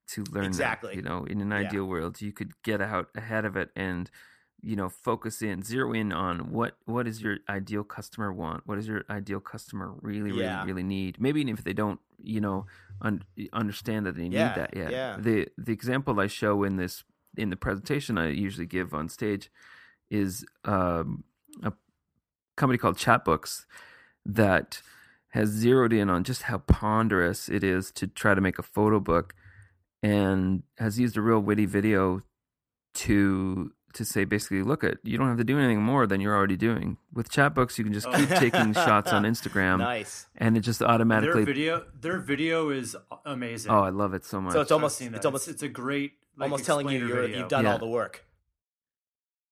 to 0.07 0.23
learn 0.31 0.43
that, 0.43 0.47
Exactly. 0.47 0.95
you 0.95 1.01
know, 1.01 1.25
in 1.25 1.41
an 1.41 1.49
Yeah. 1.51 1.57
ideal 1.67 1.85
world, 1.85 2.21
you 2.21 2.31
could 2.31 2.51
get 2.63 2.81
out 2.81 3.09
ahead 3.15 3.45
of 3.45 3.55
it 3.55 3.71
and 3.75 4.09
you 4.61 4.75
know 4.75 4.89
focus 4.89 5.41
in, 5.41 5.61
zero 5.61 5.93
in 5.93 6.11
on 6.11 6.51
what 6.51 6.77
what 6.85 7.07
is 7.07 7.21
your 7.21 7.37
ideal 7.49 7.83
customer 7.83 8.33
want, 8.33 8.65
what 8.65 8.75
does 8.75 8.87
your 8.87 9.03
ideal 9.09 9.39
customer 9.39 9.93
really, 10.01 10.31
really, 10.31 10.43
Yeah. 10.43 10.65
really 10.65 10.83
need. 10.83 11.19
Maybe 11.19 11.41
even 11.41 11.53
if 11.53 11.63
they 11.63 11.73
don't, 11.73 11.99
you 12.17 12.41
know, 12.41 12.65
un- 13.01 13.23
understand 13.53 14.05
that 14.05 14.15
they 14.15 14.27
Yeah, 14.27 14.47
need 14.47 14.55
that 14.55 14.75
yet. 14.75 14.91
yeah. 14.91 15.17
The 15.19 15.49
the 15.57 15.71
example 15.73 16.19
I 16.19 16.27
show 16.27 16.63
in 16.63 16.77
this 16.77 17.03
in 17.37 17.49
the 17.49 17.57
presentation 17.57 18.17
I 18.17 18.29
usually 18.29 18.65
give 18.65 18.93
on 18.93 19.09
stage 19.09 19.51
is 20.09 20.45
um, 20.63 21.23
a 21.63 21.73
company 22.55 22.77
called 22.77 22.97
Chatbooks 22.97 23.65
that 24.25 24.81
has 25.29 25.49
zeroed 25.49 25.91
in 25.93 26.09
on 26.09 26.23
just 26.23 26.43
how 26.43 26.59
ponderous 26.59 27.49
it 27.49 27.63
is 27.63 27.91
to 27.91 28.07
try 28.07 28.33
to 28.33 28.41
make 28.41 28.57
a 28.57 28.63
photo 28.63 28.99
book 28.99 29.35
and 30.05 30.63
has 30.77 30.99
used 30.99 31.17
a 31.17 31.21
real 31.21 31.39
witty 31.39 31.65
video 31.65 32.21
to 32.93 33.71
to 33.93 34.03
say 34.05 34.25
basically 34.25 34.61
look 34.61 34.83
at 34.83 34.97
you 35.03 35.17
don't 35.17 35.29
have 35.29 35.37
to 35.37 35.43
do 35.43 35.57
anything 35.57 35.81
more 35.81 36.05
than 36.05 36.19
you're 36.21 36.35
already 36.35 36.57
doing 36.57 36.97
with 37.13 37.29
chatbooks 37.29 37.77
you 37.77 37.83
can 37.83 37.93
just 37.93 38.11
keep 38.11 38.27
taking 38.29 38.73
shots 38.73 39.11
on 39.13 39.23
instagram 39.33 39.77
nice. 39.79 40.27
and 40.35 40.57
it 40.57 40.59
just 40.61 40.81
automatically 40.81 41.45
Their 41.45 41.53
automatically 41.53 41.53
video, 41.53 41.85
their 42.05 42.19
video 42.19 42.69
is 42.71 42.95
amazing. 43.25 43.71
oh 43.71 43.79
i 43.81 43.89
love 43.89 44.13
it 44.13 44.25
so 44.25 44.41
much 44.41 44.53
So 44.53 44.61
it's 44.61 44.71
almost, 44.71 44.97
seen 44.97 45.15
it's 45.15 45.25
almost, 45.25 45.47
it's, 45.47 45.63
a 45.63 45.69
great, 45.69 46.11
like, 46.37 46.47
almost 46.47 46.65
telling 46.65 46.89
you 46.89 47.07
you're, 47.07 47.27
you've 47.27 47.47
done 47.47 47.63
Yeah. 47.63 47.73
all 47.73 47.79
the 47.79 47.87
work. 47.87 48.25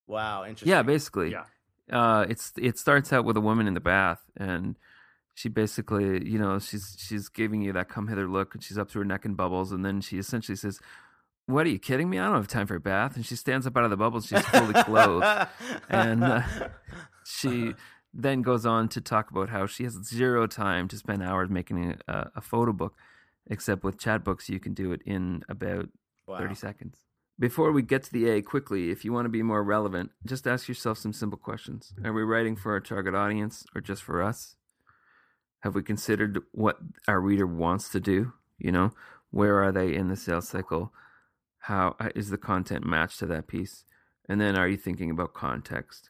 Wow, 0.08 0.44
interesting. 0.44 0.70
yeah 0.70 0.82
basically 0.84 1.32
Yeah. 1.32 1.46
uh 1.92 2.26
it's 2.28 2.52
it 2.58 2.78
starts 2.78 3.14
out 3.14 3.24
with 3.26 3.38
a 3.38 3.42
woman 3.42 3.66
in 3.68 3.74
the 3.74 3.80
bath 3.94 4.22
and 4.36 4.78
she 5.36 5.50
basically 5.50 6.28
you 6.30 6.38
know 6.38 6.60
she's 6.60 6.96
she's 7.00 7.30
giving 7.30 7.62
you 7.62 7.74
that 7.74 7.90
come 7.90 8.08
hither 8.08 8.28
look 8.28 8.54
and 8.54 8.64
she's 8.64 8.78
up 8.78 8.90
to 8.92 9.00
her 9.00 9.06
neck 9.06 9.26
in 9.26 9.34
bubbles 9.34 9.72
and 9.72 9.84
then 9.86 10.00
she 10.02 10.18
essentially 10.18 10.56
says 10.56 10.80
what 11.48 11.66
are 11.66 11.70
you 11.70 11.80
kidding 11.80 12.10
me 12.10 12.20
i 12.20 12.26
don't 12.26 12.36
have 12.36 12.48
time 12.48 12.68
for 12.68 12.76
a 12.76 12.80
bath 12.80 13.16
and 13.16 13.26
she 13.26 13.36
stands 13.36 13.66
up 13.68 13.76
out 13.76 13.84
of 13.84 13.90
the 13.90 13.98
bubbles 13.98 14.26
she's 14.28 14.46
fully 14.48 14.74
clothed 14.84 15.48
and 15.90 16.24
uh, 16.24 16.42
she 17.26 17.74
then 18.14 18.42
goes 18.42 18.66
on 18.66 18.88
to 18.88 19.02
talk 19.02 19.32
about 19.32 19.50
how 19.50 19.66
she 19.66 19.84
has 19.84 19.94
zero 20.06 20.46
time 20.46 20.88
to 20.88 20.98
spend 20.98 21.24
hours 21.24 21.50
making 21.50 21.96
a, 22.08 22.30
a 22.36 22.42
photo 22.42 22.72
book 22.72 22.96
except 23.48 23.84
with 23.84 23.98
Chatbooks 23.98 24.50
you 24.50 24.60
can 24.60 24.74
do 24.74 24.92
it 24.92 25.02
in 25.06 25.44
about 25.50 25.90
Wow. 26.26 26.38
30 26.38 26.56
seconds. 26.56 26.98
Before 27.38 27.74
we 27.74 27.82
get 27.82 28.04
to 28.04 28.12
the 28.14 28.30
A 28.30 28.42
quickly, 28.42 28.92
if 28.92 29.04
you 29.04 29.12
want 29.12 29.26
to 29.26 29.30
be 29.30 29.44
more 29.44 29.62
relevant, 29.62 30.12
just 30.26 30.48
ask 30.48 30.70
yourself 30.70 30.98
some 30.98 31.12
simple 31.12 31.38
questions. 31.38 31.94
Are 32.06 32.14
we 32.14 32.22
writing 32.24 32.56
for 32.56 32.72
our 32.72 32.80
target 32.80 33.14
audience 33.14 33.66
or 33.76 33.82
just 33.82 34.04
for 34.04 34.24
us? 34.24 34.56
Have 35.64 35.76
we 35.76 35.82
considered 35.82 36.42
what 36.52 36.78
our 37.08 37.22
reader 37.22 37.48
wants 37.48 37.88
to 37.94 38.02
do? 38.02 38.34
You 38.58 38.74
know, 38.74 38.92
where 39.32 39.64
are 39.64 39.72
they 39.72 39.96
in 39.96 40.10
the 40.10 40.18
sales 40.18 40.50
cycle? 40.50 40.92
How 41.60 41.96
uh, 42.02 42.10
the 42.16 42.38
content 42.38 42.86
matched 42.86 43.20
to 43.20 43.26
that 43.28 43.48
piece? 43.48 43.86
And 44.28 44.42
then 44.42 44.58
are 44.58 44.68
you 44.68 44.76
thinking 44.76 45.10
about 45.10 45.34
context? 45.34 46.10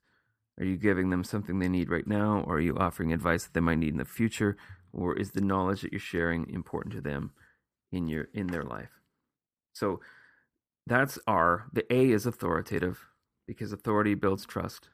Are 0.60 0.66
you 0.66 0.76
giving 0.76 1.12
them 1.12 1.24
something 1.24 1.60
they 1.60 1.70
need 1.70 1.92
right 1.92 2.08
now, 2.08 2.44
or 2.48 2.56
are 2.56 2.62
you 2.62 2.76
offering 2.78 3.14
advice 3.14 3.44
that 3.44 3.54
they 3.54 3.60
might 3.60 3.78
need 3.78 3.94
in 3.94 4.00
the 4.00 4.06
future? 4.06 4.58
Or 4.92 5.16
is 5.16 5.32
the 5.32 5.42
knowledge 5.42 5.82
that 5.82 5.92
you're 5.92 6.00
sharing 6.00 6.50
important 6.50 6.96
to 6.96 7.02
them 7.02 7.32
in 7.92 8.08
your 8.08 8.30
in 8.34 8.48
their 8.48 8.64
life? 8.64 8.90
So 9.72 10.00
that's 10.88 11.20
R. 11.28 11.68
The 11.72 11.86
A 11.94 12.10
is 12.10 12.26
authoritative 12.26 13.06
because 13.46 13.72
authority 13.72 14.16
builds 14.16 14.48
trust. 14.48 14.90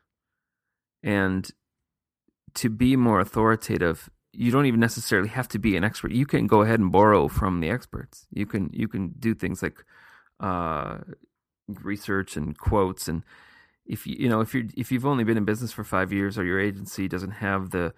And 1.02 1.50
to 2.56 2.70
be 2.70 2.98
more 2.98 3.22
authoritative, 3.22 4.10
you 4.32 4.52
don't 4.52 4.66
even 4.66 4.80
necessarily 4.80 5.30
have 5.30 5.48
to 5.50 5.60
be 5.60 5.76
an 5.76 5.84
expert. 5.84 6.12
You 6.12 6.26
can 6.26 6.48
go 6.48 6.62
ahead 6.62 6.80
and 6.80 6.92
borrow 6.92 7.28
from 7.28 7.60
the 7.60 7.70
experts. 7.70 8.28
You 8.32 8.46
can 8.46 8.70
you 8.74 8.88
can 8.88 9.16
do 9.20 9.34
things 9.34 9.64
like 9.64 9.84
uh, 10.40 11.00
research 11.68 12.38
and 12.38 12.58
quotes 12.58 13.08
and 13.08 13.24
if 13.86 14.06
you 14.08 14.16
you 14.20 14.30
know 14.30 14.42
if 14.42 14.54
you 14.54 14.70
if 14.78 14.92
you've 14.92 15.06
only 15.06 15.24
been 15.24 15.38
in 15.38 15.46
business 15.46 15.72
for 15.72 15.84
5 15.84 16.14
years 16.14 16.38
or 16.38 16.44
your 16.44 16.60
agency 16.60 17.08
doesn't 17.08 17.32
have 17.32 17.72
the 17.72 17.94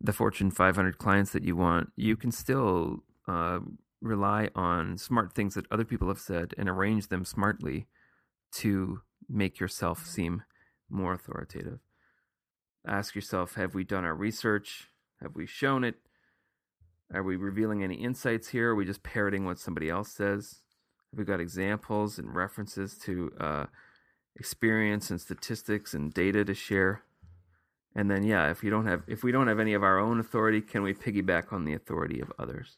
the 0.00 0.12
Fortune 0.12 0.50
500 0.50 0.98
clients 0.98 1.32
that 1.32 1.44
you 1.44 1.56
want, 1.56 1.90
you 1.96 2.16
can 2.16 2.30
still 2.30 3.02
uh, 3.26 3.60
rely 4.02 4.50
on 4.54 4.98
smart 4.98 5.32
things 5.32 5.54
that 5.54 5.66
other 5.70 5.84
people 5.84 6.08
have 6.08 6.18
said 6.18 6.52
and 6.58 6.68
arrange 6.68 7.08
them 7.08 7.24
smartly 7.24 7.86
to 8.52 9.00
make 9.28 9.58
yourself 9.58 10.04
seem 10.06 10.42
more 10.90 11.14
authoritative. 11.14 11.78
Ask 12.86 13.14
yourself 13.14 13.54
have 13.54 13.74
we 13.74 13.82
done 13.82 14.04
our 14.04 14.14
research? 14.14 14.90
Have 15.24 15.34
we 15.34 15.46
shown 15.46 15.84
it? 15.84 15.94
Are 17.12 17.22
we 17.22 17.36
revealing 17.36 17.82
any 17.82 17.94
insights 17.94 18.48
here? 18.48 18.70
Are 18.70 18.74
we 18.74 18.84
just 18.84 19.02
parroting 19.02 19.46
what 19.46 19.58
somebody 19.58 19.88
else 19.88 20.12
says? 20.12 20.60
Have 21.10 21.18
we 21.18 21.24
got 21.24 21.40
examples 21.40 22.18
and 22.18 22.34
references 22.34 22.98
to 22.98 23.32
uh, 23.40 23.66
experience 24.36 25.10
and 25.10 25.18
statistics 25.18 25.94
and 25.94 26.12
data 26.12 26.44
to 26.44 26.52
share? 26.54 27.02
And 27.96 28.10
then, 28.10 28.22
yeah, 28.22 28.50
if 28.50 28.62
you 28.62 28.68
don't 28.68 28.86
have, 28.86 29.02
if 29.06 29.24
we 29.24 29.32
don't 29.32 29.48
have 29.48 29.60
any 29.60 29.72
of 29.72 29.82
our 29.82 29.98
own 29.98 30.20
authority, 30.20 30.60
can 30.60 30.82
we 30.82 30.92
piggyback 30.92 31.52
on 31.52 31.64
the 31.64 31.72
authority 31.72 32.20
of 32.20 32.30
others? 32.38 32.76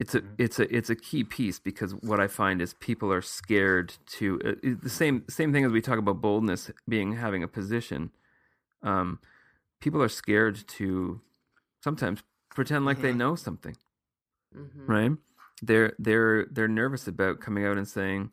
It's 0.00 0.16
a, 0.16 0.22
it's 0.38 0.58
a, 0.58 0.74
it's 0.74 0.90
a 0.90 0.96
key 0.96 1.22
piece 1.22 1.60
because 1.60 1.92
what 1.92 2.18
I 2.18 2.26
find 2.26 2.60
is 2.60 2.74
people 2.74 3.12
are 3.12 3.22
scared 3.22 3.94
to 4.18 4.40
uh, 4.44 4.68
the 4.82 4.90
same, 4.90 5.24
same 5.28 5.52
thing 5.52 5.64
as 5.64 5.70
we 5.70 5.82
talk 5.82 5.98
about 5.98 6.20
boldness 6.20 6.72
being 6.88 7.12
having 7.12 7.44
a 7.44 7.48
position. 7.48 8.10
Um, 8.82 9.20
people 9.80 10.02
are 10.02 10.08
scared 10.08 10.56
to 10.68 11.20
sometimes 11.82 12.22
pretend 12.50 12.84
like 12.86 13.00
they 13.00 13.12
Mhm. 13.12 13.14
know 13.14 13.36
something, 13.36 13.76
Mhm. 14.52 14.86
right? 14.86 15.12
They're 15.62 15.94
they're 15.98 16.46
they're 16.46 16.68
nervous 16.68 17.06
about 17.06 17.40
coming 17.40 17.64
out 17.64 17.76
and 17.76 17.86
saying, 17.88 18.32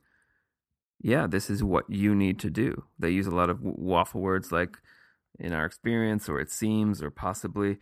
"Yeah, 0.99 1.27
this 1.27 1.49
is 1.49 1.63
what 1.63 1.89
you 1.89 2.15
need 2.15 2.39
to 2.39 2.49
do." 2.49 2.85
They 2.99 3.11
use 3.11 3.27
a 3.27 3.31
lot 3.35 3.49
of 3.49 3.57
w- 3.63 3.75
waffle 3.77 4.21
words 4.21 4.51
like 4.51 4.79
"in 5.39 5.53
our 5.53 5.65
experience" 5.65 6.29
or 6.29 6.39
"it 6.39 6.51
seems" 6.51 7.01
or 7.03 7.11
"possibly," 7.11 7.79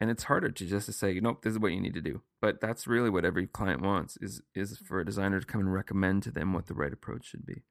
and 0.00 0.10
it's 0.10 0.24
harder 0.24 0.50
to 0.50 0.66
just 0.66 0.86
to 0.86 0.92
say, 0.94 1.20
"Nope, 1.20 1.42
this 1.42 1.52
is 1.54 1.60
what 1.60 1.72
you 1.72 1.80
need 1.80 1.94
to 1.94 2.02
do." 2.02 2.22
But 2.40 2.60
that's 2.60 2.86
really 2.88 3.10
what 3.10 3.24
every 3.26 3.46
client 3.48 3.82
wants 3.82 4.16
is 4.18 4.42
is 4.54 4.78
for 4.78 5.00
a 5.00 5.06
designer 5.06 5.40
to 5.40 5.46
come 5.46 5.62
and 5.62 5.72
recommend 5.74 6.22
to 6.24 6.32
them 6.32 6.52
what 6.54 6.66
the 6.68 6.74
right 6.74 6.92
approach 6.94 7.26
should 7.26 7.46
be. 7.46 7.64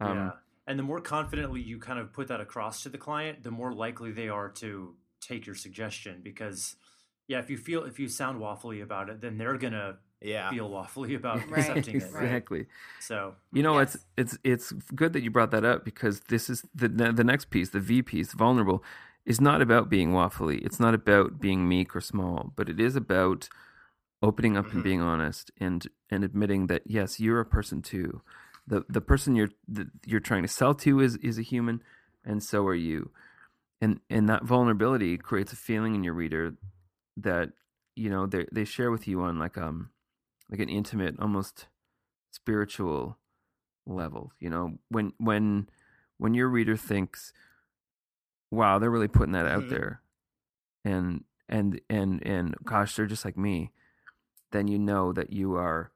Um, 0.00 0.32
yeah. 0.32 0.43
And 0.66 0.78
the 0.78 0.82
more 0.82 1.00
confidently 1.00 1.60
you 1.60 1.78
kind 1.78 1.98
of 1.98 2.12
put 2.12 2.28
that 2.28 2.40
across 2.40 2.82
to 2.82 2.88
the 2.88 2.98
client, 2.98 3.42
the 3.42 3.50
more 3.50 3.72
likely 3.72 4.12
they 4.12 4.28
are 4.28 4.48
to 4.50 4.94
take 5.20 5.46
your 5.46 5.54
suggestion 5.54 6.20
because 6.22 6.76
yeah, 7.28 7.38
if 7.38 7.48
you 7.48 7.56
feel 7.56 7.84
if 7.84 7.98
you 7.98 8.08
sound 8.08 8.40
waffly 8.40 8.82
about 8.82 9.08
it, 9.08 9.20
then 9.20 9.38
they're 9.38 9.56
gonna 9.58 9.98
Yeah. 10.20 10.50
feel 10.50 10.68
waffly 10.70 11.16
about 11.20 11.48
Right. 11.50 11.58
accepting 11.58 11.96
it. 11.96 12.12
Right? 12.12 12.24
exactly. 12.24 12.66
So 13.00 13.34
You 13.52 13.62
know, 13.62 13.78
Yes. 13.78 13.94
it's 14.16 14.32
it's 14.34 14.38
it's 14.44 14.72
good 14.94 15.12
that 15.14 15.22
you 15.22 15.30
brought 15.30 15.50
that 15.52 15.64
up 15.64 15.84
because 15.84 16.20
this 16.28 16.50
is 16.50 16.64
the 16.74 16.88
the 16.88 17.24
next 17.24 17.50
piece, 17.50 17.70
the 17.70 17.80
V 17.80 18.02
piece, 18.02 18.32
vulnerable, 18.34 18.82
is 19.24 19.40
not 19.40 19.62
about 19.62 19.88
being 19.88 20.10
waffly. 20.10 20.64
It's 20.64 20.80
not 20.80 20.92
about 20.94 21.40
being 21.40 21.68
meek 21.68 21.94
or 21.96 22.00
small, 22.00 22.52
but 22.56 22.68
it 22.68 22.78
is 22.80 22.96
about 22.96 23.48
opening 24.22 24.56
up 24.56 24.66
Mhm. 24.66 24.72
and 24.74 24.82
being 24.84 25.00
honest 25.00 25.50
and 25.58 25.86
and 26.10 26.24
admitting 26.24 26.66
that 26.68 26.82
yes, 26.86 27.20
you're 27.20 27.40
a 27.40 27.46
person 27.46 27.80
too. 27.82 28.22
The 28.66 28.84
the 28.88 29.00
person 29.00 29.36
you're 29.36 29.50
that 29.68 29.88
you're 30.06 30.20
trying 30.20 30.42
to 30.42 30.48
sell 30.48 30.74
to 30.76 31.00
is 31.00 31.16
is 31.16 31.38
a 31.38 31.42
human, 31.42 31.82
and 32.24 32.42
so 32.42 32.66
are 32.66 32.74
you. 32.74 33.10
And 33.80 34.00
and 34.08 34.28
that 34.28 34.44
vulnerability 34.44 35.18
creates 35.18 35.52
a 35.52 35.56
feeling 35.56 35.94
in 35.94 36.04
your 36.04 36.14
reader 36.14 36.54
that 37.16 37.50
you 37.94 38.08
know 38.08 38.26
they 38.26 38.46
they 38.52 38.64
share 38.64 38.90
with 38.90 39.06
you 39.06 39.20
on 39.20 39.38
like 39.38 39.58
um 39.58 39.90
like 40.50 40.60
an 40.60 40.68
intimate, 40.68 41.16
almost 41.18 41.66
spiritual 42.30 43.18
level. 43.86 44.32
You 44.40 44.50
know, 44.50 44.78
when 44.88 45.12
when 45.18 45.68
when 46.16 46.32
your 46.34 46.48
reader 46.48 46.76
thinks, 46.76 47.32
"Wow, 48.50 48.78
they're 48.78 48.90
really 48.90 49.08
putting 49.08 49.32
that 49.32 49.46
out 49.46 49.64
Mhm. 49.64 49.70
there," 49.70 50.00
and 50.84 51.24
and 51.48 51.80
and 51.90 52.26
and 52.26 52.54
gosh, 52.64 52.96
they're 52.96 53.06
just 53.06 53.24
like 53.24 53.36
me, 53.36 53.72
then 54.52 54.68
you 54.68 54.78
know 54.78 55.12
that 55.12 55.30
you 55.30 55.54
are 55.54 55.90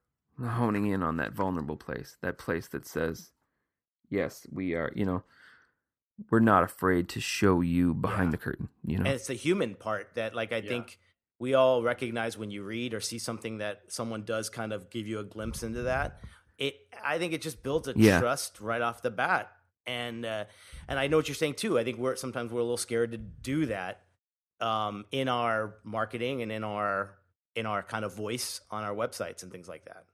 honing 0.47 0.87
in 0.87 1.03
on 1.03 1.17
that 1.17 1.33
vulnerable 1.33 1.77
place, 1.77 2.17
that 2.23 2.39
place 2.39 2.69
that 2.69 2.87
says, 2.87 3.33
"Yes, 4.09 4.47
we 4.51 4.75
are." 4.75 4.93
You 4.95 5.05
know, 5.05 5.23
we're 6.31 6.41
not 6.41 6.63
afraid 6.63 7.09
to 7.11 7.21
show 7.21 7.61
you 7.61 7.95
behind 7.95 8.29
Yeah. 8.29 8.31
the 8.33 8.37
curtain. 8.39 8.69
You 8.85 8.99
know, 8.99 9.05
And 9.05 9.15
it's 9.15 9.27
the 9.29 9.35
human 9.35 9.75
part 9.75 10.15
that, 10.15 10.35
like, 10.35 10.53
I 10.53 10.57
Yeah. 10.59 10.69
think 10.69 10.99
we 11.39 11.55
all 11.55 11.83
recognize 11.83 12.37
when 12.37 12.51
you 12.51 12.65
read 12.65 12.95
or 12.95 13.01
see 13.01 13.19
something 13.19 13.59
that 13.59 13.83
someone 13.93 14.25
does 14.25 14.51
kind 14.51 14.73
of 14.73 14.91
give 14.91 15.07
you 15.07 15.21
a 15.21 15.25
glimpse 15.25 15.63
into 15.63 15.83
that. 15.83 16.21
It, 16.59 16.75
I 17.05 17.19
think, 17.19 17.33
it 17.33 17.41
just 17.43 17.63
builds 17.63 17.87
a 17.87 17.95
Yeah. 17.97 18.19
trust 18.19 18.61
right 18.61 18.83
off 18.83 19.03
the 19.03 19.11
bat. 19.11 19.53
And 19.87 20.27
uh, 20.27 20.45
and 20.89 20.99
I 20.99 21.07
know 21.07 21.17
what 21.17 21.29
you're 21.29 21.35
saying 21.35 21.55
too. 21.55 21.79
I 21.79 21.85
think 21.85 21.97
we're 21.99 22.17
sometimes 22.17 22.53
we're 22.53 22.61
a 22.61 22.65
little 22.65 22.77
scared 22.77 23.13
to 23.13 23.19
do 23.19 23.67
that 23.67 24.03
um, 24.61 25.07
in 25.13 25.29
our 25.29 25.77
marketing 25.83 26.43
and 26.43 26.51
in 26.53 26.63
our 26.65 27.17
in 27.55 27.65
our 27.65 27.83
kind 27.83 28.05
of 28.05 28.15
voice 28.15 28.61
on 28.71 28.85
our 28.85 28.95
websites 28.95 29.43
and 29.43 29.51
things 29.51 29.67
like 29.69 29.85
that. 29.87 30.05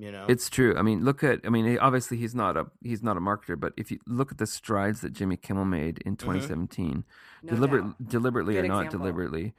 You 0.00 0.10
know, 0.12 0.24
It's 0.30 0.48
true. 0.48 0.74
I 0.78 0.82
mean, 0.82 1.04
look 1.04 1.22
at. 1.22 1.40
I 1.44 1.50
mean, 1.50 1.76
obviously 1.78 2.16
he's 2.16 2.34
not 2.34 2.56
a 2.56 2.64
he's 2.82 3.02
not 3.02 3.18
a 3.18 3.20
marketer, 3.20 3.60
but 3.60 3.74
if 3.76 3.90
you 3.90 3.98
look 4.06 4.32
at 4.32 4.38
the 4.38 4.46
strides 4.46 5.02
that 5.02 5.12
Jimmy 5.12 5.36
Kimmel 5.36 5.66
made 5.66 5.98
in 6.06 6.16
2017, 6.16 7.04
No 7.42 7.52
deliberate, 7.54 7.82
doubt. 7.84 8.08
deliberately 8.08 8.56
or 8.56 8.62
Good 8.62 8.68
not 8.68 8.86
example. 8.86 9.00
deliberately, 9.00 9.52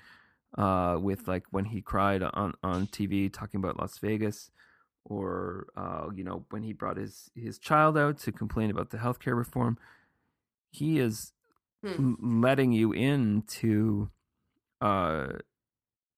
uh, 0.58 0.98
with 1.00 1.28
like 1.28 1.44
when 1.52 1.66
he 1.66 1.80
cried 1.82 2.24
on 2.24 2.56
on 2.64 2.88
TV 2.88 3.32
talking 3.32 3.60
about 3.60 3.78
Las 3.80 4.00
Vegas, 4.00 4.50
or 5.06 5.68
uh, 5.76 6.08
you 6.16 6.24
know 6.24 6.44
when 6.50 6.64
he 6.64 6.74
brought 6.74 6.98
his 6.98 7.30
his 7.36 7.60
child 7.60 7.96
out 7.96 8.18
to 8.22 8.32
complain 8.32 8.72
about 8.72 8.89
the 8.89 8.98
healthcare 8.98 9.38
reform, 9.38 9.78
he 10.72 10.98
is 10.98 11.34
Hmm. 11.84 12.16
m- 12.20 12.42
letting 12.42 12.72
you 12.72 12.92
into 12.94 14.10
uh 14.82 15.34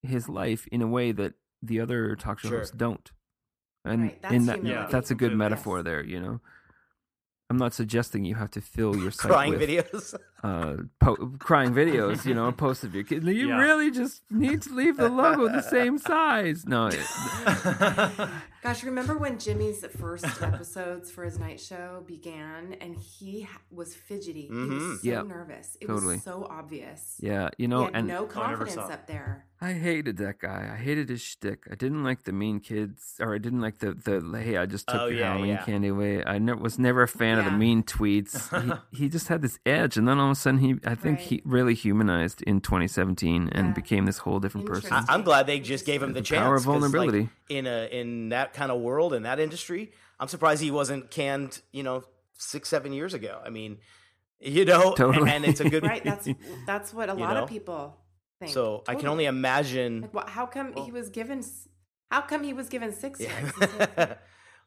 his 0.01 0.29
life 0.29 0.65
in 0.71 0.81
a 0.81 0.87
way 0.87 1.11
that 1.11 1.33
the 1.61 1.81
other 1.81 2.15
talk 2.15 2.39
show 2.39 2.47
Sure. 2.49 2.59
hosts 2.59 2.75
don't. 2.77 3.11
And 3.85 4.03
Right, 4.03 4.21
that's 4.21 4.33
in 4.33 4.45
that, 4.45 4.59
humility. 4.59 4.91
that's 4.91 5.11
a 5.11 5.15
good 5.15 5.35
metaphor 5.35 5.77
Yes. 5.79 5.85
there, 5.85 6.03
you 6.03 6.19
know. 6.21 6.39
I'm 7.49 7.57
not 7.57 7.73
suggesting 7.73 8.23
you 8.25 8.35
have 8.35 8.51
to 8.51 8.61
fill 8.61 8.95
your 8.95 9.11
site 9.19 9.31
crying 9.31 9.51
with 9.51 9.61
videos. 9.69 10.15
uh, 10.43 10.75
po- 10.99 11.31
crying 11.39 11.71
videos, 11.73 12.25
you 12.25 12.33
know, 12.33 12.51
post 12.51 12.83
of 12.83 12.93
your 12.93 13.03
kid. 13.05 13.23
You 13.23 13.47
Yeah. 13.49 13.57
really 13.59 13.89
just 13.91 14.21
need 14.29 14.61
to 14.63 14.73
leave 14.73 14.97
the 14.97 15.07
logo 15.09 15.47
the 15.47 15.61
same 15.61 15.97
size. 15.97 16.65
No, 16.67 16.87
it- 16.87 16.99
Gosh, 18.63 18.83
remember 18.85 19.17
when 19.17 19.39
Jimmy's 19.39 19.85
first 19.99 20.41
episodes 20.41 21.11
for 21.11 21.25
his 21.25 21.37
night 21.37 21.59
show 21.59 22.01
began 22.07 22.75
and 22.79 22.95
he 22.95 23.45
was 23.69 23.93
fidgety? 23.93 24.43
He 24.43 24.47
Mhm. 24.53 24.69
was 24.91 25.01
so 25.01 25.09
Yeah, 25.09 25.21
nervous. 25.23 25.77
It 25.81 25.87
totally. 25.87 26.15
was 26.15 26.23
so 26.23 26.47
obvious. 26.49 27.17
yeah, 27.19 27.49
you 27.57 27.63
he 27.63 27.67
know, 27.67 27.85
had 27.85 27.95
and 27.95 28.07
no 28.07 28.25
confidence 28.25 28.77
up 28.77 29.05
there. 29.07 29.45
I 29.59 29.73
hated 29.73 30.17
that 30.17 30.39
guy. 30.39 30.69
I 30.73 30.77
hated 30.77 31.07
his 31.09 31.21
shtick. 31.21 31.65
I 31.71 31.75
didn't 31.75 32.03
like 32.03 32.23
the 32.23 32.31
mean 32.33 32.59
kids, 32.61 33.15
or 33.19 33.33
I 33.33 33.37
didn't 33.37 33.61
like 33.61 33.79
the 33.79 33.93
the 33.93 34.21
hey, 34.41 34.57
I 34.57 34.65
just 34.65 34.87
took 34.87 34.99
Oh, 35.01 35.05
your 35.07 35.19
yeah, 35.19 35.31
Halloween 35.33 35.49
yeah. 35.51 35.63
candy 35.65 35.87
away. 35.89 36.23
I 36.25 36.37
ne- 36.37 36.53
was 36.53 36.77
never 36.79 37.03
a 37.03 37.07
fan 37.07 37.39
of 37.39 37.45
the 37.45 37.51
mean 37.51 37.83
tweets. 37.83 38.49
he, 38.91 38.97
he 39.03 39.09
just 39.09 39.27
had 39.27 39.41
this 39.41 39.59
edge, 39.65 39.97
and 39.97 40.07
then 40.07 40.19
all 40.19 40.32
of 40.33 40.37
a 40.37 40.41
sudden, 40.41 40.59
he 40.59 40.75
I 40.85 40.95
think 40.95 41.19
Right. 41.19 41.27
he 41.27 41.41
really 41.45 41.73
humanized 41.73 42.41
in 42.43 42.59
2017 42.61 43.49
and 43.51 43.67
Yeah. 43.67 43.73
became 43.73 44.05
this 44.05 44.17
whole 44.19 44.39
different 44.39 44.67
person. 44.67 44.91
I, 44.93 45.05
I'm 45.07 45.23
glad 45.23 45.47
they 45.47 45.59
just 45.59 45.85
gave 45.85 46.03
him 46.03 46.13
the, 46.13 46.19
The 46.19 46.25
chance. 46.25 46.41
power 46.43 46.55
of 46.55 46.63
'cause, 46.63 46.67
like, 46.67 46.81
vulnerability. 46.81 47.29
in 47.49 47.65
a 47.67 47.87
in 47.91 48.29
that 48.29 48.53
kind 48.53 48.71
of 48.71 48.81
world 48.81 49.13
in 49.13 49.23
that 49.23 49.39
industry, 49.39 49.91
I'm 50.19 50.27
surprised 50.27 50.61
he 50.61 50.71
wasn't 50.71 51.09
canned. 51.09 51.61
You 51.71 51.83
know, 51.83 52.03
six 52.37 52.67
seven 52.69 52.91
years 52.93 53.13
ago. 53.13 53.41
I 53.45 53.49
mean, 53.49 53.77
you 54.39 54.65
know, 54.65 54.93
Totally. 54.95 55.29
and 55.31 55.45
it's 55.45 55.61
a 55.61 55.69
good 55.69 55.83
Right? 55.91 56.03
That's 56.03 56.27
that's 56.67 56.93
what 56.93 57.09
a 57.09 57.13
lot 57.13 57.35
know? 57.35 57.43
of 57.43 57.49
people 57.49 57.97
think. 58.39 58.51
So 58.51 58.83
I 58.87 58.95
can 58.95 59.07
only 59.07 59.25
imagine. 59.25 60.01
Like, 60.01 60.13
what, 60.13 60.29
how 60.29 60.45
come 60.45 60.73
Well- 60.75 60.85
he 60.85 60.91
was 60.91 61.09
given? 61.09 61.41
How 62.11 62.21
come 62.21 62.43
he 62.43 62.53
was 62.53 62.69
given 62.69 62.91
six 62.93 63.19
Yeah. 63.19 64.15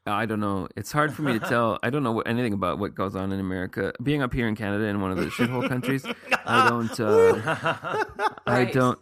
strikes? 0.07 0.13
instead 0.13 0.13
of- 0.13 0.19
I 0.21 0.25
don't 0.25 0.39
know. 0.39 0.67
It's 0.75 0.91
hard 0.91 1.13
for 1.13 1.21
me 1.21 1.33
to 1.33 1.39
tell. 1.39 1.79
I 1.83 1.89
don't 1.89 2.03
know 2.03 2.11
what, 2.11 2.27
anything 2.27 2.53
about 2.53 2.79
what 2.79 2.95
goes 2.95 3.15
on 3.15 3.31
in 3.31 3.39
America. 3.39 3.93
Being 4.01 4.21
up 4.21 4.33
here 4.33 4.47
in 4.47 4.55
Canada 4.55 4.85
in 4.85 5.01
one 5.01 5.11
of 5.11 5.17
the 5.17 5.25
shithole 5.27 5.67
countries, 5.67 6.05
I 6.45 6.69
don't. 6.69 6.99
Uh, 6.99 8.03
I 8.47 8.65
don't. 8.65 8.99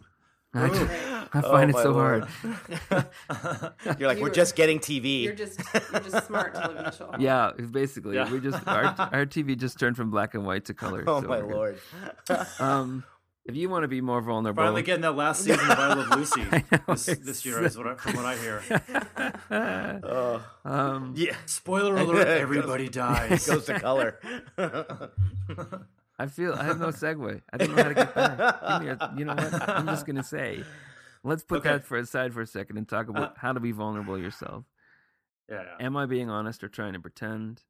I, 0.54 0.68
don't- 0.68 0.90
I 0.90 1.40
Oh, 1.44 1.50
find 1.50 1.68
it 1.70 1.76
so 1.76 1.90
Lord. 1.90 2.24
hard. 2.24 3.06
You're 3.98 4.08
like, 4.08 4.16
we're 4.18 4.28
You're- 4.28 4.30
just 4.34 4.56
getting 4.56 4.78
TV. 4.78 5.24
You're 5.24 5.34
just 5.34 5.60
you're 5.92 6.00
just 6.00 6.26
smart 6.26 6.54
to 6.54 6.60
live 6.68 6.76
in 6.78 6.84
the 6.84 6.90
show. 6.92 7.10
Yeah, 7.18 7.50
basically, 7.70 8.14
Yeah. 8.14 8.30
we 8.32 8.40
just 8.40 8.66
our 8.66 8.84
our 8.84 9.26
TV 9.26 9.56
just 9.58 9.78
turned 9.78 9.96
from 9.96 10.10
black 10.10 10.34
and 10.34 10.46
white 10.46 10.64
to 10.66 10.74
color. 10.74 11.04
oh 11.08 11.20
so 11.20 11.28
my 11.28 11.40
lord. 11.40 11.78
Um, 12.58 13.04
if 13.48 13.54
you 13.56 13.68
want 13.68 13.84
to 13.84 13.88
be 13.88 14.00
more 14.00 14.20
vulnerable, 14.20 14.62
Finally 14.62 14.82
getting 14.82 15.02
that 15.02 15.16
last 15.16 15.44
season 15.44 15.60
of 15.70 15.78
I 15.78 15.94
Love 15.94 16.10
Lucy 16.18 16.42
I 16.50 16.64
know, 16.70 16.78
this, 16.94 17.06
this 17.06 17.44
year, 17.46 17.64
is 17.64 17.76
what 17.76 17.86
I, 17.86 17.94
from 17.94 18.16
what 18.16 18.24
I 18.24 18.36
hear. 18.36 18.62
oh. 20.04 20.44
um, 20.64 21.14
Yeah. 21.16 21.36
Spoiler 21.46 21.96
alert: 21.96 22.26
everybody 22.46 22.84
It 22.86 22.92
dies. 22.92 23.46
goes 23.46 23.64
to 23.66 23.78
color. 23.80 24.18
I 26.18 26.26
feel 26.26 26.54
I 26.54 26.64
have 26.64 26.80
no 26.80 26.88
segue. 26.88 27.42
I 27.52 27.56
don't 27.58 27.74
know 27.76 27.82
how 27.82 27.88
to 27.88 27.94
get 27.94 28.14
back. 28.14 28.38
Give 28.38 28.82
me 28.82 28.88
a, 28.88 29.14
you 29.18 29.24
know 29.26 29.34
what? 29.34 29.68
I'm 29.68 29.86
just 29.86 30.06
gonna 30.06 30.24
say, 30.24 30.64
let's 31.22 31.42
put 31.42 31.58
Okay. 31.58 31.70
that 31.70 31.84
for 31.84 31.98
aside 31.98 32.32
for 32.32 32.40
a 32.40 32.46
second 32.46 32.78
and 32.78 32.88
talk 32.88 33.08
about 33.08 33.36
how 33.38 33.52
to 33.52 33.60
be 33.60 33.72
vulnerable 33.72 34.18
yourself. 34.18 34.64
yeah, 35.50 35.62
yeah. 35.78 35.86
Am 35.86 35.96
I 35.96 36.06
being 36.06 36.30
honest 36.30 36.64
or 36.64 36.68
trying 36.68 36.94
to 36.94 37.00
pretend? 37.00 37.62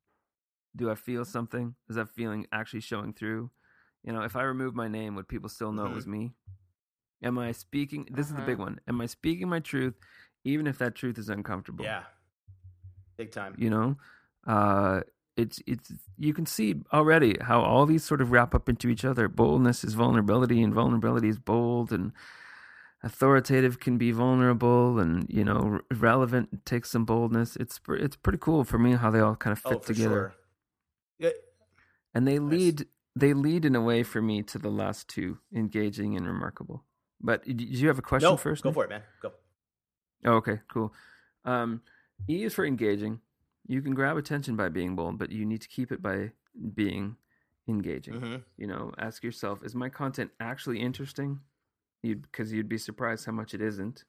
Do 0.76 0.90
I 0.90 0.94
feel 0.94 1.24
something? 1.24 1.74
Is 1.88 1.96
that 1.96 2.10
feeling 2.10 2.46
actually 2.52 2.80
showing 2.80 3.12
through? 3.14 3.50
You 4.06 4.12
know, 4.12 4.22
if 4.22 4.36
I 4.36 4.42
remove 4.42 4.74
my 4.74 4.88
name, 4.88 5.16
would 5.16 5.28
people 5.28 5.48
still 5.48 5.72
know 5.72 5.86
it 5.86 5.92
was 5.94 6.06
me? 6.06 6.32
Am 7.22 7.38
I 7.38 7.52
speaking? 7.52 8.06
This 8.10 8.26
is 8.28 8.34
the 8.34 8.42
big 8.42 8.54
Uh-huh. 8.54 8.64
one. 8.66 8.80
Am 8.86 9.00
I 9.00 9.06
speaking 9.06 9.48
my 9.48 9.58
truth, 9.60 9.94
even 10.44 10.66
if 10.66 10.78
that 10.78 10.94
truth 10.94 11.18
is 11.18 11.28
uncomfortable? 11.28 11.84
yeah. 11.84 12.04
Big 13.16 13.32
time. 13.32 13.54
You 13.58 13.70
know, 13.70 13.96
uh, 14.46 15.00
it's 15.36 15.60
it's 15.66 15.92
you 16.18 16.32
can 16.34 16.46
see 16.46 16.82
already 16.92 17.36
how 17.40 17.60
all 17.62 17.86
these 17.86 18.04
sort 18.04 18.20
of 18.20 18.30
wrap 18.30 18.54
up 18.54 18.68
into 18.68 18.88
each 18.88 19.04
other. 19.04 19.26
Boldness 19.26 19.82
is 19.84 19.94
vulnerability, 19.94 20.62
and 20.62 20.72
vulnerability 20.72 21.28
is 21.28 21.38
bold, 21.38 21.90
and 21.92 22.12
authoritative 23.02 23.80
can 23.80 23.96
be 23.98 24.12
vulnerable, 24.12 24.98
and 24.98 25.26
you 25.30 25.44
know, 25.44 25.80
r- 25.90 25.96
relevant 25.96 26.64
takes 26.66 26.90
some 26.90 27.04
boldness. 27.06 27.56
It's 27.56 27.80
it's 27.88 28.16
pretty 28.16 28.38
cool 28.38 28.64
for 28.64 28.78
me 28.78 28.92
how 28.92 29.10
they 29.10 29.20
all 29.20 29.36
kind 29.36 29.52
of 29.52 29.58
fit 29.58 29.78
Oh, 29.78 29.78
for 29.80 29.94
together 29.94 30.10
sure. 30.14 30.34
Yeah, 31.18 31.30
and 32.14 32.28
they 32.28 32.38
Nice. 32.38 32.50
lead 32.50 32.86
they 33.16 33.32
lead 33.32 33.64
in 33.64 33.74
a 33.74 33.80
way 33.80 34.02
for 34.02 34.20
me 34.20 34.42
to 34.42 34.58
the 34.58 34.68
last 34.68 35.08
two 35.08 35.38
engaging 35.52 36.16
and 36.16 36.26
remarkable. 36.26 36.84
But 37.20 37.44
d- 37.44 37.54
did 37.54 37.78
you 37.78 37.88
have 37.88 37.98
a 37.98 38.02
question 38.02 38.30
no, 38.30 38.36
first 38.36 38.62
go 38.62 38.68
Nick? 38.68 38.74
for 38.74 38.84
it, 38.84 38.90
man. 38.90 39.02
Go. 39.22 39.32
oh, 40.26 40.32
okay 40.34 40.60
cool. 40.68 40.92
Um 41.44 41.80
e 42.28 42.44
is 42.44 42.54
for 42.54 42.66
engaging. 42.66 43.20
You 43.66 43.82
can 43.82 43.94
grab 43.94 44.16
attention 44.16 44.54
by 44.54 44.68
being 44.68 44.94
bold 44.94 45.18
but 45.18 45.32
you 45.32 45.44
need 45.46 45.62
to 45.62 45.68
keep 45.68 45.90
it 45.90 46.02
by 46.02 46.32
being 46.74 47.16
engaging. 47.66 48.20
Hmm 48.20 48.36
you 48.58 48.66
know 48.66 48.92
ask 48.98 49.24
yourself 49.24 49.60
is 49.64 49.74
my 49.74 49.88
content 49.88 50.30
actually 50.38 50.78
interesting? 50.80 51.40
You'd 52.02 52.22
because 52.22 52.52
you'd 52.52 52.68
be 52.68 52.78
surprised 52.78 53.24
how 53.24 53.32
much 53.32 53.54
it 53.54 53.62
isn't. 53.62 54.04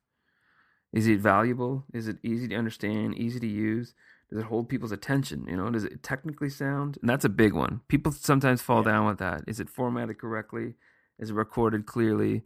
Is 0.93 1.07
it 1.07 1.19
valuable? 1.19 1.85
Is 1.93 2.07
it 2.07 2.17
easy 2.23 2.47
to 2.49 2.55
understand 2.55 3.15
easy 3.15 3.39
to 3.39 3.47
use 3.47 3.93
does 4.29 4.39
it 4.39 4.45
hold 4.45 4.67
people's 4.69 4.91
attention 4.91 5.45
you 5.47 5.55
know 5.57 5.69
does 5.69 5.83
it 5.85 6.03
technically 6.03 6.49
sound 6.49 6.97
and 7.01 7.09
that's 7.09 7.25
a 7.25 7.29
big 7.29 7.53
one 7.53 7.81
people 7.87 8.11
sometimes 8.11 8.61
fall 8.61 8.83
Yeah. 8.83 8.91
down 8.91 9.07
with 9.07 9.19
that 9.19 9.41
is 9.47 9.59
it 9.59 9.69
formatted 9.69 10.17
correctly 10.19 10.75
is 11.19 11.29
it 11.29 11.33
recorded 11.33 11.85
clearly 11.85 12.43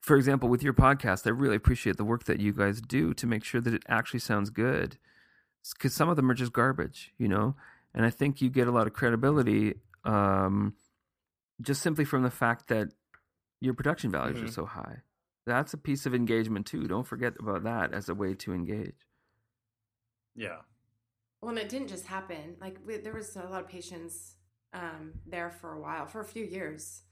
for 0.00 0.16
example 0.16 0.48
with 0.48 0.62
your 0.62 0.74
podcast 0.74 1.26
i 1.26 1.30
really 1.30 1.56
appreciate 1.56 1.96
the 1.96 2.04
work 2.04 2.24
that 2.24 2.38
you 2.40 2.52
guys 2.52 2.80
do 2.80 3.14
to 3.14 3.26
make 3.26 3.44
sure 3.44 3.60
that 3.60 3.74
it 3.74 3.82
actually 3.88 4.20
sounds 4.20 4.50
good 4.50 4.98
because 5.72 5.94
some 5.94 6.08
of 6.08 6.16
them 6.16 6.30
are 6.30 6.34
just 6.34 6.52
garbage 6.52 7.12
you 7.18 7.28
know 7.28 7.56
and 7.94 8.04
I 8.04 8.10
think 8.10 8.42
you 8.42 8.50
get 8.50 8.68
a 8.68 8.70
lot 8.70 8.86
of 8.86 8.92
credibility 8.92 9.76
um, 10.04 10.74
just 11.62 11.80
simply 11.80 12.04
from 12.04 12.22
the 12.24 12.30
fact 12.30 12.68
that 12.68 12.88
your 13.58 13.72
production 13.72 14.10
values 14.10 14.36
Mhm. 14.38 14.44
are 14.44 14.52
so 14.52 14.66
high. 14.66 15.00
That's 15.46 15.72
a 15.72 15.78
piece 15.78 16.04
of 16.04 16.14
engagement 16.14 16.66
too. 16.66 16.86
Don't 16.86 17.06
forget 17.06 17.32
about 17.40 17.62
that 17.64 17.94
as 17.94 18.10
a 18.10 18.14
way 18.14 18.34
to 18.34 18.52
engage. 18.52 19.08
Yeah. 20.34 20.58
Well, 21.40 21.50
and 21.50 21.58
it 21.58 21.68
didn't 21.68 21.88
just 21.88 22.06
happen. 22.06 22.56
Like 22.60 22.78
we, 22.86 22.96
there 22.96 23.12
was 23.14 23.36
a 23.36 23.42
lot 23.44 23.60
of 23.62 23.68
patients 23.68 24.34
um, 24.72 25.12
there 25.26 25.50
for 25.50 25.72
a 25.72 25.80
while, 25.80 26.06
for 26.06 26.20
a 26.20 26.24
few 26.24 26.44
years. 26.44 27.02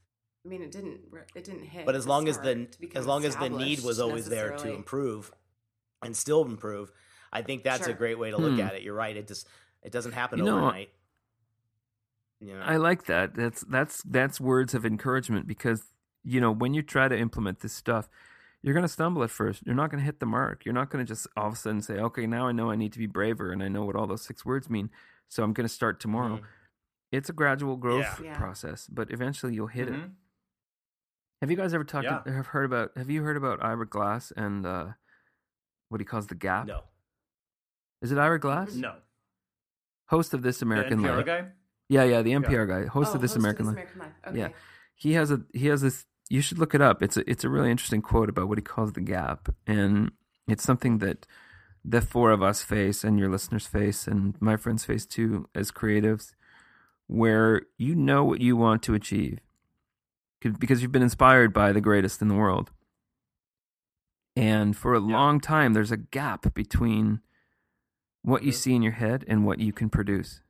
I 0.45 0.49
mean, 0.49 0.63
it 0.63 0.71
didn't. 0.73 1.01
It 1.35 1.45
didn't 1.45 1.65
hit. 1.65 1.87
But 1.87 1.95
as 1.95 2.07
long 2.07 2.29
as 2.29 2.39
the 2.39 2.69
as 2.95 3.07
long 3.07 3.25
as 3.25 3.37
the 3.37 3.51
need 3.51 3.83
was 3.83 4.01
always 4.01 4.29
there 4.29 4.51
to 4.51 4.75
improve 4.75 5.33
and 6.03 6.17
still 6.17 6.45
improve, 6.45 6.93
I 7.33 7.43
think 7.43 7.63
that's 7.63 7.87
a 7.87 7.95
great 7.95 8.19
way 8.19 8.31
to 8.31 8.37
look 8.37 8.55
Hmm. 8.55 8.61
at 8.61 8.75
it. 8.75 8.83
You're 8.83 8.95
right. 8.95 9.17
It 9.17 9.27
just 9.27 9.49
it 9.83 9.93
doesn't 9.93 10.13
happen 10.13 10.39
You 10.39 10.45
know, 10.47 10.59
overnight. 10.59 10.91
You 12.41 12.55
know, 12.55 12.61
I 12.61 12.77
like 12.77 13.07
that. 13.07 13.35
That's 13.35 13.63
that's 13.63 14.03
that's 14.03 14.41
words 14.41 14.75
of 14.75 14.85
encouragement 14.85 15.47
because 15.47 15.83
you 16.23 16.41
know 16.41 16.51
when 16.51 16.75
you 16.75 16.83
try 16.83 17.09
to 17.09 17.17
implement 17.19 17.61
this 17.61 17.73
stuff, 17.73 18.09
you're 18.65 18.73
going 18.75 18.83
to 18.83 18.89
stumble 18.89 19.23
at 19.23 19.31
first. 19.31 19.63
You're 19.67 19.75
not 19.75 19.91
going 19.91 20.01
to 20.01 20.05
hit 20.05 20.19
the 20.21 20.27
mark. 20.27 20.65
You're 20.65 20.73
not 20.75 20.89
going 20.91 21.05
to 21.05 21.09
just 21.09 21.27
all 21.37 21.49
of 21.49 21.53
a 21.53 21.57
sudden 21.57 21.83
say, 21.83 21.99
"Okay, 21.99 22.27
now 22.27 22.47
I 22.49 22.53
know 22.53 22.71
I 22.71 22.77
need 22.77 22.93
to 22.95 22.99
be 22.99 23.07
braver 23.07 23.53
and 23.53 23.63
I 23.63 23.69
know 23.69 23.85
what 23.85 23.95
all 23.95 24.07
those 24.07 24.23
six 24.23 24.45
words 24.45 24.71
mean, 24.71 24.89
so 25.29 25.43
I'm 25.45 25.53
going 25.53 25.69
to 25.69 25.73
start 25.75 26.01
tomorrow." 26.01 26.39
Mhm. 26.39 26.45
It's 27.13 27.29
a 27.29 27.33
gradual 27.35 27.77
growth 27.77 28.19
Yeah. 28.21 28.31
Yeah. 28.33 28.37
process, 28.39 28.89
but 28.89 29.11
eventually 29.13 29.55
you'll 29.55 29.69
hit 29.69 29.89
it. 29.89 29.95
Mhm. 29.95 30.13
Have 31.43 31.51
you 31.51 31.57
guys 31.59 31.75
ever 31.75 31.85
talked? 31.85 32.05
Yeah. 32.05 32.23
Have 32.27 32.47
heard 32.49 32.65
about? 32.65 32.97
Have 32.97 33.11
you 33.11 33.23
heard 33.23 33.37
about 33.37 33.63
Ira 33.63 33.87
Glass 33.87 34.33
and 34.37 34.65
uh, 34.65 34.93
what 35.91 36.01
he 36.01 36.05
calls 36.07 36.27
the 36.29 36.35
gap? 36.35 36.67
no. 36.67 36.85
Is 38.03 38.13
it 38.13 38.19
Ira 38.19 38.39
Glass? 38.41 38.75
No. 38.75 38.97
Host 40.09 40.35
of 40.35 40.43
This 40.43 40.59
The 40.59 40.67
American 40.67 41.01
NPR 41.01 41.17
Life. 41.17 41.27
guy? 41.27 41.53
Yeah, 41.89 42.05
yeah, 42.05 42.23
the 42.23 42.33
NPR 42.33 42.67
guy, 42.67 42.87
host 42.87 43.13
Oh, 43.13 43.15
of 43.17 43.21
This 43.23 43.37
American 43.37 43.67
Life. 43.67 43.75
American 43.75 43.99
Life. 44.01 44.13
Okay. 44.27 44.39
Yeah. 44.39 44.49
He 44.95 45.13
has 45.15 45.31
a 45.31 45.43
he 45.53 45.67
has 45.69 45.81
this. 45.83 46.07
You 46.31 46.41
should 46.41 46.59
look 46.59 46.75
it 46.75 46.81
up. 46.81 47.03
It's 47.03 47.17
a 47.17 47.29
it's 47.31 47.45
a 47.45 47.49
really 47.51 47.71
interesting 47.71 48.03
quote 48.03 48.29
about 48.29 48.49
what 48.49 48.59
he 48.59 48.63
calls 48.63 48.93
the 48.93 49.01
gap, 49.01 49.49
and 49.67 50.11
it's 50.49 50.63
something 50.65 50.99
that 50.99 51.27
the 51.85 52.01
four 52.01 52.31
of 52.31 52.43
us 52.43 52.63
face, 52.63 53.05
and 53.05 53.19
your 53.19 53.29
listeners 53.29 53.67
face, 53.67 54.07
and 54.07 54.41
my 54.41 54.57
friends 54.57 54.85
face 54.85 55.05
too, 55.05 55.49
as 55.55 55.71
creatives, 55.71 56.33
where 57.07 57.63
you 57.77 57.95
know 57.95 58.25
what 58.25 58.41
you 58.41 58.57
want 58.57 58.83
to 58.85 58.95
achieve, 58.95 59.39
because 60.41 60.81
you've 60.83 60.93
been 60.93 61.03
inspired 61.03 61.53
by 61.53 61.73
the 61.73 61.81
greatest 61.83 62.23
in 62.23 62.29
the 62.29 62.35
world, 62.35 62.71
and 64.35 64.75
for 64.77 64.95
a 64.95 65.01
Yeah. 65.01 65.13
long 65.15 65.41
time, 65.41 65.75
there's 65.75 65.93
a 65.93 65.99
gap 65.99 66.55
between 66.55 67.21
what 68.23 68.43
you 68.43 68.53
Mhm. 68.53 68.55
see 68.55 68.75
in 68.75 68.83
your 68.83 68.93
head 68.93 69.25
and 69.29 69.45
what 69.45 69.61
you 69.61 69.73
can 69.75 69.91
produce. 69.91 70.41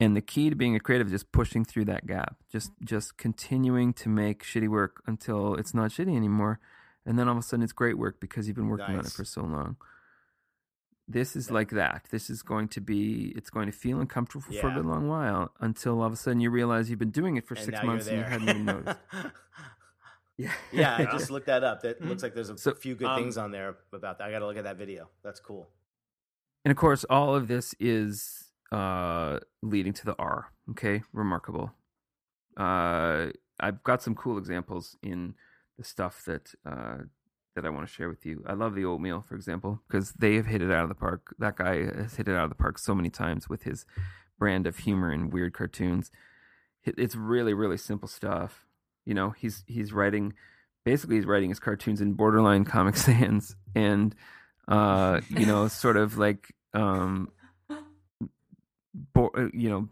And 0.00 0.16
the 0.16 0.20
key 0.20 0.50
to 0.50 0.56
being 0.56 0.74
a 0.74 0.80
creative 0.80 1.06
is 1.06 1.12
just 1.12 1.32
pushing 1.32 1.64
through 1.64 1.84
that 1.86 2.06
gap, 2.06 2.36
just 2.50 2.72
just 2.82 3.16
continuing 3.16 3.92
to 3.94 4.08
make 4.08 4.42
shitty 4.42 4.68
work 4.68 5.02
until 5.06 5.54
it's 5.54 5.72
not 5.72 5.90
shitty 5.92 6.16
anymore, 6.16 6.58
and 7.06 7.18
then 7.18 7.28
all 7.28 7.36
of 7.36 7.38
a 7.38 7.46
sudden 7.46 7.62
it's 7.62 7.72
great 7.72 7.96
work 7.96 8.18
because 8.20 8.46
you've 8.48 8.56
been 8.56 8.68
working 8.68 8.96
on 8.96 9.06
it 9.06 9.12
for 9.12 9.24
so 9.24 9.42
long. 9.42 9.76
This 11.06 11.36
is 11.36 11.50
like 11.50 11.70
that. 11.70 12.06
This 12.10 12.28
is 12.28 12.42
going 12.42 12.68
to 12.68 12.80
be. 12.80 13.32
It's 13.36 13.50
going 13.50 13.66
to 13.66 13.72
feel 13.72 14.00
uncomfortable 14.00 14.42
for 14.42 14.52
a 14.52 14.54
Yeah. 14.54 14.74
good 14.76 14.86
long 14.86 15.06
while 15.06 15.52
until 15.60 16.00
all 16.00 16.06
of 16.06 16.12
a 16.12 16.16
sudden 16.16 16.40
you 16.40 16.50
realize 16.50 16.90
you've 16.90 16.98
been 16.98 17.10
doing 17.10 17.36
it 17.36 17.46
for 17.46 17.54
And 17.54 17.64
six 17.64 17.82
months 17.84 18.08
and 18.08 18.18
you 18.18 18.24
hadn't 18.24 18.48
even 18.48 18.64
noticed. 18.64 18.98
Yeah, 20.36 20.50
yeah, 20.72 20.96
I 20.96 21.04
just 21.12 21.30
looked 21.30 21.46
that 21.46 21.62
up. 21.62 21.82
That 21.82 22.00
Mhm. 22.02 22.08
looks 22.08 22.24
like 22.24 22.34
there's 22.34 22.50
a 22.50 22.58
So, 22.58 22.74
few 22.74 22.96
good 22.96 23.06
um, 23.10 23.14
things 23.14 23.36
on 23.36 23.52
there 23.52 23.76
about 23.92 24.18
that. 24.18 24.24
I 24.24 24.32
got 24.32 24.40
to 24.40 24.46
look 24.46 24.56
at 24.56 24.64
that 24.64 24.76
video. 24.76 25.08
That's 25.22 25.38
cool. 25.38 25.68
And 26.64 26.72
of 26.72 26.76
course, 26.76 27.04
all 27.04 27.36
of 27.36 27.46
this 27.46 27.72
is 27.78 28.43
uh, 28.74 29.38
leading 29.62 29.92
to 29.92 30.04
the 30.04 30.16
R. 30.18 30.50
Okay, 30.70 31.02
remarkable. 31.12 31.72
Uh, 32.56 33.26
I've 33.60 33.82
got 33.84 34.02
some 34.02 34.16
cool 34.16 34.36
examples 34.36 34.96
in 35.02 35.34
the 35.78 35.84
stuff 35.84 36.24
that 36.26 36.52
uh, 36.66 36.98
that 37.54 37.64
I 37.64 37.70
want 37.70 37.86
to 37.86 37.92
share 37.92 38.08
with 38.08 38.26
you. 38.26 38.42
I 38.46 38.54
love 38.54 38.74
the 38.74 38.84
oatmeal, 38.84 39.22
for 39.22 39.36
example, 39.36 39.80
because 39.86 40.12
they 40.14 40.34
have 40.34 40.46
hit 40.46 40.60
it 40.60 40.72
out 40.72 40.82
of 40.82 40.88
the 40.88 40.96
park. 40.96 41.34
That 41.38 41.56
guy 41.56 41.84
has 41.84 42.16
hit 42.16 42.26
it 42.26 42.34
out 42.34 42.44
of 42.44 42.50
the 42.50 42.56
park 42.56 42.78
so 42.78 42.96
many 42.96 43.10
times 43.10 43.48
with 43.48 43.62
his 43.62 43.86
brand 44.40 44.66
of 44.66 44.78
humor 44.78 45.10
and 45.10 45.32
weird 45.32 45.54
cartoons. 45.54 46.10
It's 46.84 47.14
really, 47.14 47.54
really 47.54 47.78
simple 47.78 48.08
stuff. 48.08 48.66
You 49.06 49.14
know, 49.14 49.30
he's 49.30 49.62
he's 49.68 49.92
writing, 49.92 50.34
basically, 50.84 51.16
he's 51.16 51.26
writing 51.26 51.50
his 51.50 51.60
cartoons 51.60 52.00
in 52.00 52.14
borderline 52.14 52.64
Comic 52.64 52.96
Sans, 53.04 53.54
and 53.76 54.16
uh, 54.66 55.20
you 55.28 55.46
know, 55.46 55.68
sort 55.68 55.96
of 55.96 56.18
like 56.18 56.52
um, 56.72 57.28
you 59.52 59.68
know, 59.68 59.88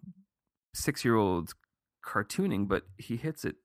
six 0.74 1.04
year 1.04 1.16
olds 1.16 1.54
cartooning, 2.06 2.66
but 2.68 2.84
he 2.98 3.16
hits 3.16 3.44
it 3.44 3.56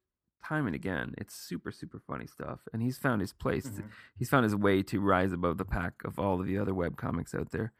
time 0.46 0.66
and 0.66 0.76
again. 0.76 1.14
It's 1.18 1.36
super, 1.36 1.72
super 1.72 2.00
funny 2.08 2.28
stuff. 2.28 2.60
And 2.72 2.82
he's 2.82 2.98
found 2.98 3.22
his 3.22 3.34
place. 3.34 3.68
Mhm. 3.68 3.90
He's 4.18 4.30
found 4.30 4.44
his 4.46 4.56
way 4.56 4.82
to 4.84 5.00
rise 5.02 5.32
above 5.34 5.58
the 5.58 5.66
pack 5.66 5.94
of 6.06 6.20
all 6.20 6.40
of 6.40 6.48
the 6.48 6.58
other 6.58 6.74
web 6.74 6.96
comics 6.98 7.34
out 7.36 7.52
there. 7.52 7.74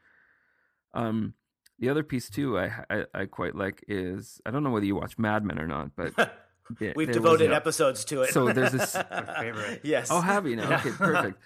Um, 0.94 1.34
the 1.78 1.88
other 1.88 2.02
piece 2.02 2.28
too, 2.28 2.58
I, 2.58 2.84
I 2.90 3.04
I 3.14 3.26
quite 3.26 3.54
like 3.54 3.84
is 3.88 4.40
I 4.44 4.50
don't 4.50 4.64
know 4.64 4.70
whether 4.70 4.86
you 4.86 4.96
watch 4.96 5.16
Mad 5.18 5.44
Men 5.44 5.58
or 5.60 5.66
not, 5.66 5.92
but 5.96 6.14
there- 6.78 6.92
We've 6.96 7.06
there 7.06 7.14
devoted 7.14 7.52
a- 7.52 7.54
episodes 7.54 8.04
to 8.06 8.22
it. 8.22 8.30
So 8.30 8.52
there's 8.52 8.72
this- 8.78 8.96
favorite. 8.96 9.80
yes. 9.84 10.08
Oh, 10.10 10.20
have 10.20 10.46
you 10.46 10.56
now? 10.56 10.68
Yeah. 10.68 10.78
Okay, 10.84 10.90
perfect. 10.90 11.38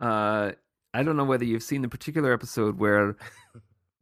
Uh, 0.00 0.52
I 0.92 1.02
don't 1.02 1.16
know 1.16 1.24
whether 1.24 1.44
you've 1.44 1.62
seen 1.62 1.82
the 1.82 1.88
particular 1.88 2.32
episode 2.32 2.78
where 2.78 3.16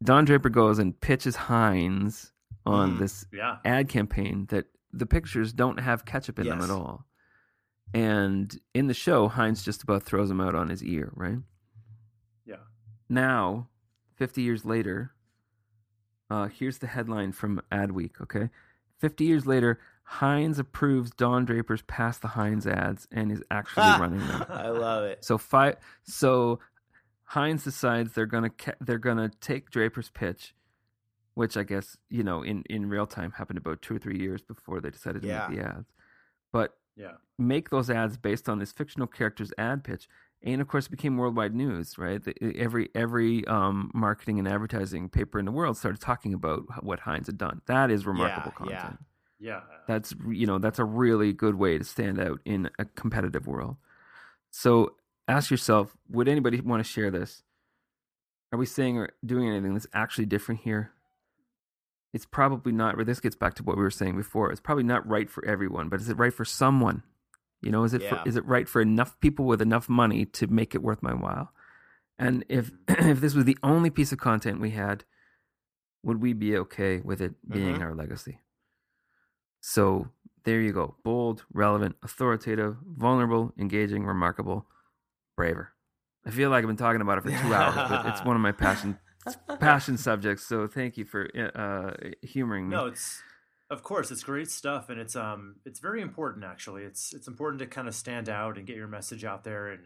Don 0.02 0.24
Draper 0.24 0.48
goes 0.50 0.78
and 0.78 0.98
pitches 1.00 1.36
Heinz 1.36 2.32
on 2.64 2.96
Mm. 2.96 2.98
this 2.98 3.26
Yeah. 3.32 3.58
ad 3.64 3.88
campaign 3.88 4.46
that 4.50 4.66
the 4.92 5.06
pictures 5.06 5.52
don't 5.52 5.78
have 5.80 6.04
ketchup 6.04 6.38
in 6.38 6.46
them 6.48 6.60
at 6.60 6.70
all. 6.70 7.06
And 7.94 8.58
in 8.74 8.88
the 8.88 8.94
show, 8.94 9.28
Heinz 9.28 9.62
just 9.62 9.82
about 9.82 10.02
throws 10.02 10.30
him 10.30 10.40
out 10.40 10.54
on 10.54 10.68
his 10.68 10.82
ear, 10.82 11.12
right? 11.14 11.38
Yeah. 12.44 12.56
Now, 13.08 13.68
50 14.16 14.42
years 14.42 14.64
later, 14.64 15.12
uh, 16.30 16.48
here's 16.48 16.78
the 16.78 16.88
headline 16.88 17.32
from 17.32 17.60
Adweek, 17.70 18.20
okay? 18.20 18.50
50 18.98 19.24
years 19.24 19.46
later, 19.46 19.78
Heinz 20.04 20.58
approves 20.58 21.10
Don 21.10 21.44
Draper's 21.44 21.82
Pass 21.82 22.18
the 22.18 22.28
Heinz 22.28 22.66
ads 22.66 23.06
and 23.10 23.30
is 23.30 23.42
actually 23.50 23.84
running 24.00 24.26
them. 24.26 24.44
I 24.48 24.68
love 24.70 25.04
it. 25.04 25.24
So 25.24 25.36
five. 25.38 25.76
So 26.04 26.58
Heinz 27.26 27.64
decides 27.64 28.12
they're 28.12 28.26
gonna 28.26 28.50
ca- 28.50 28.74
they're 28.80 28.98
gonna 28.98 29.28
take 29.40 29.70
Draper's 29.70 30.10
pitch, 30.10 30.54
which 31.34 31.56
I 31.56 31.62
guess 31.64 31.96
you 32.08 32.22
know 32.22 32.42
in 32.42 32.62
in 32.70 32.88
real 32.88 33.06
time 33.06 33.32
happened 33.32 33.58
about 33.58 33.82
two 33.82 33.96
or 33.96 33.98
three 33.98 34.18
years 34.18 34.42
before 34.42 34.80
they 34.80 34.90
decided 34.90 35.22
to 35.22 35.28
Yeah. 35.28 35.46
make 35.48 35.58
the 35.58 35.64
ads, 35.64 35.92
but 36.52 36.78
Yeah. 36.96 37.16
make 37.38 37.70
those 37.70 37.90
ads 37.90 38.16
based 38.16 38.48
on 38.48 38.58
this 38.58 38.72
fictional 38.72 39.06
character's 39.08 39.52
ad 39.58 39.84
pitch. 39.84 40.08
And 40.42 40.60
of 40.60 40.68
course, 40.68 40.86
it 40.86 40.90
became 40.90 41.16
worldwide 41.16 41.54
news, 41.54 41.98
right? 41.98 42.22
The, 42.22 42.34
every 42.56 42.90
every 42.94 43.44
um, 43.46 43.90
marketing 43.94 44.38
and 44.38 44.46
advertising 44.46 45.08
paper 45.08 45.38
in 45.38 45.44
the 45.46 45.52
world 45.52 45.76
started 45.76 46.00
talking 46.00 46.32
about 46.34 46.84
what 46.84 47.00
Heinz 47.00 47.26
had 47.26 47.38
done. 47.38 47.60
That 47.66 47.90
is 47.90 48.06
remarkable 48.06 48.52
Yeah, 48.60 48.66
yeah. 48.70 48.80
content 48.80 49.00
Yeah. 49.40 49.60
that's 49.88 50.14
you 50.28 50.46
know 50.46 50.58
that's 50.58 50.78
a 50.78 50.84
really 50.84 51.32
good 51.32 51.56
way 51.56 51.76
to 51.78 51.84
stand 51.84 52.20
out 52.20 52.40
in 52.44 52.70
a 52.78 52.84
competitive 52.84 53.46
world 53.46 53.76
so 54.50 54.96
ask 55.28 55.50
yourself 55.50 55.96
would 56.08 56.28
anybody 56.28 56.60
want 56.60 56.84
to 56.84 56.88
share 56.90 57.10
this 57.10 57.42
are 58.52 58.58
we 58.58 58.66
saying 58.66 58.96
or 58.96 59.10
doing 59.24 59.48
anything 59.48 59.72
that's 59.74 59.86
actually 59.92 60.26
different 60.26 60.60
here 60.62 60.92
it's 62.12 62.26
probably 62.26 62.72
not 62.72 62.96
this 63.04 63.20
gets 63.20 63.36
back 63.36 63.54
to 63.54 63.62
what 63.62 63.76
we 63.76 63.82
were 63.82 63.90
saying 63.90 64.16
before 64.16 64.50
it's 64.50 64.60
probably 64.60 64.84
not 64.84 65.06
right 65.06 65.28
for 65.30 65.44
everyone 65.44 65.88
but 65.88 66.00
is 66.00 66.08
it 66.08 66.16
right 66.18 66.32
for 66.32 66.44
someone 66.44 67.02
you 67.60 67.70
know 67.70 67.84
is 67.84 67.92
it 67.94 68.02
Yeah. 68.02 68.22
for, 68.22 68.28
is 68.28 68.36
it 68.36 68.44
right 68.46 68.68
for 68.68 68.80
enough 68.80 69.18
people 69.20 69.44
with 69.44 69.60
enough 69.60 69.88
money 69.88 70.24
to 70.26 70.46
make 70.46 70.74
it 70.74 70.82
worth 70.82 71.02
my 71.02 71.14
while 71.14 71.50
and 72.18 72.44
if 72.48 72.70
if 72.88 73.20
this 73.20 73.34
was 73.34 73.44
the 73.44 73.58
only 73.62 73.90
piece 73.90 74.12
of 74.12 74.18
content 74.18 74.60
we 74.60 74.70
had 74.70 75.04
would 76.02 76.22
we 76.22 76.32
be 76.32 76.56
okay 76.56 77.00
with 77.00 77.20
it 77.20 77.34
being 77.50 77.78
Mhm. 77.78 77.82
our 77.82 77.94
legacy 77.94 78.40
so 79.60 80.08
there 80.44 80.60
you 80.60 80.72
go. 80.72 80.94
Bold, 81.02 81.44
relevant, 81.52 81.96
authoritative, 82.04 82.76
vulnerable, 82.86 83.52
engaging, 83.58 84.04
remarkable, 84.06 84.64
braver. 85.36 85.72
I 86.26 86.30
feel 86.30 86.50
like 86.50 86.62
I've 86.62 86.66
been 86.68 86.76
talking 86.76 87.00
about 87.00 87.18
it 87.18 87.20
for 87.22 87.30
two 87.30 87.54
hours, 87.54 87.74
but 87.74 88.06
it's 88.06 88.24
one 88.24 88.34
of 88.36 88.42
my 88.42 88.52
passion 88.52 88.98
passion 89.60 89.96
subjects. 89.96 90.44
So 90.46 90.66
thank 90.66 90.96
you 90.96 91.04
for 91.04 91.28
uh, 91.54 91.92
humoring 92.26 92.68
me. 92.68 92.74
No, 92.76 92.86
it's 92.86 93.22
of 93.70 93.82
course 93.82 94.10
it's 94.10 94.24
great 94.24 94.50
stuff, 94.50 94.88
and 94.88 94.98
it's 95.00 95.14
um 95.14 95.56
it's 95.64 95.78
very 95.78 96.00
important 96.02 96.44
actually. 96.44 96.82
It's 96.82 97.12
it's 97.12 97.28
important 97.28 97.60
to 97.60 97.66
kind 97.66 97.86
of 97.86 97.94
stand 97.94 98.28
out 98.28 98.56
and 98.58 98.66
get 98.66 98.76
your 98.76 98.88
message 98.88 99.24
out 99.24 99.44
there 99.44 99.72
in 99.72 99.80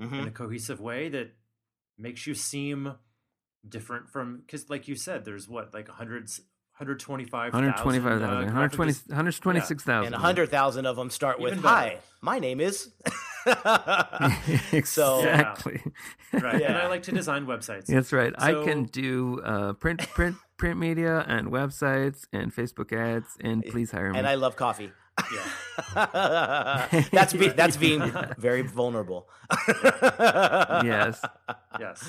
Mhm. 0.00 0.22
in 0.22 0.28
a 0.28 0.30
cohesive 0.30 0.80
way 0.80 1.08
that 1.08 1.32
makes 1.96 2.24
you 2.26 2.34
seem 2.34 2.94
different 3.68 4.08
from 4.08 4.38
because 4.38 4.70
like 4.70 4.86
you 4.88 4.94
said, 4.96 5.24
there's 5.24 5.48
what 5.48 5.72
like 5.74 5.88
hundreds. 5.88 6.40
125,000 6.78 7.52
125,000, 7.52 8.22
uh, 8.22 8.28
120, 8.44 8.92
graphic 8.92 9.08
126,000. 9.08 10.06
And 10.06 10.14
a 10.14 10.18
hundred 10.18 10.48
thousand 10.48 10.86
of 10.86 10.94
them 10.94 11.10
start 11.10 11.40
with 11.40 11.56
better. 11.56 11.66
"Hi, 11.66 11.98
my 12.20 12.38
name 12.38 12.60
is." 12.60 12.92
so 14.84 15.18
exactly. 15.18 15.82
Right. 16.32 16.62
And 16.62 16.76
I 16.76 16.88
like 16.88 17.02
to 17.04 17.12
design 17.12 17.46
websites. 17.46 17.86
That's 17.86 18.12
right. 18.12 18.34
I 18.38 18.52
can 18.52 18.84
do 18.84 19.40
uh, 19.44 19.72
print, 19.74 20.00
print, 20.08 20.36
print 20.56 20.78
media 20.78 21.24
and 21.26 21.48
websites 21.48 22.26
and 22.32 22.54
Facebook 22.54 22.92
ads. 22.92 23.28
And 23.40 23.64
please 23.64 23.90
hire 23.90 24.12
me. 24.12 24.18
and 24.18 24.26
I 24.26 24.34
love 24.34 24.56
coffee. 24.56 24.92
Yeah. 25.32 26.88
that's 27.12 27.32
be, 27.32 27.48
that's 27.48 27.76
being 27.76 28.12
very 28.38 28.62
vulnerable. 28.62 29.28
yes. 29.68 31.24
Yes. 31.78 32.08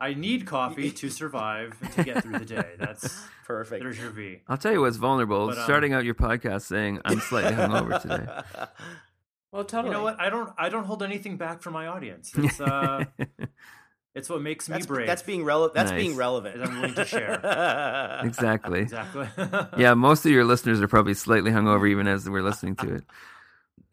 I 0.00 0.14
need 0.14 0.46
coffee 0.46 0.90
to 0.90 1.10
survive 1.10 1.76
and 1.80 1.92
to 1.92 2.04
get 2.04 2.22
through 2.22 2.38
the 2.38 2.44
day. 2.44 2.72
That's 2.78 3.20
Perfect. 3.46 3.82
there's 3.82 3.98
your 3.98 4.10
V. 4.10 4.40
I'll 4.48 4.58
tell 4.58 4.72
you 4.72 4.80
what's 4.80 4.96
vulnerable. 4.96 5.48
But, 5.48 5.58
um, 5.58 5.64
starting 5.64 5.92
out 5.92 6.04
your 6.04 6.14
podcast 6.14 6.62
saying 6.62 7.00
I'm 7.04 7.20
slightly 7.20 7.52
hungover 7.52 8.00
today. 8.00 8.26
Well, 9.52 9.64
totally. 9.64 9.90
You 9.90 9.98
know 9.98 10.02
what? 10.02 10.20
I 10.20 10.30
don't 10.30 10.52
I 10.58 10.68
don't 10.68 10.84
hold 10.84 11.02
anything 11.02 11.36
back 11.36 11.62
from 11.62 11.72
my 11.72 11.86
audience. 11.86 12.32
It's 12.36 12.60
uh 12.60 13.04
it's 14.14 14.28
what 14.28 14.42
makes 14.42 14.68
me 14.68 14.74
That's, 14.74 14.86
brave. 14.86 15.06
that's 15.06 15.22
being 15.22 15.44
relevant. 15.44 15.74
That's 15.74 15.92
being 15.92 16.16
relevant. 16.16 16.60
Is 16.60 16.68
I'm 16.68 16.80
willing 16.80 16.94
to 16.94 17.04
share. 17.04 17.34
exactly. 18.24 18.80
exactly. 18.80 19.28
Yeah, 19.78 19.94
most 19.94 20.26
of 20.26 20.32
your 20.32 20.44
listeners 20.44 20.80
are 20.80 20.88
probably 20.88 21.14
slightly 21.14 21.52
hungover 21.52 21.88
even 21.88 22.08
as 22.08 22.28
we're 22.28 22.42
listening 22.42 22.74
to 22.76 22.96
it. 22.96 23.04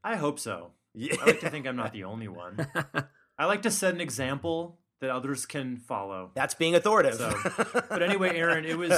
I 0.03 0.15
hope 0.15 0.39
so. 0.39 0.71
Yeah. 0.93 1.15
I 1.21 1.25
like 1.25 1.41
to 1.41 1.49
think 1.49 1.67
I'm 1.67 1.75
not 1.75 1.93
the 1.93 2.05
only 2.05 2.27
one. 2.27 2.65
I 3.37 3.45
like 3.45 3.63
to 3.63 3.71
set 3.71 3.93
an 3.93 4.01
example 4.01 4.79
that 5.01 5.09
others 5.09 5.45
can 5.45 5.77
follow. 5.77 6.31
That's 6.33 6.53
being 6.53 6.73
authoritative. 6.73 7.19
So, 7.19 7.83
but 7.89 8.01
anyway, 8.01 8.35
Aaron, 8.37 8.65
it 8.65 8.77
was 8.77 8.91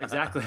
exactly. 0.00 0.42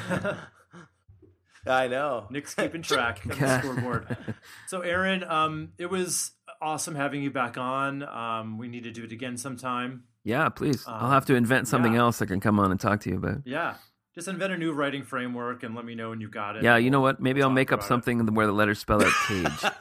I 1.68 1.88
know. 1.88 2.28
Nick's 2.30 2.54
keeping 2.56 2.82
track 2.84 3.26
of 3.26 3.40
the 3.40 3.60
scoreboard. 3.60 4.18
So, 4.68 4.82
Aaron, 4.82 5.24
um, 5.24 5.70
it 5.78 5.90
was 5.90 6.32
awesome 6.62 6.96
having 6.96 7.22
you 7.24 7.32
back 7.32 7.58
on. 7.58 8.04
Um, 8.04 8.58
we 8.58 8.68
need 8.68 8.84
to 8.84 8.92
do 8.92 9.04
it 9.04 9.12
again 9.12 9.38
sometime. 9.38 10.04
Yeah, 10.24 10.50
please. 10.50 10.84
I'll 10.88 11.06
Um, 11.06 11.12
have 11.12 11.26
to 11.28 11.36
invent 11.36 11.68
something 11.68 11.94
yeah. 11.94 12.00
else 12.00 12.22
I 12.22 12.26
can 12.26 12.40
come 12.40 12.60
on 12.60 12.72
and 12.72 12.80
talk 12.80 13.02
to 13.02 13.10
you 13.10 13.18
about. 13.18 13.40
Yeah, 13.46 13.76
just 14.16 14.28
invent 14.28 14.54
a 14.54 14.58
new 14.58 14.72
writing 14.74 15.04
framework 15.04 15.62
and 15.64 15.76
let 15.76 15.86
me 15.86 15.94
know 15.96 16.10
when 16.10 16.22
you've 16.22 16.32
got 16.32 16.56
it. 16.56 16.64
Yeah, 16.64 16.78
you 16.78 16.90
know 16.90 17.02
what? 17.02 17.20
Maybe 17.22 17.42
I'll 17.44 17.50
make 17.50 17.72
up 17.72 17.80
about 17.80 17.86
it. 17.86 17.90
something 17.90 18.26
where 18.34 18.48
the 18.48 18.54
letters 18.54 18.80
spell 18.80 19.04
out 19.04 19.12
cage. 19.28 19.72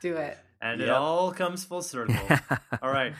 Do 0.00 0.16
it. 0.16 0.38
and 0.62 0.80
it 0.80 0.88
all 0.88 1.32
comes 1.32 1.64
full 1.64 1.82
circle. 1.82 2.16
all 2.82 2.90
right. 2.90 3.12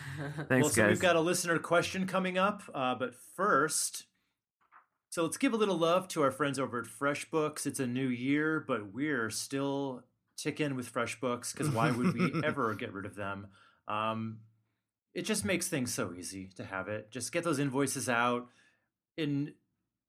Thanks, 0.49 0.65
well, 0.65 0.71
so 0.71 0.83
guys. 0.83 0.91
we've 0.91 1.01
got 1.01 1.17
a 1.17 1.21
listener 1.21 1.59
question 1.59 2.07
coming 2.07 2.39
up, 2.39 2.63
uh, 2.75 2.95
but 2.95 3.15
first, 3.37 4.05
so 5.11 5.25
let's 5.25 5.37
give 5.37 5.53
a 5.53 5.57
little 5.57 5.77
love 5.77 6.07
to 6.09 6.23
our 6.23 6.31
friends 6.31 6.59
over 6.59 6.79
at 6.79 6.87
FreshBooks. 6.87 7.67
It's 7.67 7.81
a 7.81 7.87
new 7.87 8.07
year, 8.07 8.65
but 8.67 8.93
we're 8.95 9.29
still 9.31 10.05
ticking 10.37 10.77
with 10.77 10.93
FreshBooks 10.93 11.53
because 11.53 11.69
why 11.69 11.91
would 11.91 12.15
we 12.15 12.41
ever 12.45 12.75
get 12.75 12.93
rid 12.93 13.07
of 13.07 13.17
them? 13.17 13.49
Um, 13.89 14.39
it 15.13 15.23
just 15.23 15.45
makes 15.45 15.67
things 15.67 15.93
so 15.93 16.15
easy 16.17 16.51
to 16.57 16.65
have 16.65 16.87
it. 16.87 17.11
Just 17.11 17.33
get 17.33 17.43
those 17.43 17.59
invoices 17.59 18.09
out 18.09 18.47
in 19.17 19.55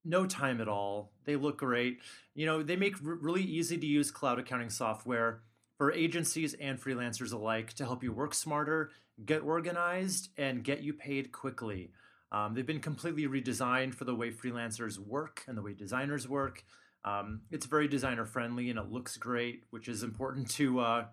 no 0.05 0.27
time 0.27 0.61
at 0.61 0.67
all. 0.67 1.13
They 1.25 1.35
look 1.35 1.57
great. 1.57 1.99
You 2.35 2.45
know, 2.45 2.61
they 2.61 2.75
make 2.75 2.95
r- 3.03 3.13
really 3.15 3.43
easy 3.43 3.79
to 3.79 3.85
use 3.85 4.11
cloud 4.11 4.37
accounting 4.37 4.69
software 4.69 5.41
for 5.79 5.91
agencies 5.91 6.53
and 6.53 6.79
freelancers 6.79 7.33
alike 7.33 7.73
to 7.73 7.85
help 7.85 8.03
you 8.03 8.13
work 8.13 8.35
smarter, 8.35 8.91
get 9.25 9.41
organized, 9.41 10.29
and 10.37 10.63
get 10.63 10.81
you 10.81 10.93
paid 10.93 11.31
quickly. 11.31 11.89
Um, 12.31 12.53
they've 12.53 12.65
been 12.65 12.79
completely 12.79 13.27
redesigned 13.27 13.93
for 13.93 14.05
the 14.05 14.15
way 14.15 14.31
freelancers 14.31 14.97
work 14.97 15.43
and 15.47 15.57
the 15.57 15.61
way 15.61 15.73
designers 15.73 16.27
work. 16.27 16.63
Um, 17.03 17.41
it's 17.51 17.65
very 17.65 17.87
designer 17.87 18.25
friendly 18.25 18.69
and 18.69 18.79
it 18.79 18.91
looks 18.91 19.17
great, 19.17 19.63
which 19.71 19.87
is 19.87 20.03
important 20.03 20.49
to 20.51 20.79
uh, 20.79 21.05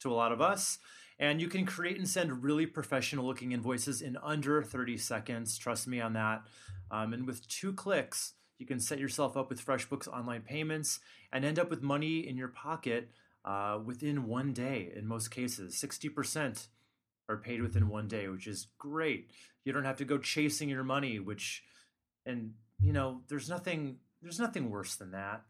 to 0.00 0.12
a 0.12 0.14
lot 0.14 0.32
of 0.32 0.40
us. 0.40 0.78
And 1.18 1.40
you 1.40 1.48
can 1.48 1.64
create 1.64 1.96
and 1.96 2.08
send 2.08 2.42
really 2.42 2.66
professional 2.66 3.24
looking 3.24 3.52
invoices 3.52 4.02
in 4.02 4.18
under 4.22 4.62
30 4.62 4.98
seconds. 4.98 5.56
Trust 5.56 5.86
me 5.88 6.00
on 6.00 6.12
that. 6.12 6.42
Um, 6.90 7.14
and 7.14 7.26
with 7.26 7.48
two 7.48 7.72
clicks, 7.72 8.34
you 8.58 8.66
can 8.66 8.80
set 8.80 8.98
yourself 8.98 9.36
up 9.36 9.48
with 9.48 9.64
FreshBooks 9.64 10.08
online 10.08 10.42
payments 10.42 11.00
and 11.32 11.44
end 11.44 11.58
up 11.58 11.70
with 11.70 11.82
money 11.82 12.26
in 12.26 12.36
your 12.36 12.48
pocket 12.48 13.10
uh, 13.44 13.78
within 13.82 14.26
one 14.26 14.52
day 14.52 14.92
in 14.94 15.06
most 15.06 15.30
cases. 15.30 15.74
60% 15.74 16.66
are 17.28 17.36
paid 17.36 17.62
within 17.62 17.88
one 17.88 18.08
day, 18.08 18.28
which 18.28 18.46
is 18.46 18.68
great. 18.78 19.30
You 19.64 19.72
don't 19.72 19.84
have 19.84 19.96
to 19.98 20.04
go 20.04 20.18
chasing 20.18 20.68
your 20.68 20.84
money, 20.84 21.18
which, 21.18 21.62
and 22.24 22.52
you 22.80 22.92
know, 22.92 23.22
there's 23.28 23.48
nothing, 23.48 23.96
there's 24.22 24.38
nothing 24.38 24.70
worse 24.70 24.96
than 24.96 25.12
that. 25.12 25.42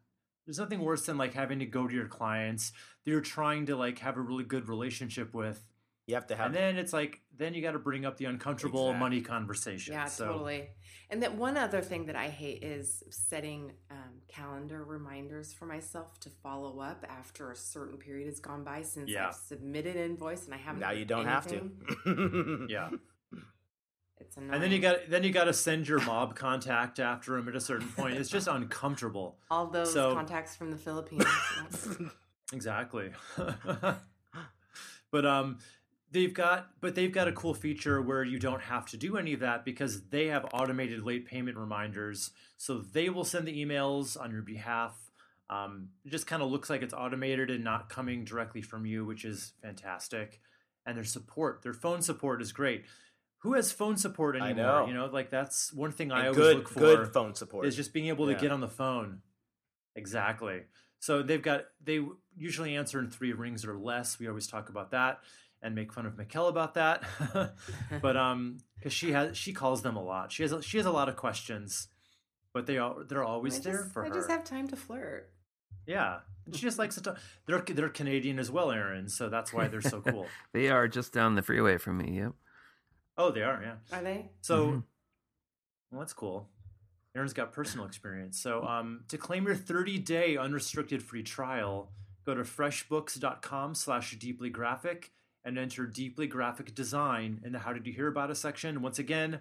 There's 0.47 0.59
nothing 0.59 0.81
worse 0.81 1.07
than 1.07 1.19
like 1.19 1.35
having 1.35 1.59
to 1.59 1.67
go 1.67 1.87
to 1.89 1.95
your 1.95 2.07
clients 2.07 2.73
that 3.05 3.11
you're 3.11 3.21
trying 3.21 3.67
to 3.67 3.77
like 3.77 3.99
have 3.99 4.17
a 4.17 4.21
really 4.21 4.45
good 4.45 4.69
relationship 4.69 5.35
with, 5.35 5.63
You 6.07 6.15
have 6.15 6.27
to 6.29 6.37
have. 6.37 6.47
and 6.47 6.55
then 6.55 6.77
it's 6.77 6.93
like 6.93 7.21
then 7.37 7.53
you 7.53 7.61
got 7.63 7.73
to 7.73 7.81
bring 7.81 8.05
up 8.05 8.17
the 8.17 8.27
uncomfortable 8.27 8.91
Exactly. 8.91 9.01
money 9.01 9.21
conversation. 9.23 9.93
Yeah, 9.95 10.05
so, 10.05 10.27
totally. 10.27 10.69
And 11.11 11.21
that 11.23 11.35
one 11.35 11.57
other 11.57 11.81
thing 11.83 12.07
that 12.07 12.15
I 12.17 12.29
hate 12.29 12.63
is 12.63 13.03
setting 13.11 13.73
um, 13.91 14.21
calendar 14.29 14.85
reminders 14.85 15.53
for 15.53 15.67
myself 15.67 16.19
to 16.21 16.31
follow 16.43 16.79
up 16.81 17.05
after 17.09 17.51
a 17.51 17.57
certain 17.57 17.99
period 17.99 18.27
has 18.29 18.39
gone 18.39 18.63
by 18.63 18.83
since 18.83 19.11
Yeah. 19.11 19.29
I've 19.29 19.35
submitted 19.35 19.97
an 19.97 20.05
invoice 20.13 20.45
and 20.47 20.55
I 20.55 20.59
haven't. 20.59 20.81
now 20.81 20.93
you 20.93 21.05
don't 21.05 21.27
have 21.27 21.47
to. 21.49 22.67
Yeah. 22.71 22.91
It's 24.19 24.37
annoying. 24.37 24.55
And 24.55 24.63
then 24.63 24.71
you 24.73 24.79
got 24.79 25.11
then 25.11 25.25
you 25.25 25.31
got 25.33 25.45
to 25.45 25.53
send 25.53 25.87
your 25.89 26.01
mob 26.05 26.35
contact 26.37 26.99
after 27.01 27.37
him 27.37 27.49
at 27.49 27.55
a 27.57 27.61
certain 27.61 27.89
point. 27.89 28.17
It's 28.17 28.31
just 28.31 28.47
uncomfortable. 28.49 29.39
all 29.51 29.67
those 29.67 29.93
so- 29.93 30.15
contacts 30.15 30.55
from 30.57 30.71
the 30.71 30.77
Philippines. 30.79 31.27
Exactly. 32.53 33.11
but 35.11 35.27
um 35.27 35.59
they've 36.13 36.33
got 36.33 36.69
but 36.81 36.95
they've 36.95 37.13
got 37.13 37.29
a 37.29 37.33
cool 37.33 37.55
feature 37.55 38.01
where 38.01 38.23
you 38.25 38.39
don't 38.39 38.63
have 38.63 38.87
to 38.87 38.97
do 38.97 39.17
any 39.17 39.33
of 39.33 39.41
that 39.41 39.65
because 39.65 40.03
they 40.09 40.27
have 40.27 40.47
automated 40.53 41.03
late 41.03 41.27
payment 41.27 41.57
reminders. 41.57 42.31
So 42.57 42.79
they 42.79 43.09
will 43.09 43.25
send 43.25 43.47
the 43.47 43.65
emails 43.65 44.21
on 44.21 44.31
your 44.31 44.43
behalf. 44.43 44.97
Um, 45.49 45.91
it 46.05 46.11
just 46.11 46.27
kind 46.27 46.43
of 46.43 46.51
looks 46.51 46.69
like 46.71 46.83
it's 46.83 46.95
automated 46.95 47.51
and 47.51 47.63
not 47.63 47.89
coming 47.89 48.25
directly 48.25 48.63
from 48.63 48.85
you, 48.87 49.05
which 49.05 49.25
is 49.25 49.53
fantastic. 49.63 50.41
And 50.85 50.97
their 50.97 51.05
support, 51.05 51.63
their 51.63 51.75
phone 51.75 52.03
support 52.03 52.41
is 52.43 52.53
great. 52.53 52.85
Who 53.39 53.55
has 53.55 53.71
phone 53.71 53.97
support 53.97 54.37
anymore? 54.37 54.55
know. 54.81 54.87
You 54.89 54.95
know, 54.95 55.07
like 55.07 55.31
that's 55.31 55.73
one 55.73 55.93
thing 55.93 56.11
I 56.11 56.23
always 56.29 56.37
good, 56.37 56.57
look 56.57 56.69
for 56.69 56.81
good 56.81 57.13
phone 57.13 57.35
support. 57.35 57.67
is 57.67 57.77
just 57.77 57.93
being 57.93 58.09
able 58.09 58.27
to 58.27 58.33
Yeah. 58.33 58.39
get 58.41 58.53
on 58.53 58.61
the 58.61 58.69
phone. 58.69 59.23
Exactly. 59.95 60.63
So 60.99 61.23
they've 61.23 61.43
got 61.43 61.67
they 61.83 62.05
usually 62.37 62.75
answer 62.77 62.99
in 62.99 63.11
three 63.11 63.33
rings 63.33 63.65
or 63.65 63.77
less. 63.79 64.19
We 64.19 64.29
always 64.29 64.47
talk 64.47 64.69
about 64.69 64.91
that 64.93 65.21
and 65.67 65.75
make 65.75 65.93
fun 65.93 66.07
of 66.07 66.15
Mikkel 66.15 66.49
about 66.49 66.75
that. 66.75 67.03
but 68.01 68.17
um, 68.17 68.59
because 68.77 68.93
she 68.93 69.13
has 69.13 69.37
she 69.37 69.53
calls 69.53 69.83
them 69.83 69.97
a 69.97 70.03
lot. 70.03 70.33
She 70.33 70.43
has 70.45 70.53
a, 70.53 70.63
she 70.63 70.77
has 70.79 70.87
a 70.87 70.91
lot 70.93 71.09
of 71.09 71.17
questions, 71.17 71.89
but 72.55 72.67
they 72.67 72.79
are 72.79 73.05
they're 73.05 73.25
always 73.25 73.59
I 73.59 73.63
there 73.71 73.83
just, 73.83 73.93
for 73.93 74.05
I 74.05 74.09
her. 74.09 74.15
just 74.15 74.31
have 74.31 74.45
time 74.45 74.69
to 74.69 74.77
flirt. 74.77 75.31
Yeah, 75.87 76.21
and 76.47 76.55
she 76.55 76.63
just 76.63 76.79
likes 76.79 76.95
to 76.95 77.01
talk. 77.01 77.19
They're 77.47 77.61
they're 77.61 77.89
Canadian 77.89 78.39
as 78.39 78.51
well, 78.51 78.71
Aaron. 78.71 79.09
So 79.09 79.29
that's 79.29 79.53
why 79.53 79.69
they're 79.69 79.81
so 79.83 80.01
cool. 80.01 80.27
They 80.53 80.69
are 80.69 80.89
just 80.89 81.13
down 81.13 81.35
the 81.35 81.43
freeway 81.43 81.79
from 81.79 81.99
me. 81.99 82.17
Yep. 82.19 82.33
oh, 83.19 83.31
they 83.33 83.43
are. 83.43 83.61
Yeah. 83.63 83.97
Are 83.99 84.03
they? 84.03 84.31
So, 84.41 84.67
Mhm. 84.67 84.83
well, 85.91 86.01
that's 86.01 86.13
cool. 86.13 86.49
Aaron's 87.17 87.33
got 87.33 87.53
personal 87.53 87.87
experience. 87.87 88.39
So, 88.41 88.63
um, 88.63 89.05
to 89.09 89.17
claim 89.17 89.47
your 89.47 89.57
30-day 89.57 90.37
unrestricted 90.37 91.03
free 91.03 91.23
trial, 91.23 91.91
go 92.27 92.35
to 92.35 92.43
freshbooks.com 92.43 93.75
slash 93.75 94.17
deeply 94.19 94.51
graphic 94.51 95.13
and 95.47 95.57
enter 95.57 95.87
deeply 95.87 96.27
graphic 96.27 96.75
design 96.75 97.41
in 97.45 97.53
the 97.53 97.61
How 97.61 97.73
Did 97.73 97.87
You 97.87 97.93
Hear 97.93 98.09
About 98.09 98.31
Us 98.31 98.41
section. 98.41 98.83
Once 98.83 98.99
again, 98.99 99.39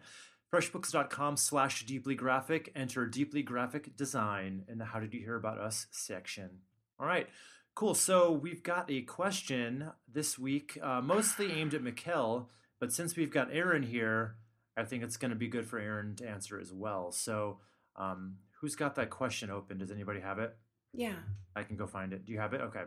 freshbooks.com 0.53 1.35
slash 1.35 1.85
deeply 1.85 2.13
graphic, 2.13 2.71
enter 2.75 3.07
deeply 3.07 3.41
graphic 3.41 3.97
design 3.97 4.63
in 4.69 4.77
the 4.77 4.85
How 4.85 4.99
Did 4.99 5.13
You 5.13 5.19
Hear 5.21 5.35
About 5.35 5.57
Us 5.57 5.87
section. 5.91 6.59
All 6.99 7.07
right. 7.07 7.27
Cool. 7.73 7.95
So 7.95 8.31
we've 8.31 8.63
got 8.63 8.89
a 8.89 9.01
question 9.01 9.89
this 10.07 10.39
week, 10.39 10.77
uh, 10.81 11.01
mostly 11.01 11.51
aimed 11.51 11.73
at 11.73 11.81
Mikkel, 11.81 12.45
but 12.79 12.93
since 12.93 13.17
we've 13.17 13.31
got 13.31 13.49
Aaron 13.51 13.83
here, 13.83 14.35
I 14.77 14.83
think 14.83 15.03
it's 15.03 15.17
going 15.17 15.31
to 15.31 15.35
be 15.35 15.47
good 15.47 15.67
for 15.67 15.79
Aaron 15.79 16.15
to 16.17 16.27
answer 16.29 16.59
as 16.59 16.71
well. 16.71 17.11
So, 17.11 17.59
um, 17.95 18.35
who's 18.61 18.75
got 18.75 18.95
that 18.95 19.09
question 19.09 19.49
open? 19.49 19.79
Does 19.79 19.91
anybody 19.91 20.19
have 20.19 20.37
it? 20.39 20.55
Yeah. 20.93 21.15
I 21.55 21.63
can 21.63 21.77
go 21.77 21.87
find 21.87 22.13
it. 22.13 22.25
Do 22.25 22.31
you 22.31 22.39
have 22.39 22.53
it? 22.53 22.61
Okay. 22.61 22.83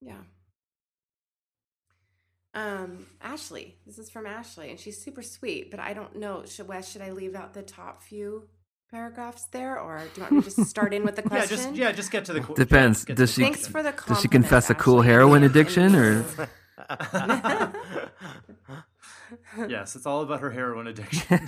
Yeah. 0.00 0.22
Um, 2.54 3.06
Ashley. 3.22 3.76
This 3.86 3.98
is 3.98 4.10
from 4.10 4.26
Ashley, 4.26 4.70
and 4.70 4.78
she's 4.80 5.02
super 5.02 5.22
sweet. 5.22 5.70
But 5.70 5.80
I 5.80 5.92
don't 5.92 6.16
know. 6.16 6.44
Should 6.46 6.68
Wes? 6.68 6.90
Should 6.90 7.02
I 7.02 7.10
leave 7.12 7.34
out 7.34 7.54
the 7.54 7.62
top 7.62 8.02
few 8.02 8.48
paragraphs 8.90 9.44
there, 9.52 9.78
or 9.78 10.02
do 10.14 10.16
you 10.16 10.22
want 10.22 10.32
me 10.32 10.40
to 10.42 10.50
just 10.56 10.68
start 10.68 10.92
in 10.92 11.04
with 11.04 11.14
the 11.16 11.22
question? 11.22 11.38
Yeah, 11.40 11.46
question? 11.56 11.74
just 11.76 11.80
yeah, 11.80 11.92
just 11.92 12.10
get 12.10 12.24
to 12.24 12.32
the 12.32 12.40
qu- 12.40 12.54
Depends. 12.56 13.06
yeah, 13.08 13.14
Does 13.14 13.32
she- 13.32 13.42
Thanks 13.42 13.66
for 13.68 13.82
the 13.84 13.92
Does 13.92 14.00
she 14.00 14.06
compliment, 14.28 14.32
confess 14.32 14.70
a 14.70 14.74
cool 14.74 15.00
heroin 15.02 15.44
addiction, 15.44 15.94
or 15.94 16.24
yes, 19.68 19.94
it's 19.94 20.06
all 20.06 20.22
about 20.22 20.40
her 20.40 20.50
heroin 20.50 20.86
addiction. 20.88 21.38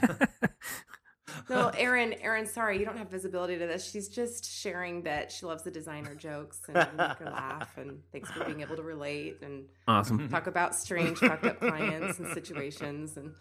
No, 1.53 1.69
it, 1.69 1.75
Aaron, 1.79 2.15
Aaron, 2.15 2.47
sorry, 2.47 2.79
you 2.79 2.85
don't 2.85 2.97
have 2.97 3.11
visibility 3.11 3.59
to 3.59 3.67
this. 3.67 3.89
She's 3.91 4.09
just 4.09 4.51
sharing 4.51 5.03
that 5.03 5.31
she 5.31 5.47
loves 5.47 5.63
the 5.63 5.71
designer 5.71 6.15
jokes 6.15 6.61
and 6.69 6.77
make 6.97 7.17
her 7.19 7.27
laugh, 7.27 7.77
and 7.77 8.01
thanks 8.13 8.31
for 8.31 8.45
being 8.45 8.61
able 8.61 8.77
to 8.77 8.83
relate 8.83 9.39
and 9.43 9.65
Awesome. 9.89 10.29
talk 10.29 10.47
about 10.47 10.75
strange, 10.75 11.19
fucked 11.19 11.45
up 11.45 11.61
clients 11.61 12.19
and 12.19 12.29
situations. 12.35 13.17
And 13.17 13.35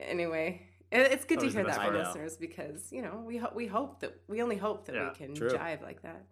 anyway, 0.00 0.66
it, 0.90 1.12
it's 1.12 1.24
good 1.24 1.40
to 1.40 1.46
Always 1.46 1.54
the 1.54 1.60
hear 1.60 1.66
that 1.68 1.76
for 1.76 1.92
part. 1.92 1.94
listeners 1.94 2.36
because 2.36 2.92
you 2.92 3.02
know 3.02 3.22
we 3.26 3.36
ho- 3.38 3.52
we 3.54 3.66
hope 3.66 4.00
that 4.00 4.14
we 4.28 4.42
only 4.42 4.56
hope 4.56 4.86
that 4.86 4.94
Yeah, 4.94 5.08
we 5.10 5.14
can 5.14 5.34
true. 5.34 5.50
jive 5.50 5.82
like 5.82 6.02
that. 6.02 6.24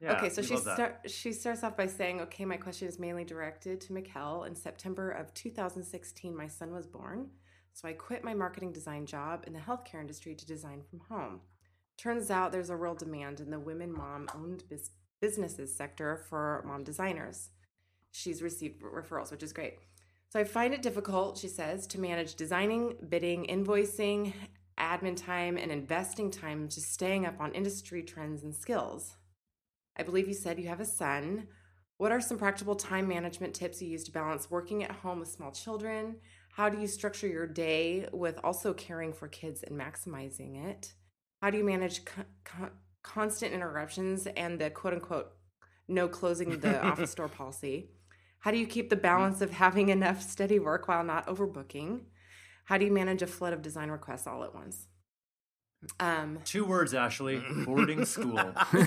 Yeah, 0.00 0.16
okay, 0.16 0.28
so 0.28 0.42
she 0.42 0.54
love 0.54 0.62
start, 0.62 1.00
she 1.10 1.32
starts 1.32 1.62
off 1.64 1.76
by 1.76 1.86
saying, 1.86 2.20
"Okay, 2.22 2.44
my 2.44 2.56
question 2.58 2.88
is 2.88 2.98
mainly 2.98 3.24
directed 3.24 3.80
to 3.82 3.92
Mikkel. 3.92 4.46
In 4.46 4.54
September 4.54 5.10
of 5.10 5.32
2016, 5.34 6.36
my 6.36 6.46
son 6.48 6.72
was 6.74 6.86
born, 6.86 7.30
so 7.74 7.88
I 7.88 7.92
quit 7.92 8.24
my 8.24 8.34
marketing 8.34 8.72
design 8.72 9.04
job 9.04 9.44
in 9.46 9.52
the 9.52 9.58
healthcare 9.58 10.00
industry 10.00 10.34
to 10.34 10.46
design 10.46 10.80
from 10.88 11.00
home. 11.00 11.40
Turns 11.98 12.30
out 12.30 12.52
there's 12.52 12.70
a 12.70 12.76
real 12.76 12.94
demand 12.94 13.40
in 13.40 13.50
the 13.50 13.58
women 13.58 13.92
mom-owned 13.92 14.62
bus- 14.70 14.90
businesses 15.20 15.74
sector 15.76 16.16
for 16.16 16.62
mom 16.66 16.84
designers. 16.84 17.50
She's 18.12 18.42
received 18.42 18.80
referrals, 18.80 19.32
which 19.32 19.42
is 19.42 19.52
great. 19.52 19.78
So 20.28 20.38
I 20.38 20.44
find 20.44 20.72
it 20.72 20.82
difficult, 20.82 21.36
she 21.36 21.48
says, 21.48 21.86
to 21.88 22.00
manage 22.00 22.36
designing, 22.36 22.96
bidding, 23.08 23.46
invoicing, 23.46 24.32
admin 24.78 25.16
time, 25.16 25.56
and 25.56 25.70
investing 25.70 26.30
time 26.30 26.68
just 26.68 26.92
staying 26.92 27.26
up 27.26 27.40
on 27.40 27.52
industry 27.52 28.02
trends 28.02 28.42
and 28.42 28.54
skills." 28.54 29.16
I 29.96 30.02
believe 30.02 30.26
you 30.26 30.34
said 30.34 30.58
you 30.58 30.68
have 30.68 30.80
a 30.80 30.84
son. 30.84 31.48
What 31.98 32.10
are 32.10 32.20
some 32.20 32.38
practical 32.38 32.74
time 32.74 33.06
management 33.06 33.54
tips 33.54 33.80
you 33.80 33.88
use 33.88 34.02
to 34.04 34.12
balance 34.12 34.50
working 34.50 34.82
at 34.82 34.90
home 34.90 35.20
with 35.20 35.28
small 35.28 35.52
children? 35.52 36.20
How 36.56 36.68
do 36.68 36.78
you 36.80 36.86
structure 36.86 37.26
your 37.26 37.46
day 37.48 38.08
with 38.12 38.38
also 38.44 38.72
caring 38.74 39.12
for 39.12 39.26
kids 39.26 39.64
and 39.64 39.76
maximizing 39.78 40.64
it? 40.70 40.94
How 41.42 41.50
do 41.50 41.58
you 41.58 41.64
manage 41.64 42.04
co- 42.04 42.22
co- 42.44 42.70
constant 43.02 43.52
interruptions 43.52 44.26
and 44.28 44.60
the 44.60 44.70
quote 44.70 44.94
unquote 44.94 45.32
no 45.88 46.06
closing 46.06 46.60
the 46.60 46.80
office 46.80 47.12
door 47.14 47.26
policy? 47.40 47.90
How 48.38 48.52
do 48.52 48.58
you 48.58 48.66
keep 48.68 48.88
the 48.88 48.94
balance 48.96 49.40
of 49.40 49.50
having 49.50 49.88
enough 49.88 50.22
steady 50.22 50.60
work 50.60 50.86
while 50.86 51.02
not 51.02 51.26
overbooking? 51.26 52.02
How 52.66 52.78
do 52.78 52.84
you 52.84 52.92
manage 52.92 53.22
a 53.22 53.26
flood 53.26 53.52
of 53.52 53.60
design 53.60 53.90
requests 53.90 54.26
all 54.28 54.44
at 54.44 54.54
once? 54.54 54.86
Um, 55.98 56.38
Two 56.44 56.64
words, 56.64 56.94
Ashley. 56.94 57.42
Boarding 57.66 58.04
school. 58.04 58.38
hello, 58.38 58.86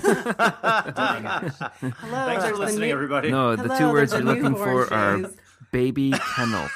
Thanks 1.91 2.45
for 2.45 2.55
listening, 2.55 2.87
new- 2.87 2.93
everybody. 2.93 3.29
No, 3.29 3.55
the 3.57 3.63
Hello, 3.63 3.77
two 3.77 3.91
words 3.91 4.13
you're 4.13 4.21
looking 4.21 4.43
newborn 4.43 4.87
for 4.87 4.93
are 4.93 5.31
baby 5.73 6.13
kennel. 6.35 6.69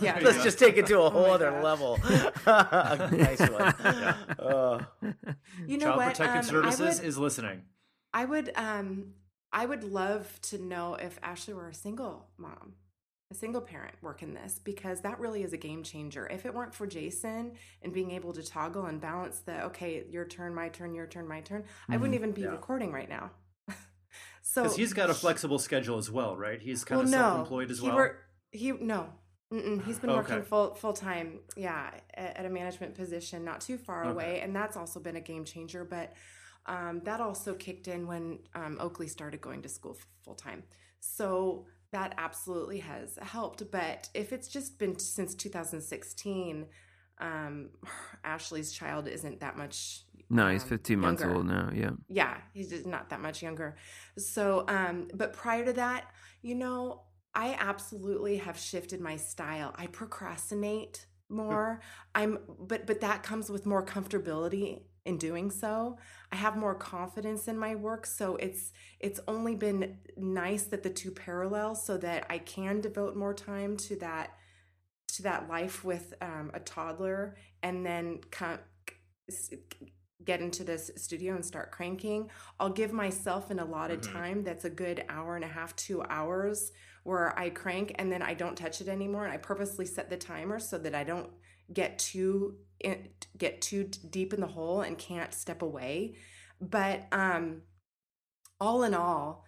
Yeah, 0.00 0.18
Let's 0.22 0.42
just 0.42 0.58
take 0.58 0.76
it 0.76 0.86
to 0.86 1.00
a 1.02 1.10
whole 1.10 1.28
my 1.28 1.30
other 1.30 1.50
gosh. 1.50 1.64
level. 1.64 1.98
nice 3.16 3.40
one. 3.40 3.74
Uh, 4.38 4.84
You 5.66 5.78
know 5.78 5.86
Child 5.86 5.96
what? 5.96 6.06
Protective 6.08 6.36
Um, 6.36 6.44
Services 6.44 6.98
would, 7.00 7.08
is 7.08 7.18
listening. 7.18 7.62
I 8.12 8.24
would, 8.24 8.52
um, 8.56 9.14
I 9.52 9.66
would 9.66 9.84
love 9.84 10.40
to 10.42 10.58
know 10.58 10.94
if 10.94 11.18
Ashley 11.22 11.54
were 11.54 11.68
a 11.68 11.74
single 11.74 12.28
mom, 12.36 12.74
a 13.30 13.34
single 13.34 13.60
parent 13.62 13.94
working 14.02 14.34
this, 14.34 14.60
because 14.62 15.00
that 15.00 15.18
really 15.18 15.42
is 15.42 15.52
a 15.52 15.56
game 15.56 15.82
changer. 15.82 16.26
If 16.30 16.44
it 16.44 16.54
weren't 16.54 16.74
for 16.74 16.86
Jason 16.86 17.52
and 17.82 17.92
being 17.92 18.10
able 18.10 18.32
to 18.34 18.42
toggle 18.42 18.86
and 18.86 19.00
balance 19.00 19.40
the 19.40 19.64
okay, 19.66 20.04
your 20.10 20.24
turn, 20.26 20.54
my 20.54 20.68
turn, 20.68 20.94
your 20.94 21.06
turn, 21.06 21.26
my 21.26 21.40
turn, 21.40 21.64
I 21.88 21.96
wouldn't 21.96 22.14
even 22.14 22.32
be 22.32 22.42
Yeah. 22.42 22.48
recording 22.50 22.92
right 22.92 23.08
now. 23.08 23.30
so 24.42 24.62
Because 24.64 24.76
he's 24.76 24.92
got 24.92 25.08
a 25.10 25.14
flexible 25.14 25.58
schedule 25.58 25.98
as 25.98 26.10
well, 26.10 26.36
right? 26.36 26.60
He's 26.60 26.84
kind 26.84 26.98
well, 26.98 27.06
of 27.06 27.10
self-employed 27.10 27.70
as 27.70 27.78
he 27.78 27.86
well. 27.88 27.96
Work, 27.96 28.18
he 28.52 28.72
no. 28.72 29.08
Mm-mm, 29.54 29.84
he's 29.84 29.98
been 30.00 30.10
working 30.10 30.42
full 30.42 30.74
full 30.74 30.92
time, 30.92 31.38
yeah, 31.56 31.90
at, 32.14 32.38
at 32.38 32.44
a 32.46 32.50
management 32.50 32.94
position 32.96 33.44
not 33.44 33.60
too 33.60 33.78
far 33.78 34.02
Okay. 34.04 34.10
away, 34.12 34.40
and 34.40 34.54
that's 34.54 34.76
also 34.76 34.98
been 34.98 35.14
a 35.16 35.20
game 35.20 35.44
changer. 35.44 35.84
But 35.84 36.12
um, 36.66 37.02
that 37.04 37.20
also 37.20 37.54
kicked 37.54 37.86
in 37.86 38.06
when 38.08 38.40
um, 38.54 38.78
Oakley 38.80 39.06
started 39.06 39.40
going 39.40 39.62
to 39.62 39.68
school 39.68 39.96
full 40.24 40.34
time, 40.34 40.64
so 40.98 41.66
that 41.92 42.14
absolutely 42.18 42.80
has 42.80 43.16
helped. 43.22 43.62
But 43.70 44.08
if 44.14 44.32
it's 44.32 44.48
just 44.48 44.76
been 44.78 44.98
since 44.98 45.34
2016, 45.36 46.66
um, 47.18 47.70
Ashley's 48.24 48.72
child 48.72 49.06
isn't 49.06 49.38
that 49.40 49.56
much. 49.56 50.02
No, 50.30 50.48
he's 50.50 50.62
um, 50.64 50.70
15 50.70 50.98
months 50.98 51.22
younger 51.22 51.36
old 51.36 51.46
now. 51.46 51.70
Yeah. 51.72 51.90
yeah 52.08 52.38
he's 52.54 52.70
just 52.70 52.86
not 52.86 53.10
that 53.10 53.20
much 53.20 53.42
younger 53.42 53.76
so 54.16 54.64
um 54.68 55.06
but 55.14 55.34
prior 55.34 55.64
to 55.66 55.72
that 55.74 56.04
you 56.40 56.54
know 56.54 57.02
i 57.34 57.56
absolutely 57.58 58.36
have 58.38 58.58
shifted 58.58 59.00
my 59.00 59.16
style. 59.16 59.74
I 59.76 59.86
procrastinate 59.88 61.06
more. 61.28 61.80
I'm 62.14 62.38
but 62.58 62.86
but 62.86 63.00
that 63.00 63.22
comes 63.22 63.50
with 63.50 63.66
more 63.66 63.84
comfortability 63.84 64.82
in 65.04 65.18
doing 65.18 65.50
so. 65.50 65.98
I 66.32 66.36
have 66.36 66.56
more 66.56 66.74
confidence 66.74 67.48
in 67.48 67.58
my 67.58 67.74
work 67.74 68.06
so 68.06 68.36
it's 68.36 68.72
it's 69.00 69.20
only 69.28 69.54
been 69.54 69.98
nice 70.16 70.64
that 70.64 70.82
the 70.82 70.90
two 70.90 71.10
parallel 71.10 71.74
so 71.74 71.96
that 71.98 72.26
i 72.30 72.38
can 72.38 72.80
devote 72.80 73.16
more 73.16 73.34
time 73.34 73.76
to 73.76 73.96
that 73.96 74.30
to 75.08 75.22
that 75.22 75.48
life 75.48 75.84
with 75.84 76.14
um, 76.20 76.50
a 76.54 76.60
toddler 76.60 77.36
and 77.62 77.84
then 77.86 78.20
come 78.30 78.58
get 80.24 80.40
into 80.40 80.64
this 80.64 80.90
studio 80.96 81.34
and 81.34 81.44
start 81.44 81.70
cranking. 81.70 82.30
I'll 82.58 82.70
give 82.70 82.92
myself 82.92 83.50
an 83.50 83.58
allotted 83.58 84.00
Mhm. 84.00 84.12
time 84.12 84.44
that's 84.44 84.64
a 84.64 84.70
good 84.70 85.04
hour 85.08 85.36
and 85.36 85.44
a 85.44 85.48
half 85.48 85.76
two 85.76 86.02
hours 86.04 86.72
where 87.04 87.38
i 87.38 87.48
crank 87.48 87.94
and 87.98 88.10
then 88.10 88.20
i 88.20 88.34
don't 88.34 88.56
touch 88.56 88.80
it 88.80 88.88
anymore 88.88 89.24
and 89.24 89.32
i 89.32 89.36
purposely 89.36 89.86
set 89.86 90.10
the 90.10 90.16
timer 90.16 90.58
so 90.58 90.76
that 90.76 90.94
i 90.94 91.04
don't 91.04 91.30
get 91.72 91.98
too 91.98 92.56
in, 92.80 93.08
get 93.36 93.60
too 93.60 93.84
deep 94.10 94.34
in 94.34 94.40
the 94.40 94.46
hole 94.46 94.82
and 94.82 94.98
can't 94.98 95.32
step 95.32 95.62
away. 95.62 96.16
But 96.60 97.06
um 97.12 97.62
all 98.60 98.84
in 98.84 98.94
all 98.94 99.44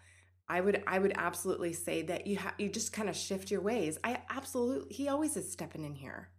i 0.48 0.60
would 0.60 0.82
i 0.86 0.98
would 0.98 1.12
absolutely 1.14 1.72
say 1.72 2.02
that 2.02 2.26
you 2.26 2.36
have 2.36 2.54
you 2.58 2.68
just 2.68 2.92
kind 2.92 3.08
of 3.08 3.16
shift 3.16 3.50
your 3.50 3.60
ways. 3.60 3.98
I 4.02 4.20
absolutely 4.30 4.94
he 4.94 5.08
always 5.08 5.36
is 5.36 5.50
stepping 5.50 5.84
in 5.84 5.94
here 5.94 6.30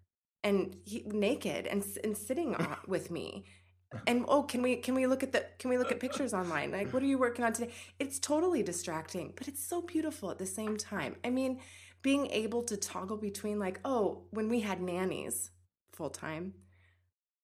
and 0.44 0.76
he 0.86 1.04
naked 1.06 1.68
and 1.68 1.84
and 2.04 2.18
sitting 2.18 2.56
on, 2.56 2.78
with 2.88 3.10
me 3.12 3.46
and 4.06 4.26
oh 4.28 4.44
can 4.44 4.62
we 4.62 4.76
can 4.78 4.96
we 4.96 5.08
look 5.08 5.24
at 5.24 5.32
the 5.32 5.46
can 5.60 5.70
we 5.70 5.78
look 5.78 5.92
at 5.92 6.00
pictures 6.00 6.34
online? 6.42 6.72
Like 6.72 6.92
what 6.94 7.02
are 7.04 7.06
you 7.08 7.18
working 7.18 7.46
on 7.46 7.54
today? 7.54 7.72
It's 8.00 8.20
totally 8.20 8.64
distracting 8.64 9.34
but 9.38 9.48
it's 9.48 9.64
so 9.64 9.82
beautiful 9.82 10.30
at 10.32 10.38
the 10.40 10.46
same 10.46 10.78
time. 10.78 11.16
I 11.24 11.30
mean 11.30 11.60
being 12.02 12.28
able 12.28 12.64
to 12.64 12.78
toggle 12.78 13.18
between 13.18 13.60
like 13.60 13.80
oh 13.86 14.24
when 14.32 14.50
we 14.50 14.60
had 14.62 14.82
nannies 14.82 15.52
full 15.94 16.10
time 16.12 16.54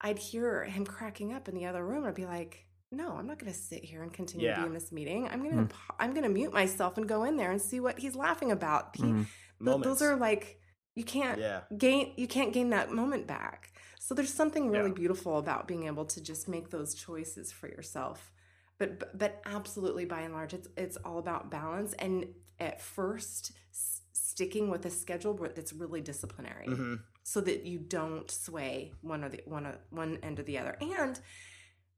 i'd 0.02 0.20
hear 0.20 0.64
him 0.64 0.86
cracking 0.86 1.34
up 1.34 1.48
in 1.50 1.56
the 1.56 1.66
other 1.66 1.84
room. 1.86 2.06
I'd 2.06 2.14
be 2.14 2.26
like 2.26 2.66
no 2.92 3.14
i'm 3.18 3.26
not 3.26 3.40
going 3.40 3.52
to 3.52 3.58
sit 3.58 3.84
here 3.84 4.04
and 4.04 4.14
continue 4.14 4.48
to 4.48 4.54
Yeah. 4.54 4.60
be 4.62 4.68
in 4.68 4.74
this 4.74 4.92
meeting. 4.92 5.28
I'm 5.28 5.42
going 5.42 5.68
to 5.68 5.76
i'm 6.00 6.12
going 6.12 6.24
to 6.24 6.30
mute 6.30 6.54
myself 6.54 6.98
and 6.98 7.08
go 7.08 7.24
in 7.24 7.36
there 7.38 7.52
and 7.52 7.62
see 7.62 7.80
what 7.80 7.98
he's 8.00 8.16
laughing 8.16 8.52
about. 8.52 8.96
He, 8.96 9.04
Mm. 9.04 9.26
th- 9.66 9.82
those 9.82 10.02
are 10.02 10.16
like 10.18 10.60
you 10.96 11.04
can't 11.04 11.40
yeah. 11.40 11.62
gain 11.78 12.14
you 12.18 12.28
can't 12.28 12.54
gain 12.54 12.70
that 12.70 12.92
moment 12.92 13.26
back 13.26 13.72
so 14.06 14.14
there's 14.14 14.34
something 14.34 14.70
really 14.70 14.90
Yeah. 14.90 15.02
beautiful 15.04 15.38
about 15.38 15.68
being 15.72 15.84
able 15.92 16.06
to 16.14 16.20
just 16.22 16.44
make 16.56 16.68
those 16.76 16.92
choices 16.94 17.52
for 17.52 17.68
yourself 17.76 18.32
but 18.80 18.90
but- 19.22 19.42
absolutely 19.46 20.06
by 20.14 20.22
and 20.22 20.34
large 20.34 20.54
it's 20.54 20.68
it's 20.84 20.98
all 21.06 21.20
about 21.26 21.50
balance 21.60 21.92
and 22.06 22.16
at 22.60 22.82
first 22.82 23.52
s- 23.72 24.02
sticking 24.12 24.66
with 24.74 24.84
a 24.86 24.90
schedule 24.90 25.34
that's 25.56 25.74
really 25.82 26.02
disciplinary 26.02 26.68
Mhm. 26.68 27.00
so 27.24 27.40
that 27.48 27.60
you 27.72 27.78
don't 27.80 28.30
sway 28.46 28.74
one 29.02 29.24
or 29.24 29.30
the 29.30 29.42
one 29.46 29.66
or 29.70 29.76
one 29.90 30.18
end 30.28 30.40
or 30.40 30.44
the 30.44 30.58
other 30.62 30.76
and 30.82 31.20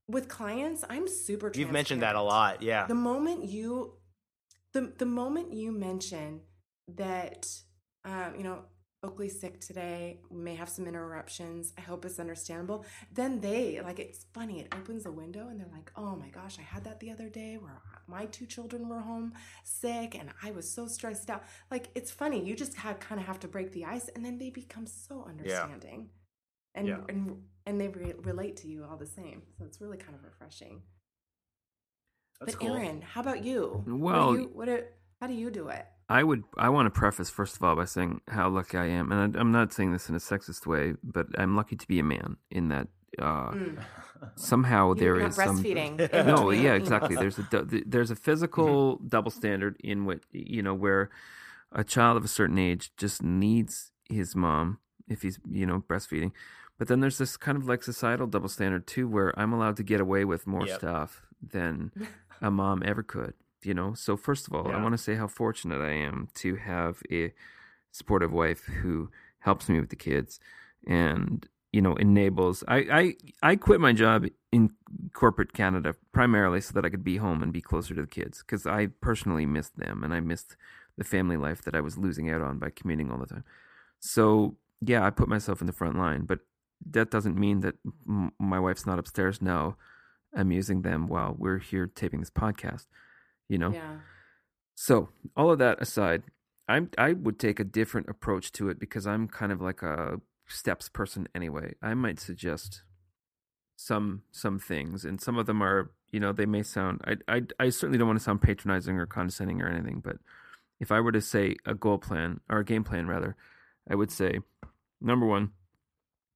with 0.08 0.26
clients 0.28 0.84
i'm 0.94 1.08
super 1.08 1.52
You've 1.56 1.72
mentioned 1.72 2.02
that 2.04 2.16
a 2.16 2.22
lot. 2.22 2.62
Yeah. 2.62 2.86
the 2.88 3.02
moment 3.12 3.40
you 3.46 3.98
the 4.74 4.82
the 5.04 5.06
moment 5.22 5.48
you 5.54 5.72
mention 5.72 6.42
that 6.88 7.42
um, 8.04 8.36
you 8.38 8.44
know 8.44 8.60
Oakley's 9.06 9.40
sick 9.40 9.60
today, 9.60 10.20
we 10.30 10.42
may 10.42 10.56
have 10.56 10.70
some 10.70 10.88
interruptions. 10.88 11.74
I 11.78 11.82
hope 11.82 12.04
it's 12.06 12.20
understandable. 12.20 12.86
Then 13.14 13.40
they 13.40 13.80
like 13.82 14.00
it's 14.00 14.26
funny. 14.34 14.60
It 14.62 14.74
opens 14.80 15.04
the 15.04 15.12
window 15.12 15.48
and 15.50 15.60
they're 15.60 15.76
like, 15.80 15.92
"Oh 15.96 16.16
my 16.16 16.30
gosh, 16.30 16.58
I 16.60 16.64
had 16.64 16.84
that 16.86 17.00
the 17.00 17.12
other 17.12 17.30
day 17.30 17.58
where 17.58 17.82
my 18.08 18.26
two 18.26 18.46
children 18.46 18.90
were 18.90 19.00
home 19.00 19.34
sick 19.64 20.16
and 20.20 20.30
I 20.44 20.52
was 20.52 20.70
so 20.70 20.88
stressed 20.88 21.30
out." 21.30 21.44
Like 21.72 21.90
it's 21.96 22.12
funny. 22.12 22.44
You 22.44 22.56
just 22.56 22.76
have, 22.76 23.00
kind 23.00 23.22
of 23.22 23.28
have 23.28 23.40
to 23.42 23.48
break 23.48 23.72
the 23.72 23.86
ice, 23.86 24.10
and 24.16 24.26
then 24.26 24.38
they 24.38 24.50
become 24.50 24.88
so 24.88 25.26
understanding, 25.28 26.10
and 26.74 26.88
Yeah. 26.88 27.02
and 27.10 27.44
and 27.68 27.80
they 27.82 27.88
re- 27.88 28.16
relate 28.32 28.58
to 28.58 28.68
you 28.68 28.84
all 28.86 28.98
the 28.98 29.06
same. 29.20 29.44
So 29.58 29.66
it's 29.66 29.80
really 29.82 29.98
kind 29.98 30.16
of 30.16 30.24
refreshing. 30.24 30.82
That's 32.40 32.54
but 32.56 32.60
cool. 32.62 32.76
Aaron, 32.76 33.02
how 33.02 33.22
about 33.22 33.44
you? 33.44 33.84
Well- 33.88 34.28
what 34.32 34.40
you, 34.40 34.50
what 34.54 34.66
do, 34.66 34.84
how 35.22 35.28
do 35.28 35.34
you 35.34 35.50
do 35.50 35.70
it? 35.70 35.86
I 36.08 36.24
would. 36.24 36.44
I 36.58 36.70
want 36.70 36.86
to 36.86 36.92
preface 37.00 37.30
first 37.30 37.56
of 37.56 37.64
all 37.64 37.76
by 37.76 37.86
saying 37.86 38.22
how 38.28 38.48
lucky 38.50 38.78
I 38.78 38.86
am, 38.86 39.12
and 39.12 39.36
I, 39.36 39.40
I'm 39.40 39.52
not 39.52 39.74
saying 39.74 39.92
this 39.92 40.08
in 40.10 40.16
a 40.16 40.20
sexist 40.20 40.68
way, 40.68 40.94
but 41.04 41.28
I'm 41.38 41.56
lucky 41.56 41.76
to 41.76 41.88
be 41.88 42.00
a 42.00 42.04
man 42.04 42.38
in 42.52 42.68
that 42.70 42.88
uh, 43.20 43.52
Mm. 43.52 43.80
somehow 44.36 44.94
there 44.94 45.16
You're 45.16 45.24
not 45.24 45.34
some. 45.34 45.64
no, 46.28 46.52
yeah, 46.52 46.74
exactly. 46.74 47.16
There's 47.16 47.40
a 47.40 47.46
there's 47.86 48.12
a 48.12 48.16
physical 48.16 48.98
double 49.08 49.32
standard 49.32 49.78
in 49.84 50.06
what 50.06 50.20
you 50.32 50.62
know 50.62 50.74
where 50.74 51.10
a 51.72 51.84
child 51.84 52.18
of 52.18 52.24
a 52.24 52.28
certain 52.28 52.58
age 52.58 52.92
just 52.98 53.24
needs 53.24 53.92
his 54.10 54.36
mom 54.36 54.78
if 55.08 55.22
he's 55.24 55.40
you 55.50 55.66
know 55.66 55.82
breastfeeding, 55.90 56.32
But 56.78 56.88
then 56.88 57.00
there's 57.00 57.18
this 57.18 57.38
kind 57.38 57.58
of 57.58 57.68
like 57.68 57.84
societal 57.84 58.28
double 58.28 58.50
standard 58.50 58.86
too, 58.86 59.08
where 59.08 59.38
I'm 59.40 59.54
allowed 59.54 59.78
to 59.78 59.84
get 59.84 60.02
away 60.02 60.24
with 60.26 60.46
more 60.46 60.68
Yep. 60.68 60.80
stuff 60.80 61.22
than 61.42 61.92
a 62.42 62.52
mom 62.52 62.84
ever 62.86 63.02
could. 63.04 63.34
You 63.66 63.74
know. 63.74 63.94
So 63.94 64.16
first 64.18 64.48
of 64.48 64.54
all, 64.54 64.72
I 64.72 64.82
want 64.82 64.94
to 64.94 64.98
say 64.98 65.16
how 65.16 65.28
fortunate 65.28 65.82
I 65.82 65.92
am 65.92 66.30
to 66.36 66.56
have 66.56 67.02
a 67.12 67.34
supportive 67.92 68.34
wife 68.34 68.66
who 68.66 69.10
helps 69.40 69.70
me 69.70 69.80
with 69.80 69.90
the 69.90 69.96
kids 69.96 70.40
and 70.86 71.48
you 71.72 71.82
know 71.82 71.96
enables 71.96 72.64
I, 72.68 72.78
I 72.92 73.16
i 73.44 73.56
quit 73.56 73.82
my 73.82 73.94
job 73.94 74.26
in 74.52 74.72
corporate 75.14 75.54
canada 75.54 75.96
primarily 76.14 76.62
so 76.62 76.72
that 76.74 76.86
i 76.86 76.90
could 76.90 77.04
be 77.04 77.18
home 77.18 77.44
and 77.44 77.52
be 77.54 77.62
closer 77.62 77.94
to 77.96 78.02
the 78.02 78.08
kids 78.08 78.40
because 78.40 78.66
i 78.66 78.88
personally 78.88 79.46
missed 79.46 79.78
them 79.78 80.04
and 80.04 80.14
i 80.14 80.20
missed 80.20 80.56
the 80.98 81.04
family 81.04 81.38
life 81.38 81.62
that 81.64 81.76
i 81.76 81.82
was 81.82 81.98
losing 81.98 82.30
out 82.30 82.42
on 82.42 82.58
by 82.58 82.70
commuting 82.70 83.12
all 83.12 83.18
the 83.18 83.26
time. 83.26 83.44
So 84.00 84.56
yeah 84.82 85.06
i 85.06 85.10
put 85.10 85.28
myself 85.28 85.62
in 85.62 85.68
the 85.68 85.74
front 85.74 85.98
line 85.98 86.26
but 86.26 86.40
that 86.90 87.12
doesn't 87.12 87.38
mean 87.38 87.60
that 87.62 87.76
m- 88.08 88.32
my 88.40 88.60
wife's 88.60 88.86
not 88.86 89.00
upstairs 89.00 89.42
now 89.42 89.76
i'm 90.36 90.52
using 90.52 90.82
them 90.82 91.08
while 91.08 91.36
we're 91.38 91.60
here 91.60 91.88
taping 91.88 92.20
this 92.22 92.30
podcast 92.30 92.86
you 93.50 93.58
know 93.58 93.72
Yeah. 93.72 93.98
so, 94.76 95.10
all 95.36 95.52
of 95.52 95.60
that 95.60 95.82
aside, 95.82 96.24
I'm 96.68 96.90
I 96.98 97.14
would 97.14 97.40
take 97.40 97.60
a 97.60 97.64
different 97.64 98.10
approach 98.10 98.52
to 98.54 98.70
it 98.70 98.80
because 98.80 99.06
I'm 99.08 99.28
kind 99.28 99.52
of 99.52 99.62
like 99.62 99.82
a 99.82 100.20
steps 100.48 100.90
person 100.90 101.28
anyway. 101.36 101.74
I 101.82 101.94
might 101.94 102.20
suggest 102.20 102.84
some 103.76 104.24
some 104.32 104.60
things, 104.60 105.06
and 105.06 105.22
some 105.22 105.38
of 105.38 105.46
them 105.46 105.62
are 105.62 105.92
you 106.12 106.20
know 106.20 106.32
they 106.32 106.46
may 106.46 106.64
sound 106.64 107.02
I 107.06 107.16
I 107.28 107.42
I 107.60 107.70
certainly 107.70 107.98
don't 107.98 108.08
want 108.08 108.20
to 108.20 108.24
sound 108.24 108.42
patronizing 108.42 108.98
or 108.98 109.06
condescending 109.06 109.62
or 109.62 109.70
anything, 109.70 110.02
but 110.04 110.18
if 110.80 110.92
I 110.92 111.00
were 111.00 111.12
to 111.12 111.22
say 111.22 111.56
a 111.66 111.74
goal 111.74 111.98
plan 111.98 112.42
or 112.50 112.60
a 112.60 112.66
game 112.66 112.84
plan 112.84 113.08
rather, 113.08 113.36
I 113.90 113.96
would 113.96 114.12
say 114.12 114.40
number 115.02 115.26
one, 115.26 115.52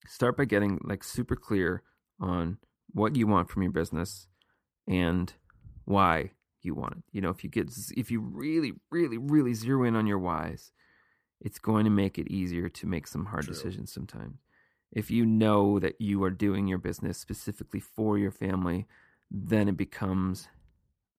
start 0.07 0.37
by 0.37 0.45
getting 0.45 0.79
like 0.83 1.03
super 1.03 1.35
clear 1.35 1.83
on 2.19 2.57
what 2.91 3.15
you 3.15 3.27
want 3.27 3.49
from 3.49 3.63
your 3.63 3.71
business 3.71 4.27
and 4.87 5.33
why 5.85 6.31
you 6.65 6.73
want 6.75 6.97
it. 6.97 7.03
You 7.11 7.21
know, 7.21 7.29
if 7.29 7.43
you 7.43 7.49
get 7.49 7.69
if 7.95 8.11
you 8.11 8.19
really 8.19 8.73
really 8.91 9.17
really 9.17 9.53
zero 9.53 9.83
in 9.83 9.95
on 9.95 10.07
your 10.07 10.19
whys, 10.19 10.71
it's 11.41 11.59
going 11.59 11.85
to 11.85 11.89
make 11.91 12.17
it 12.17 12.27
easier 12.29 12.69
to 12.69 12.87
make 12.87 13.07
some 13.07 13.25
hard 13.25 13.45
True. 13.45 13.53
decisions 13.55 13.91
sometimes. 13.91 14.39
If 14.91 15.11
you 15.11 15.25
know 15.25 15.79
that 15.79 16.01
you 16.01 16.23
are 16.23 16.31
doing 16.31 16.67
your 16.67 16.79
business 16.79 17.17
specifically 17.17 17.79
for 17.79 18.17
your 18.17 18.31
family, 18.31 18.87
then 19.29 19.67
it 19.67 19.77
becomes 19.77 20.47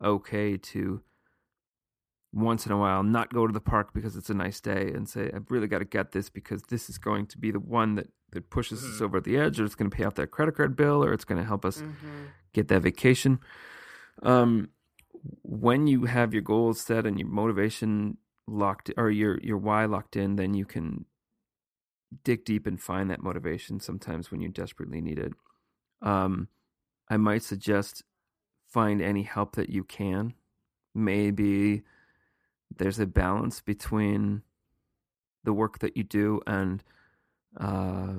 okay 0.03 0.57
to 0.57 1.03
once 2.33 2.65
in 2.65 2.71
a 2.73 2.79
while 2.79 3.03
not 3.03 3.33
go 3.35 3.47
to 3.47 3.53
the 3.53 3.61
park 3.61 3.93
because 3.93 4.15
it's 4.17 4.31
a 4.31 4.35
nice 4.35 4.61
day 4.61 4.93
and 4.95 5.09
say 5.09 5.31
I've 5.35 5.51
really 5.51 5.67
got 5.67 5.79
to 5.81 5.85
get 5.85 6.13
this 6.13 6.31
because 6.31 6.63
this 6.63 6.89
is 6.89 6.97
going 6.97 7.27
to 7.27 7.39
be 7.39 7.51
the 7.51 7.59
one 7.59 7.97
that 7.97 8.07
that 8.31 8.51
pushes 8.51 8.85
us 8.85 9.01
Mhm. 9.01 9.05
over 9.05 9.21
the 9.21 9.37
edge 9.37 9.59
or 9.61 9.65
it's 9.65 9.75
going 9.75 9.91
to 9.91 9.97
pay 9.97 10.05
off 10.05 10.15
that 10.15 10.31
credit 10.31 10.55
card 10.57 10.77
bill 10.77 11.05
or 11.05 11.13
it's 11.13 11.25
going 11.25 11.41
to 11.41 11.47
help 11.47 11.65
us 11.65 11.79
hmm 11.79 12.27
get 12.53 12.69
that 12.69 12.83
vacation. 12.83 13.39
Um, 14.23 14.71
when 15.43 15.87
you 15.87 16.05
have 16.05 16.33
your 16.33 16.43
goals 16.43 16.81
set 16.81 17.07
and 17.07 17.19
your 17.19 17.29
motivation 17.29 18.17
locked 18.47 18.91
or 18.97 19.11
your 19.11 19.39
your 19.41 19.59
why 19.59 19.85
locked 19.85 20.17
in, 20.17 20.37
then 20.37 20.55
you 20.55 20.65
can 20.65 21.05
dig 22.25 22.45
deep 22.45 22.67
and 22.67 22.81
find 22.81 23.11
that 23.11 23.23
motivation 23.23 23.81
sometimes 23.81 24.31
when 24.31 24.41
you 24.41 24.49
desperately 24.49 25.01
need 25.01 25.19
it. 25.19 25.33
Um, 26.03 26.49
I 27.09 27.17
might 27.17 27.43
suggest 27.43 28.03
find 28.69 29.01
any 29.03 29.23
help 29.23 29.57
that 29.57 29.71
you 29.71 29.85
can. 29.85 30.35
Maybe 30.95 31.83
there's 32.77 32.99
a 32.99 33.07
balance 33.07 33.61
between 33.61 34.43
the 35.45 35.53
work 35.53 35.79
that 35.81 35.97
you 35.97 36.05
do 36.05 36.41
and 36.47 36.83
uh, 37.59 38.15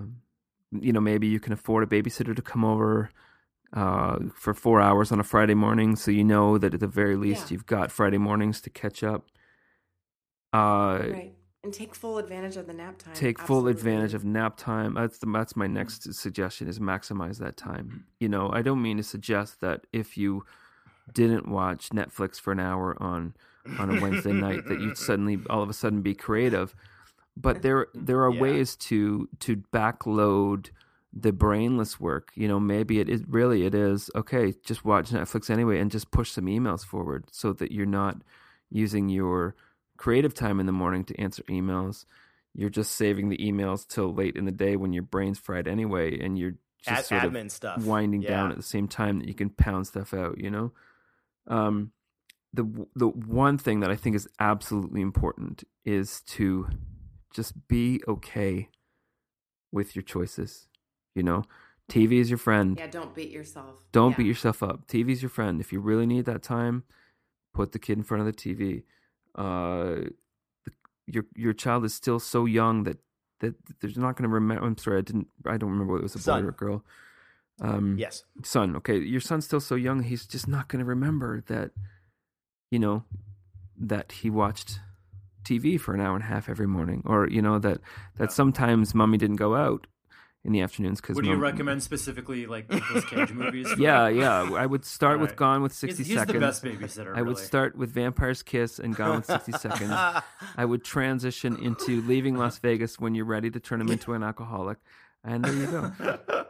you 0.72 0.92
know 0.92 1.00
maybe 1.00 1.28
you 1.28 1.40
can 1.40 1.54
afford 1.54 1.84
a 1.84 1.88
babysitter 2.02 2.36
to 2.36 2.42
come 2.42 2.66
over 2.66 3.10
uh, 3.74 4.20
for 4.36 4.54
four 4.54 4.82
hours 4.82 5.12
on 5.12 5.20
a 5.20 5.24
Friday 5.24 5.54
morning, 5.54 5.96
so 5.96 6.12
you 6.12 6.24
know 6.24 6.58
that 6.58 6.74
at 6.74 6.80
the 6.80 6.88
very 6.88 7.16
least 7.16 7.44
Yeah. 7.50 7.56
you've 7.56 7.66
got 7.66 7.92
Friday 7.92 8.18
mornings 8.18 8.62
to 8.62 8.70
catch 8.70 9.04
up. 9.04 9.28
Uh, 10.54 11.00
Right. 11.12 11.34
And 11.64 11.72
take 11.72 11.94
full 11.94 12.18
advantage 12.18 12.58
of 12.58 12.66
the 12.66 12.74
nap 12.74 12.98
time. 12.98 13.14
take 13.14 13.38
full 13.40 13.68
advantage 13.68 14.16
of 14.16 14.26
nap 14.26 14.58
time. 14.58 14.96
That's 14.96 15.20
the 15.20 15.28
that's 15.32 15.56
my 15.56 15.68
next 15.68 16.12
suggestion 16.16 16.68
is 16.68 16.80
maximize 16.80 17.38
that 17.38 17.56
time. 17.56 18.06
You 18.20 18.30
know, 18.30 18.50
I 18.52 18.64
don't 18.64 18.82
mean 18.82 18.98
to 18.98 19.04
suggest 19.04 19.62
that 19.62 19.86
if 19.94 20.18
you 20.18 20.44
didn't 21.14 21.48
watch 21.48 21.90
Netflix 21.90 22.40
for 22.42 22.52
an 22.52 22.60
hour 22.60 22.98
on 23.02 23.36
on 23.78 23.96
a 23.96 24.02
Wednesday 24.02 24.32
night 24.34 24.66
that 24.70 24.82
you'd 24.82 24.98
suddenly 25.10 25.40
all 25.52 25.62
of 25.62 25.70
a 25.70 25.74
sudden 25.74 26.02
be 26.02 26.16
creative. 26.16 26.74
But 27.38 27.62
there 27.62 27.88
there 27.94 28.24
are 28.26 28.34
Yeah. 28.34 28.42
ways 28.42 28.76
to 28.78 29.30
to 29.42 29.58
backload 29.58 30.72
the 31.14 31.32
brainless 31.32 32.00
work. 32.00 32.32
You 32.36 32.48
know, 32.48 32.60
maybe 32.60 33.00
it 33.00 33.10
is 33.10 33.24
really 33.28 33.66
it 33.66 33.76
is 33.76 34.10
okay, 34.16 34.54
just 34.64 34.86
watch 34.86 35.10
Netflix 35.10 35.50
anyway 35.50 35.80
and 35.80 35.92
just 35.92 36.12
push 36.12 36.32
some 36.32 36.46
emails 36.46 36.86
forward 36.86 37.26
so 37.32 37.54
that 37.54 37.72
you're 37.72 37.86
not 37.86 38.18
using 38.70 39.10
your 39.10 39.56
creative 39.98 40.34
time 40.34 40.60
in 40.60 40.66
the 40.66 40.72
morning 40.72 41.04
to 41.06 41.20
answer 41.20 41.44
emails. 41.44 42.06
You're 42.54 42.70
just 42.70 42.96
saving 42.96 43.30
the 43.30 43.38
emails 43.38 43.88
till 43.88 44.14
late 44.14 44.36
in 44.36 44.46
the 44.46 44.52
day 44.52 44.76
when 44.76 44.94
your 44.94 45.04
brain's 45.04 45.40
fried 45.40 45.68
anyway 45.68 46.20
and 46.20 46.38
you're 46.38 46.56
just 46.82 47.12
Ad- 47.12 47.22
sort 47.22 47.36
of 47.36 47.52
stuff. 47.52 47.86
winding 47.86 48.22
down 48.22 48.52
at 48.52 48.58
the 48.58 48.64
same 48.64 48.88
time 48.88 49.20
that 49.20 49.28
you 49.28 49.34
can 49.34 49.50
pound 49.50 49.88
stuff 49.88 50.14
out, 50.14 50.38
you 50.38 50.50
know? 50.50 50.72
Um, 51.48 51.92
the 52.54 52.88
the 52.96 53.08
one 53.08 53.58
thing 53.58 53.80
that 53.80 53.92
I 53.92 53.96
think 53.96 54.16
is 54.16 54.28
absolutely 54.40 55.02
important 55.02 55.64
is 55.86 56.22
to 56.22 56.68
just 57.34 57.68
be 57.68 58.02
okay 58.08 58.70
with 59.72 59.96
your 59.96 60.04
choices. 60.04 60.68
You 61.16 61.24
know, 61.24 61.44
TV 61.90 62.20
is 62.20 62.30
your 62.30 62.38
friend. 62.38 62.78
Yeah, 62.78 62.88
don't 62.88 63.14
beat 63.14 63.32
yourself. 63.32 63.82
Don't 63.92 64.12
Yeah. 64.12 64.18
beat 64.18 64.28
yourself 64.28 64.64
up. 64.64 64.88
TV 64.88 65.12
is 65.12 65.22
your 65.22 65.30
friend. 65.30 65.60
If 65.60 65.74
you 65.74 65.80
really 65.80 66.06
need 66.06 66.26
that 66.26 66.42
time, 66.44 66.84
put 67.54 67.74
the 67.74 67.80
kid 67.80 67.98
in 67.98 68.04
front 68.04 68.22
of 68.22 68.28
the 68.28 68.34
TV. 68.34 68.84
Uh, 69.36 70.10
the, 70.66 70.72
your 71.08 71.26
your 71.36 71.54
child 71.54 71.84
is 71.86 71.94
still 71.94 72.20
so 72.20 72.46
young 72.46 72.84
that 72.84 73.00
that 73.40 73.56
there's 73.82 73.98
not 73.98 74.16
going 74.16 74.30
to 74.30 74.34
remember. 74.34 74.64
I'm 74.66 74.78
sorry, 74.78 75.00
I 75.00 75.02
didn't. 75.02 75.28
I 75.46 75.58
don't 75.58 75.72
remember 75.72 75.94
whether 75.94 76.04
it 76.04 76.14
was 76.14 76.16
a 76.16 76.32
boy 76.32 76.46
or 76.46 76.50
a 76.50 76.54
girl. 76.54 76.86
Um, 77.60 77.98
Yes. 77.98 78.24
son. 78.44 78.76
Okay, 78.78 78.98
your 78.98 79.20
son's 79.22 79.46
still 79.46 79.60
so 79.60 79.76
young; 79.76 80.04
he's 80.04 80.26
just 80.26 80.48
not 80.48 80.68
going 80.68 80.80
to 80.80 80.86
remember 80.86 81.42
that. 81.48 81.72
You 82.72 82.80
know, 82.80 83.04
that 83.78 84.14
he 84.14 84.30
watched 84.30 84.80
TV 85.44 85.78
for 85.78 85.94
an 85.94 86.00
hour 86.00 86.16
and 86.16 86.24
a 86.24 86.28
half 86.28 86.48
every 86.48 86.68
morning, 86.68 87.04
or 87.06 87.28
you 87.28 87.42
know 87.42 87.60
that 87.60 87.82
that 88.18 88.32
sometimes 88.32 88.96
mommy 88.96 89.18
didn't 89.18 89.36
go 89.36 89.56
out 89.56 89.88
in 90.44 90.52
the 90.54 90.62
afternoons 90.62 91.00
because. 91.02 91.16
Would 91.16 91.26
you 91.26 91.36
recommend 91.36 91.84
specifically 91.84 92.46
like 92.48 92.70
Nicolas 92.70 93.06
Cage 93.06 93.32
movies? 93.34 93.68
Yeah, 93.78 94.08
yeah. 94.08 94.52
I 94.56 94.66
would 94.66 94.86
start 94.86 95.20
with 95.20 95.36
Gone 95.36 95.62
with 95.62 95.72
He's, 95.74 95.80
sixty 95.80 96.04
he's 96.04 96.14
seconds. 96.18 96.34
the 96.34 96.40
best 96.40 96.64
babysitter. 96.64 97.16
I 97.16 97.22
would 97.22 97.38
start 97.38 97.76
with 97.76 97.92
Vampire's 97.92 98.42
Kiss 98.44 98.80
and 98.80 98.96
Gone 98.96 99.18
with 99.18 99.26
60 99.26 99.52
Seconds. 99.54 99.92
I 100.58 100.66
would 100.66 100.84
transition 100.84 101.58
into 101.64 102.02
Leaving 102.02 102.36
Las 102.38 102.58
Vegas 102.60 103.00
when 103.00 103.14
you're 103.16 103.26
ready 103.26 103.50
to 103.52 103.60
turn 103.60 103.82
him 103.82 103.90
into 103.90 104.14
an 104.14 104.24
alcoholic. 104.24 104.78
And 105.24 105.44
there 105.46 105.54
you 105.54 105.68
go. 105.68 106.20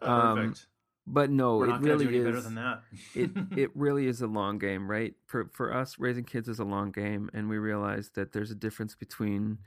Um, 0.00 0.36
Perfect. 0.36 0.66
But 1.08 1.30
no, 1.30 1.56
We're 1.58 1.66
it 1.66 1.68
not 1.70 1.82
really 1.82 2.16
is. 2.16 2.24
better 2.24 2.40
than 2.40 2.54
that. 2.56 2.82
it 3.14 3.30
it 3.56 3.70
really 3.74 4.06
is 4.06 4.22
a 4.22 4.26
long 4.28 4.58
game, 4.58 4.88
right? 4.90 5.14
For 5.26 5.48
for 5.52 5.74
us, 5.74 5.98
raising 5.98 6.24
kids 6.24 6.48
is 6.48 6.58
a 6.60 6.64
long 6.64 6.90
game, 6.92 7.30
and 7.32 7.48
we 7.48 7.58
realize 7.58 8.10
that 8.14 8.32
there's 8.32 8.50
a 8.50 8.54
difference 8.56 8.94
between 8.94 9.58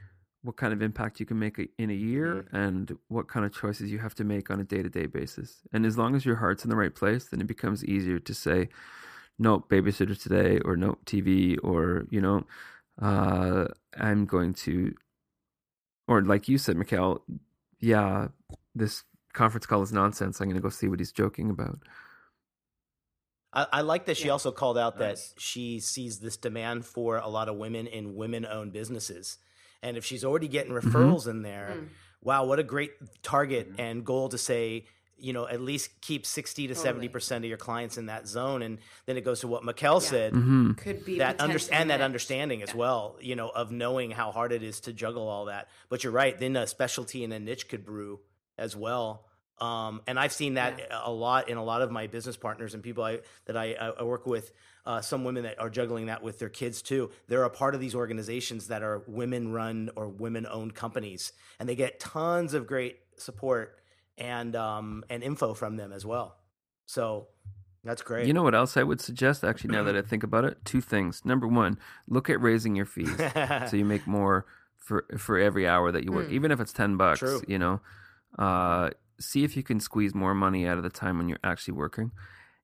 what 0.41 0.55
kind 0.55 0.71
of 0.71 0.81
impact 0.81 1.19
you 1.19 1.25
can 1.25 1.37
make 1.37 1.59
in 1.77 1.89
a 1.89 1.93
year 1.93 2.47
and 2.53 2.97
what 3.09 3.27
kind 3.27 3.45
of 3.45 3.53
choices 3.53 3.91
you 3.91 3.99
have 3.99 4.15
to 4.15 4.23
make 4.23 4.49
on 4.49 4.59
a 4.59 4.63
day 4.63 4.81
to 4.81 4.89
day 4.89 5.05
basis. 5.05 5.57
And 5.73 5.85
as 5.85 5.97
long 5.97 6.15
as 6.15 6.25
your 6.25 6.37
heart's 6.37 6.63
in 6.63 6.69
the 6.69 6.75
right 6.77 6.93
place, 6.95 7.25
then 7.25 7.41
it 7.41 7.47
becomes 7.47 7.83
easier 7.83 8.19
to 8.19 8.33
say, 8.33 8.69
"No, 9.37 9.59
babysitter 9.59 10.19
today," 10.21 10.59
or 10.59 10.77
"No, 10.77 10.97
TV," 11.05 11.57
or 11.63 12.05
you 12.09 12.21
know, 12.21 12.45
uh, 13.01 13.65
I'm 13.97 14.25
going 14.25 14.53
to, 14.65 14.95
or 16.07 16.21
like 16.21 16.47
you 16.47 16.57
said, 16.57 16.77
Mikkel, 16.77 17.21
yeah, 17.79 18.29
this 18.75 19.03
conference 19.33 19.65
call 19.65 19.81
is 19.81 19.91
nonsense. 19.91 20.39
I'm 20.39 20.47
going 20.47 20.55
to 20.55 20.61
go 20.61 20.69
see 20.69 20.87
what 20.87 20.99
he's 20.99 21.11
joking 21.11 21.49
about. 21.49 21.79
I, 23.51 23.67
I 23.73 23.81
like 23.81 24.05
that 24.05 24.17
she 24.17 24.27
Yeah. 24.27 24.33
also 24.33 24.51
called 24.51 24.77
out 24.77 24.99
Nice. 24.99 25.31
that 25.33 25.41
she 25.41 25.79
sees 25.79 26.19
this 26.19 26.37
demand 26.37 26.85
for 26.85 27.17
a 27.17 27.27
lot 27.27 27.49
of 27.49 27.57
women 27.57 27.87
in 27.87 28.15
women 28.15 28.45
owned 28.45 28.71
businesses. 28.73 29.37
And 29.81 29.97
if 29.97 30.05
she's 30.05 30.23
already 30.25 30.47
getting 30.47 30.73
Mm-hmm. 30.73 30.89
referrals 30.89 31.27
in 31.27 31.41
there, 31.41 31.73
Mm. 31.77 31.87
wow, 32.21 32.45
what 32.45 32.59
a 32.59 32.63
great 32.63 32.91
target 33.23 33.71
Mhm. 33.73 33.79
and 33.79 34.05
goal 34.05 34.29
to 34.29 34.37
say, 34.37 34.85
you 35.17 35.33
know, 35.33 35.47
at 35.47 35.59
least 35.61 35.99
keep 36.01 36.25
60 36.25 36.67
to 36.67 36.73
Totally. 36.73 37.07
70% 37.09 37.43
of 37.43 37.49
your 37.49 37.57
clients 37.57 37.97
in 37.97 38.05
that 38.05 38.25
zone. 38.27 38.61
And 38.61 38.77
then 39.05 39.17
it 39.17 39.21
goes 39.25 39.41
to 39.41 39.47
what 39.49 39.63
Mikkel 39.63 40.01
Yeah. 40.01 40.07
said 40.09 40.33
hmm 40.33 40.71
Could 40.73 41.03
be 41.03 41.17
that 41.17 41.41
under- 41.41 41.57
and 41.71 41.89
that 41.89 41.97
next. 41.97 42.03
understanding 42.05 42.61
as 42.63 42.69
Yeah. 42.69 42.75
well, 42.77 43.17
you 43.19 43.35
know, 43.35 43.49
of 43.49 43.69
knowing 43.71 44.11
how 44.11 44.31
hard 44.31 44.51
it 44.53 44.63
is 44.63 44.79
to 44.81 44.93
juggle 44.93 45.27
all 45.27 45.45
that. 45.45 45.67
But 45.89 46.03
you're 46.03 46.13
right, 46.13 46.37
then 46.39 46.55
a 46.55 46.65
specialty 46.67 47.23
and 47.25 47.33
a 47.33 47.39
niche 47.39 47.67
could 47.67 47.85
brew 47.85 48.21
as 48.57 48.75
well. 48.77 49.25
Um, 49.61 50.01
and 50.07 50.19
I've 50.19 50.33
seen 50.33 50.53
that 50.55 50.79
a 50.91 51.11
lot 51.11 51.49
in 51.49 51.57
a 51.57 51.63
lot 51.63 51.81
of 51.81 51.91
my 51.91 52.07
business 52.07 52.37
partners 52.37 52.73
and 52.73 52.81
people 52.83 53.03
I, 53.03 53.19
that 53.45 53.57
I, 53.57 53.73
I 53.73 54.03
work 54.03 54.25
with. 54.25 54.51
Uh, 54.85 55.01
some 55.01 55.23
women 55.23 55.43
that 55.43 55.59
are 55.59 55.69
juggling 55.69 56.07
that 56.07 56.23
with 56.23 56.39
their 56.39 56.49
kids 56.49 56.81
too. 56.81 57.11
They're 57.27 57.43
a 57.43 57.49
part 57.49 57.75
of 57.75 57.81
these 57.81 57.93
organizations 57.93 58.67
that 58.67 58.81
are 58.81 59.03
women 59.05 59.51
run 59.51 59.91
or 59.95 60.07
women 60.07 60.47
owned 60.49 60.73
companies, 60.73 61.31
and 61.59 61.69
they 61.69 61.75
get 61.75 61.99
tons 61.99 62.55
of 62.55 62.65
great 62.65 62.97
support 63.17 63.77
and 64.17 64.55
um, 64.55 65.03
and 65.09 65.21
info 65.21 65.53
from 65.53 65.75
them 65.75 65.91
as 65.91 66.05
well. 66.07 66.37
So 66.87 67.27
that's 67.83 68.01
great. 68.01 68.25
You 68.25 68.33
know 68.33 68.41
what 68.41 68.55
else 68.55 68.77
I 68.77 68.83
would 68.83 68.99
suggest? 69.01 69.43
Actually, 69.43 69.75
now 69.75 69.83
that 69.83 69.95
I 69.95 70.01
think 70.01 70.23
about 70.23 70.45
it, 70.45 70.57
two 70.65 70.81
things. 70.81 71.23
Number 71.23 71.45
one, 71.47 71.77
look 72.07 72.27
at 72.29 72.41
raising 72.41 72.75
your 72.75 72.85
fees 72.87 73.15
so 73.69 73.77
you 73.77 73.85
make 73.85 74.07
more 74.07 74.45
for 74.77 75.05
for 75.19 75.37
every 75.37 75.67
hour 75.67 75.91
that 75.91 76.03
you 76.03 76.11
work, 76.11 76.27
Mm. 76.29 76.33
even 76.33 76.51
if 76.51 76.59
it's 76.59 76.73
ten 76.73 76.97
bucks. 76.97 77.19
True. 77.19 77.43
You 77.47 77.59
know, 77.59 77.81
uh, 78.39 78.89
see 79.19 79.43
if 79.43 79.55
you 79.57 79.63
can 79.63 79.79
squeeze 79.79 80.13
more 80.15 80.33
money 80.33 80.67
out 80.67 80.77
of 80.77 80.83
the 80.83 80.89
time 80.89 81.17
when 81.17 81.29
you're 81.29 81.39
actually 81.43 81.73
working, 81.73 82.11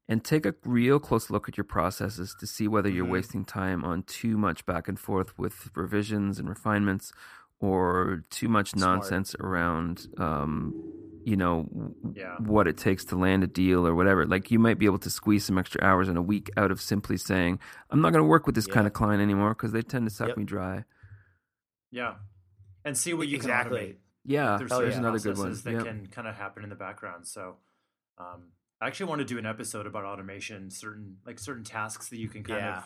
and 0.07 0.23
take 0.23 0.45
a 0.45 0.53
real 0.63 0.99
close 0.99 1.29
look 1.29 1.49
at 1.49 1.57
your 1.57 1.63
processes 1.63 2.35
to 2.39 2.45
see 2.47 2.67
whether 2.67 2.89
you're 2.89 3.05
Mhm. 3.05 3.09
wasting 3.11 3.45
time 3.45 3.83
on 3.83 4.03
too 4.03 4.37
much 4.37 4.65
back 4.65 4.87
and 4.87 4.99
forth 4.99 5.37
with 5.37 5.69
revisions 5.75 6.37
and 6.39 6.47
refinements, 6.47 7.11
or 7.59 8.23
too 8.29 8.47
much 8.47 8.71
Smart. 8.71 8.97
nonsense 8.99 9.35
around. 9.39 10.07
Um, 10.17 10.73
you 11.27 11.35
know 11.35 11.67
Yeah. 12.13 12.37
what 12.37 12.67
it 12.67 12.77
takes 12.77 13.03
to 13.05 13.15
land 13.15 13.43
a 13.43 13.47
deal 13.47 13.87
or 13.87 13.95
whatever. 13.95 14.27
Like 14.27 14.51
you 14.51 14.59
might 14.59 14.77
be 14.77 14.85
able 14.85 14.99
to 14.99 15.09
squeeze 15.09 15.43
some 15.43 15.57
extra 15.57 15.83
hours 15.83 16.07
in 16.07 16.17
a 16.17 16.21
week 16.21 16.51
out 16.55 16.69
of 16.69 16.79
simply 16.79 17.17
saying, 17.17 17.57
"I'm 17.89 17.99
not 17.99 18.11
going 18.13 18.21
to 18.23 18.27
work 18.29 18.45
with 18.45 18.53
this 18.53 18.67
kind 18.67 18.85
of 18.85 18.93
client 18.93 19.23
anymore" 19.23 19.49
because 19.55 19.71
they 19.71 19.81
tend 19.81 20.05
to 20.07 20.13
suck 20.13 20.27
Yep. 20.27 20.37
me 20.37 20.43
dry. 20.43 20.85
Yeah. 21.89 22.17
And 22.83 22.95
see 22.95 23.15
what 23.15 23.27
you 23.27 23.39
can 23.39 23.49
Exactly. 23.49 23.97
Can 24.27 24.35
automate. 24.35 24.41
Yeah, 24.51 24.57
There's 24.57 24.71
Oh, 24.71 24.81
there's 24.81 24.93
yeah. 24.93 24.99
another 24.99 25.19
good 25.19 25.37
one. 25.37 25.45
processes 25.47 25.63
that 25.63 25.73
Yep. 25.73 25.83
can 25.85 26.07
kind 26.07 26.27
of 26.27 26.35
happen 26.35 26.63
in 26.63 26.69
the 26.69 26.75
background. 26.75 27.27
So, 27.27 27.57
um, 28.17 28.51
I 28.81 28.87
actually 28.87 29.07
want 29.07 29.19
to 29.19 29.25
do 29.25 29.37
an 29.37 29.45
episode 29.45 29.87
about 29.87 30.03
automation, 30.03 30.69
certain 30.69 31.17
like 31.25 31.39
certain 31.39 31.63
tasks 31.63 32.09
that 32.09 32.17
you 32.17 32.27
can 32.27 32.43
kind 32.43 32.59
Yeah. 32.59 32.77
of 32.79 32.83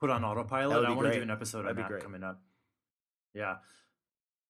put 0.00 0.10
on 0.10 0.24
autopilot. 0.24 0.84
I 0.84 0.88
be 0.88 0.94
want 0.94 1.08
to 1.08 1.14
do 1.14 1.22
an 1.22 1.30
episode 1.30 1.62
That'd 1.64 1.76
on 1.78 1.82
that 1.82 1.88
great. 1.88 2.02
coming 2.02 2.22
up. 2.24 2.40
Yeah. 3.34 3.58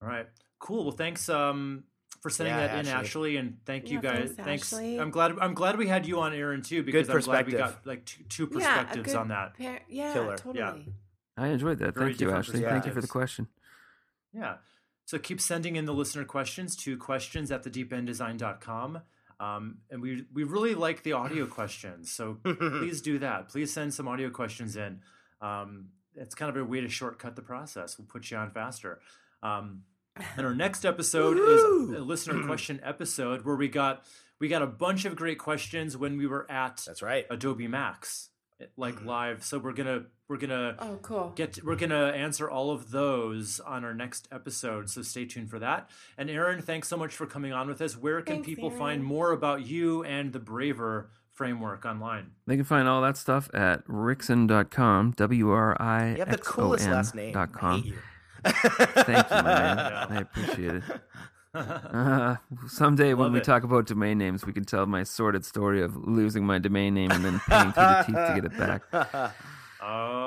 All 0.02 0.08
right. 0.08 0.26
Cool. 0.58 0.84
Well, 0.84 0.92
thanks 0.96 1.28
um, 1.28 1.84
for 2.22 2.30
sending 2.30 2.54
Yeah, 2.54 2.66
that 2.66 2.78
in, 2.80 2.86
Ashley. 2.86 2.92
Ashley, 2.92 3.36
and 3.36 3.58
thank 3.66 3.90
you 3.90 4.00
guys. 4.00 4.32
thanks, 4.32 4.72
Ashley. 4.72 4.98
I'm 4.98 5.10
glad. 5.10 5.38
I'm 5.38 5.54
glad 5.54 5.76
we 5.78 5.86
had 5.86 6.06
you 6.06 6.20
on, 6.20 6.32
Aaron, 6.32 6.62
too, 6.62 6.82
because 6.82 7.08
I'm 7.10 7.20
glad 7.20 7.46
we 7.46 7.52
perspective. 7.52 7.76
got 7.84 7.86
like 7.86 8.04
two, 8.06 8.24
two 8.24 8.46
perspectives 8.46 9.06
good 9.06 9.16
on 9.16 9.28
that. 9.28 9.54
pair- 9.54 9.80
yeah, 9.88 10.12
Killer. 10.12 10.36
totally. 10.36 10.94
I 11.36 11.48
enjoyed 11.48 11.78
that. 11.78 11.94
Very 11.94 12.10
Thank 12.12 12.20
you, 12.22 12.30
Ashley. 12.32 12.60
Thank 12.62 12.86
you 12.86 12.92
for 12.92 13.00
the 13.00 13.06
question. 13.08 13.48
Yeah. 14.32 14.56
So 15.10 15.18
keep 15.18 15.40
sending 15.40 15.74
in 15.74 15.86
the 15.86 15.92
listener 15.92 16.24
questions 16.24 16.76
to 16.84 16.96
questions 16.96 17.50
at 17.50 17.64
thedeependdesign.com. 17.64 19.00
Um, 19.40 19.78
and 19.90 20.00
we 20.00 20.24
we 20.32 20.44
really 20.44 20.76
like 20.76 21.02
the 21.02 21.14
audio 21.14 21.46
questions. 21.58 22.12
So 22.12 22.38
please 22.44 23.02
do 23.02 23.18
that. 23.18 23.48
Please 23.48 23.72
send 23.72 23.92
some 23.92 24.06
audio 24.06 24.30
questions 24.30 24.76
in. 24.76 25.00
Um, 25.40 25.86
it's 26.14 26.36
kind 26.36 26.48
of 26.48 26.56
a 26.56 26.64
way 26.64 26.80
to 26.80 26.88
shortcut 26.88 27.34
the 27.34 27.42
process. 27.42 27.98
We'll 27.98 28.06
put 28.06 28.30
you 28.30 28.36
on 28.36 28.52
faster. 28.52 29.00
Um, 29.42 29.82
and 30.36 30.46
our 30.46 30.54
next 30.54 30.86
episode 30.86 31.38
is 31.38 31.98
a 31.98 32.04
listener 32.04 32.40
question 32.46 32.78
episode 32.84 33.44
where 33.44 33.56
we 33.56 33.66
got 33.66 34.04
we 34.38 34.46
got 34.46 34.62
a 34.62 34.66
bunch 34.68 35.06
of 35.06 35.16
great 35.16 35.40
questions 35.40 35.96
when 35.96 36.18
we 36.18 36.28
were 36.28 36.48
at 36.48 36.84
That's 36.86 37.02
right. 37.02 37.26
Adobe 37.30 37.66
Max, 37.66 38.28
like 38.76 39.04
live. 39.04 39.42
So 39.42 39.58
we're 39.58 39.72
gonna 39.72 40.04
we're 40.30 40.36
gonna 40.38 40.76
Oh, 40.78 40.98
cool. 41.02 41.32
get 41.34 41.62
we're 41.64 41.74
gonna 41.76 42.06
answer 42.10 42.48
all 42.48 42.70
of 42.70 42.90
those 42.92 43.58
on 43.60 43.84
our 43.84 43.92
next 43.92 44.28
episode 44.32 44.88
so 44.88 45.02
stay 45.02 45.24
tuned 45.26 45.50
for 45.50 45.58
that 45.58 45.90
and 46.16 46.30
aaron 46.30 46.62
thanks 46.62 46.86
so 46.88 46.96
much 46.96 47.14
for 47.14 47.26
coming 47.26 47.52
on 47.52 47.66
with 47.68 47.80
us 47.82 47.96
where 47.96 48.22
can 48.22 48.36
Thanks, 48.36 48.46
people 48.46 48.70
find 48.70 49.02
more 49.04 49.32
about 49.32 49.66
you 49.66 50.04
and 50.04 50.32
the 50.32 50.38
braver 50.38 51.10
framework 51.32 51.84
online 51.84 52.30
They 52.46 52.54
can 52.56 52.64
find 52.64 52.86
all 52.86 53.02
that 53.02 53.16
stuff 53.16 53.50
at 53.52 53.84
wrixon.com, 53.88 55.12
W 55.16 55.50
R 55.50 55.76
I 55.82 56.10
You 56.12 56.16
have 56.18 56.28
the 56.28 56.34
X 56.34 56.48
O 56.48 56.52
coolest 56.52 56.86
N 56.86 56.92
last 56.92 57.14
name. 57.14 57.32
dot 57.32 57.52
com. 57.52 57.82
you. 57.84 57.96
Thank 58.44 59.30
you, 59.30 59.42
man. 59.42 59.76
Yeah. 59.78 60.06
I 60.08 60.16
appreciate 60.20 60.74
it. 60.76 60.82
Uh, 61.52 62.36
someday 62.68 63.12
when 63.12 63.24
Love 63.24 63.32
we 63.32 63.38
it. 63.40 63.44
talk 63.44 63.64
about 63.64 63.84
domain 63.84 64.16
names, 64.18 64.46
we 64.46 64.52
can 64.52 64.64
tell 64.64 64.86
my 64.86 65.02
sordid 65.02 65.44
story 65.44 65.82
of 65.82 65.96
losing 65.96 66.46
my 66.46 66.58
domain 66.60 66.94
name 66.94 67.10
and 67.10 67.24
then 67.24 67.40
paying 67.40 67.72
through 67.72 67.82
the 67.82 68.02
teeth 68.06 68.14
to 68.14 68.32
get 68.36 68.44
it 68.44 68.56
back. 68.56 68.82
oh 69.82 70.19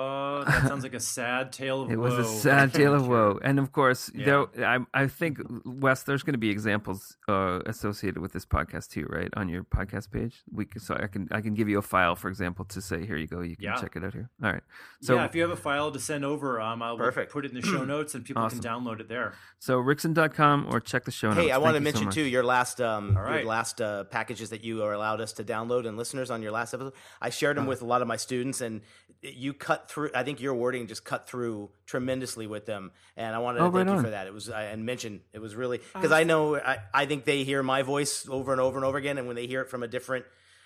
that 0.47 0.67
sounds 0.67 0.83
like 0.83 0.93
a 0.93 0.99
sad 0.99 1.51
tale 1.51 1.81
of 1.83 1.91
It 1.91 1.97
was 1.97 2.13
a 2.15 2.23
sad 2.25 2.73
tale 2.79 2.93
of 2.93 3.07
woe, 3.07 3.39
and 3.43 3.59
of 3.59 3.71
course, 3.71 4.11
Yeah. 4.13 4.25
though 4.25 4.49
I, 4.59 4.79
I 4.93 5.07
think 5.07 5.39
Wes, 5.65 6.03
there's 6.03 6.23
going 6.23 6.33
to 6.33 6.37
be 6.39 6.49
examples 6.49 7.17
uh, 7.27 7.59
associated 7.65 8.21
with 8.21 8.33
this 8.33 8.45
podcast 8.45 8.89
too, 8.89 9.05
right? 9.09 9.29
On 9.35 9.49
your 9.49 9.63
podcast 9.63 10.11
page, 10.11 10.41
we 10.51 10.65
can, 10.65 10.79
so 10.81 10.95
I 10.95 11.07
can 11.07 11.27
I 11.31 11.41
can 11.41 11.53
give 11.53 11.67
you 11.69 11.77
a 11.77 11.81
file, 11.81 12.15
for 12.15 12.27
example, 12.29 12.65
to 12.65 12.81
say 12.81 13.05
here 13.05 13.17
you 13.17 13.27
go, 13.27 13.41
you 13.41 13.55
can 13.55 13.63
Yeah. 13.65 13.75
check 13.75 13.95
it 13.95 14.03
out 14.03 14.13
here. 14.13 14.29
All 14.43 14.51
right, 14.51 14.63
so 15.01 15.15
yeah 15.15 15.25
if 15.25 15.35
you 15.35 15.41
have 15.41 15.51
a 15.51 15.55
file 15.55 15.91
to 15.91 15.99
send 15.99 16.23
over 16.25 16.59
um 16.61 16.81
i'll 16.81 16.97
Perfect. 16.97 17.31
put 17.31 17.45
it 17.45 17.49
in 17.53 17.59
the 17.61 17.65
show 17.67 17.83
notes 17.95 18.15
and 18.15 18.23
people 18.25 18.43
Awesome. 18.43 18.59
can 18.59 18.69
download 18.71 18.99
it 18.99 19.07
there 19.09 19.33
so 19.59 19.77
wrixon.com 19.81 20.67
or 20.69 20.79
check 20.79 21.05
the 21.05 21.11
show 21.11 21.29
notes. 21.29 21.39
Hey, 21.41 21.51
I 21.51 21.57
want 21.57 21.75
to 21.75 21.81
Thank 21.83 21.95
you 21.95 21.99
so 22.01 22.05
mention 22.05 22.23
too 22.23 22.27
your 22.29 22.43
last 22.43 22.81
um 22.81 23.15
All 23.17 23.23
right. 23.23 23.39
your 23.39 23.45
last 23.49 23.79
uh, 23.81 24.03
packages 24.05 24.49
that 24.49 24.63
you 24.63 24.83
are 24.83 24.93
allowed 24.93 25.21
us 25.21 25.33
to 25.33 25.43
download 25.43 25.87
and 25.87 25.97
listeners 25.97 26.29
on 26.31 26.41
your 26.41 26.51
last 26.51 26.73
episode. 26.73 26.93
I 27.21 27.29
shared 27.29 27.57
Uh-huh. 27.57 27.63
them 27.63 27.69
with 27.69 27.81
a 27.81 27.85
lot 27.85 28.01
of 28.01 28.07
my 28.07 28.15
students, 28.17 28.61
and 28.61 28.81
you 29.21 29.53
cut 29.53 29.89
through. 29.89 30.09
I 30.13 30.23
think 30.23 30.32
your 30.39 30.53
wording 30.55 30.87
just 30.87 31.03
cut 31.03 31.27
through 31.27 31.69
tremendously 31.85 32.47
with 32.47 32.65
them, 32.65 32.91
and 33.17 33.35
I 33.35 33.39
wanted 33.39 33.59
to 33.59 33.63
Oh, 33.65 33.71
thank 33.71 33.75
right 33.75 33.91
you 33.91 33.97
on. 33.97 34.03
for 34.03 34.09
that. 34.11 34.27
It 34.27 34.33
was 34.33 34.49
I, 34.49 34.63
and 34.63 34.85
mention 34.85 35.21
it 35.33 35.39
was 35.39 35.55
really 35.55 35.79
because 35.93 36.11
I 36.11 36.23
know 36.23 36.55
I, 36.55 36.77
I 36.93 37.05
think 37.05 37.25
they 37.25 37.43
hear 37.43 37.61
my 37.63 37.81
voice 37.81 38.27
over 38.29 38.51
and 38.51 38.61
over 38.61 38.77
and 38.77 38.85
over 38.85 38.97
again, 38.97 39.17
and 39.17 39.27
when 39.27 39.35
they 39.35 39.47
hear 39.47 39.61
it 39.61 39.69
from 39.69 39.83
a 39.83 39.87
different 39.87 40.25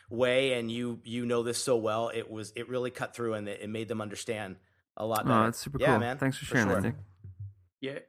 way, 0.10 0.54
and 0.54 0.72
you 0.72 1.00
you 1.04 1.26
know 1.26 1.44
this 1.44 1.58
so 1.64 1.76
well, 1.78 2.10
it 2.14 2.30
was 2.30 2.54
it 2.56 2.70
really 2.70 2.92
cut 2.92 3.16
through 3.16 3.34
and 3.34 3.48
it, 3.48 3.62
it 3.62 3.70
made 3.70 3.88
them 3.88 4.02
understand 4.02 4.56
a 4.96 5.06
lot 5.06 5.26
better. 5.26 5.40
Oh, 5.40 5.44
that's 5.44 5.60
super 5.60 5.78
yeah, 5.80 5.88
cool. 5.92 6.00
man. 6.00 6.18
Thanks 6.18 6.38
for 6.38 6.46
sharing 6.46 6.68
sure. 6.68 6.76
that, 6.82 6.88
Nick. 6.88 6.96
yeah 7.82 8.00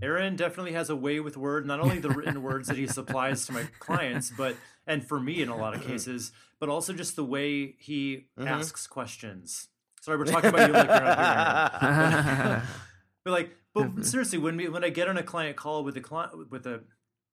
aaron 0.00 0.36
definitely 0.36 0.72
has 0.72 0.88
a 0.88 0.96
way 0.96 1.20
with 1.20 1.36
word 1.36 1.66
not 1.66 1.78
only 1.78 1.98
the 1.98 2.08
written 2.08 2.42
words 2.42 2.66
that 2.68 2.78
he 2.78 2.86
supplies 2.86 3.44
to 3.46 3.52
my 3.52 3.62
clients 3.78 4.32
but 4.36 4.56
and 4.86 5.06
for 5.06 5.20
me 5.20 5.42
in 5.42 5.48
a 5.50 5.56
lot 5.56 5.74
of 5.74 5.82
cases 5.86 6.32
but 6.58 6.68
also 6.70 6.92
just 6.94 7.14
the 7.14 7.24
way 7.24 7.76
he 7.78 8.26
Mhm. 8.38 8.46
asks 8.46 8.86
questions 8.86 9.68
sorry 10.02 10.18
we're 10.18 10.24
talking 10.24 10.50
about 10.50 10.66
you 10.66 10.74
like 10.74 10.88
you're 10.88 10.98
here 10.98 12.62
but 13.24 13.30
like 13.30 13.56
but 13.72 14.04
seriously 14.04 14.38
when 14.38 14.56
we 14.56 14.68
when 14.68 14.84
i 14.84 14.88
get 14.88 15.08
on 15.08 15.16
a 15.16 15.22
client 15.22 15.56
call 15.56 15.82
with 15.84 15.96
a 15.96 16.00
client 16.00 16.50
with 16.50 16.66
a 16.66 16.80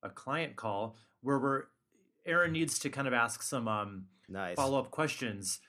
a 0.03 0.09
client 0.09 0.55
call 0.55 0.95
where 1.21 1.39
we're 1.39 1.63
aaron 2.25 2.51
needs 2.53 2.79
to 2.79 2.89
kind 2.89 3.07
of 3.07 3.13
ask 3.13 3.41
some 3.41 3.67
um 3.67 4.05
nice. 4.29 4.55
follow-up 4.55 4.91
questions 4.91 5.59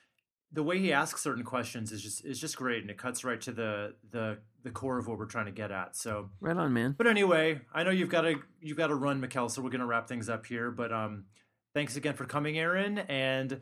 the 0.53 0.61
way 0.63 0.79
he 0.79 0.93
asks 0.93 1.21
certain 1.21 1.43
questions 1.43 1.91
is 1.91 2.01
just 2.03 2.23
is 2.23 2.39
just 2.39 2.55
great 2.55 2.81
and 2.81 2.91
it 2.91 2.97
cuts 2.97 3.23
right 3.23 3.41
to 3.41 3.51
the 3.51 3.95
the 4.11 4.37
the 4.63 4.69
core 4.69 4.99
of 4.99 5.07
what 5.07 5.17
we're 5.17 5.25
trying 5.25 5.47
to 5.47 5.51
get 5.51 5.71
at 5.71 5.95
so 5.95 6.29
Right 6.39 6.55
on, 6.55 6.71
man. 6.71 6.93
but 6.97 7.07
anyway 7.07 7.59
i 7.73 7.83
know 7.83 7.89
you've 7.89 8.09
got 8.09 8.21
to 8.21 8.35
you've 8.61 8.77
got 8.77 8.87
to 8.87 8.95
run 8.95 9.19
Mikkel, 9.21 9.49
so 9.49 9.61
we're 9.61 9.71
going 9.71 9.79
to 9.81 9.87
wrap 9.87 10.07
things 10.07 10.29
up 10.29 10.45
here 10.45 10.69
but 10.69 10.93
um 10.93 11.25
thanks 11.73 11.95
again 11.95 12.13
for 12.13 12.25
coming 12.25 12.59
aaron 12.59 12.99
and 12.99 13.59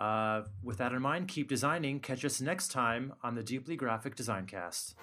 uh, 0.00 0.42
with 0.62 0.78
that 0.78 0.92
in 0.92 1.02
mind 1.02 1.28
keep 1.28 1.48
designing. 1.48 2.00
Catch 2.00 2.24
us 2.24 2.40
next 2.40 2.68
time 2.68 3.12
on 3.22 3.34
the 3.34 3.42
deeply 3.42 3.76
graphic 3.76 4.16
design 4.16 4.46
cast 4.46 4.96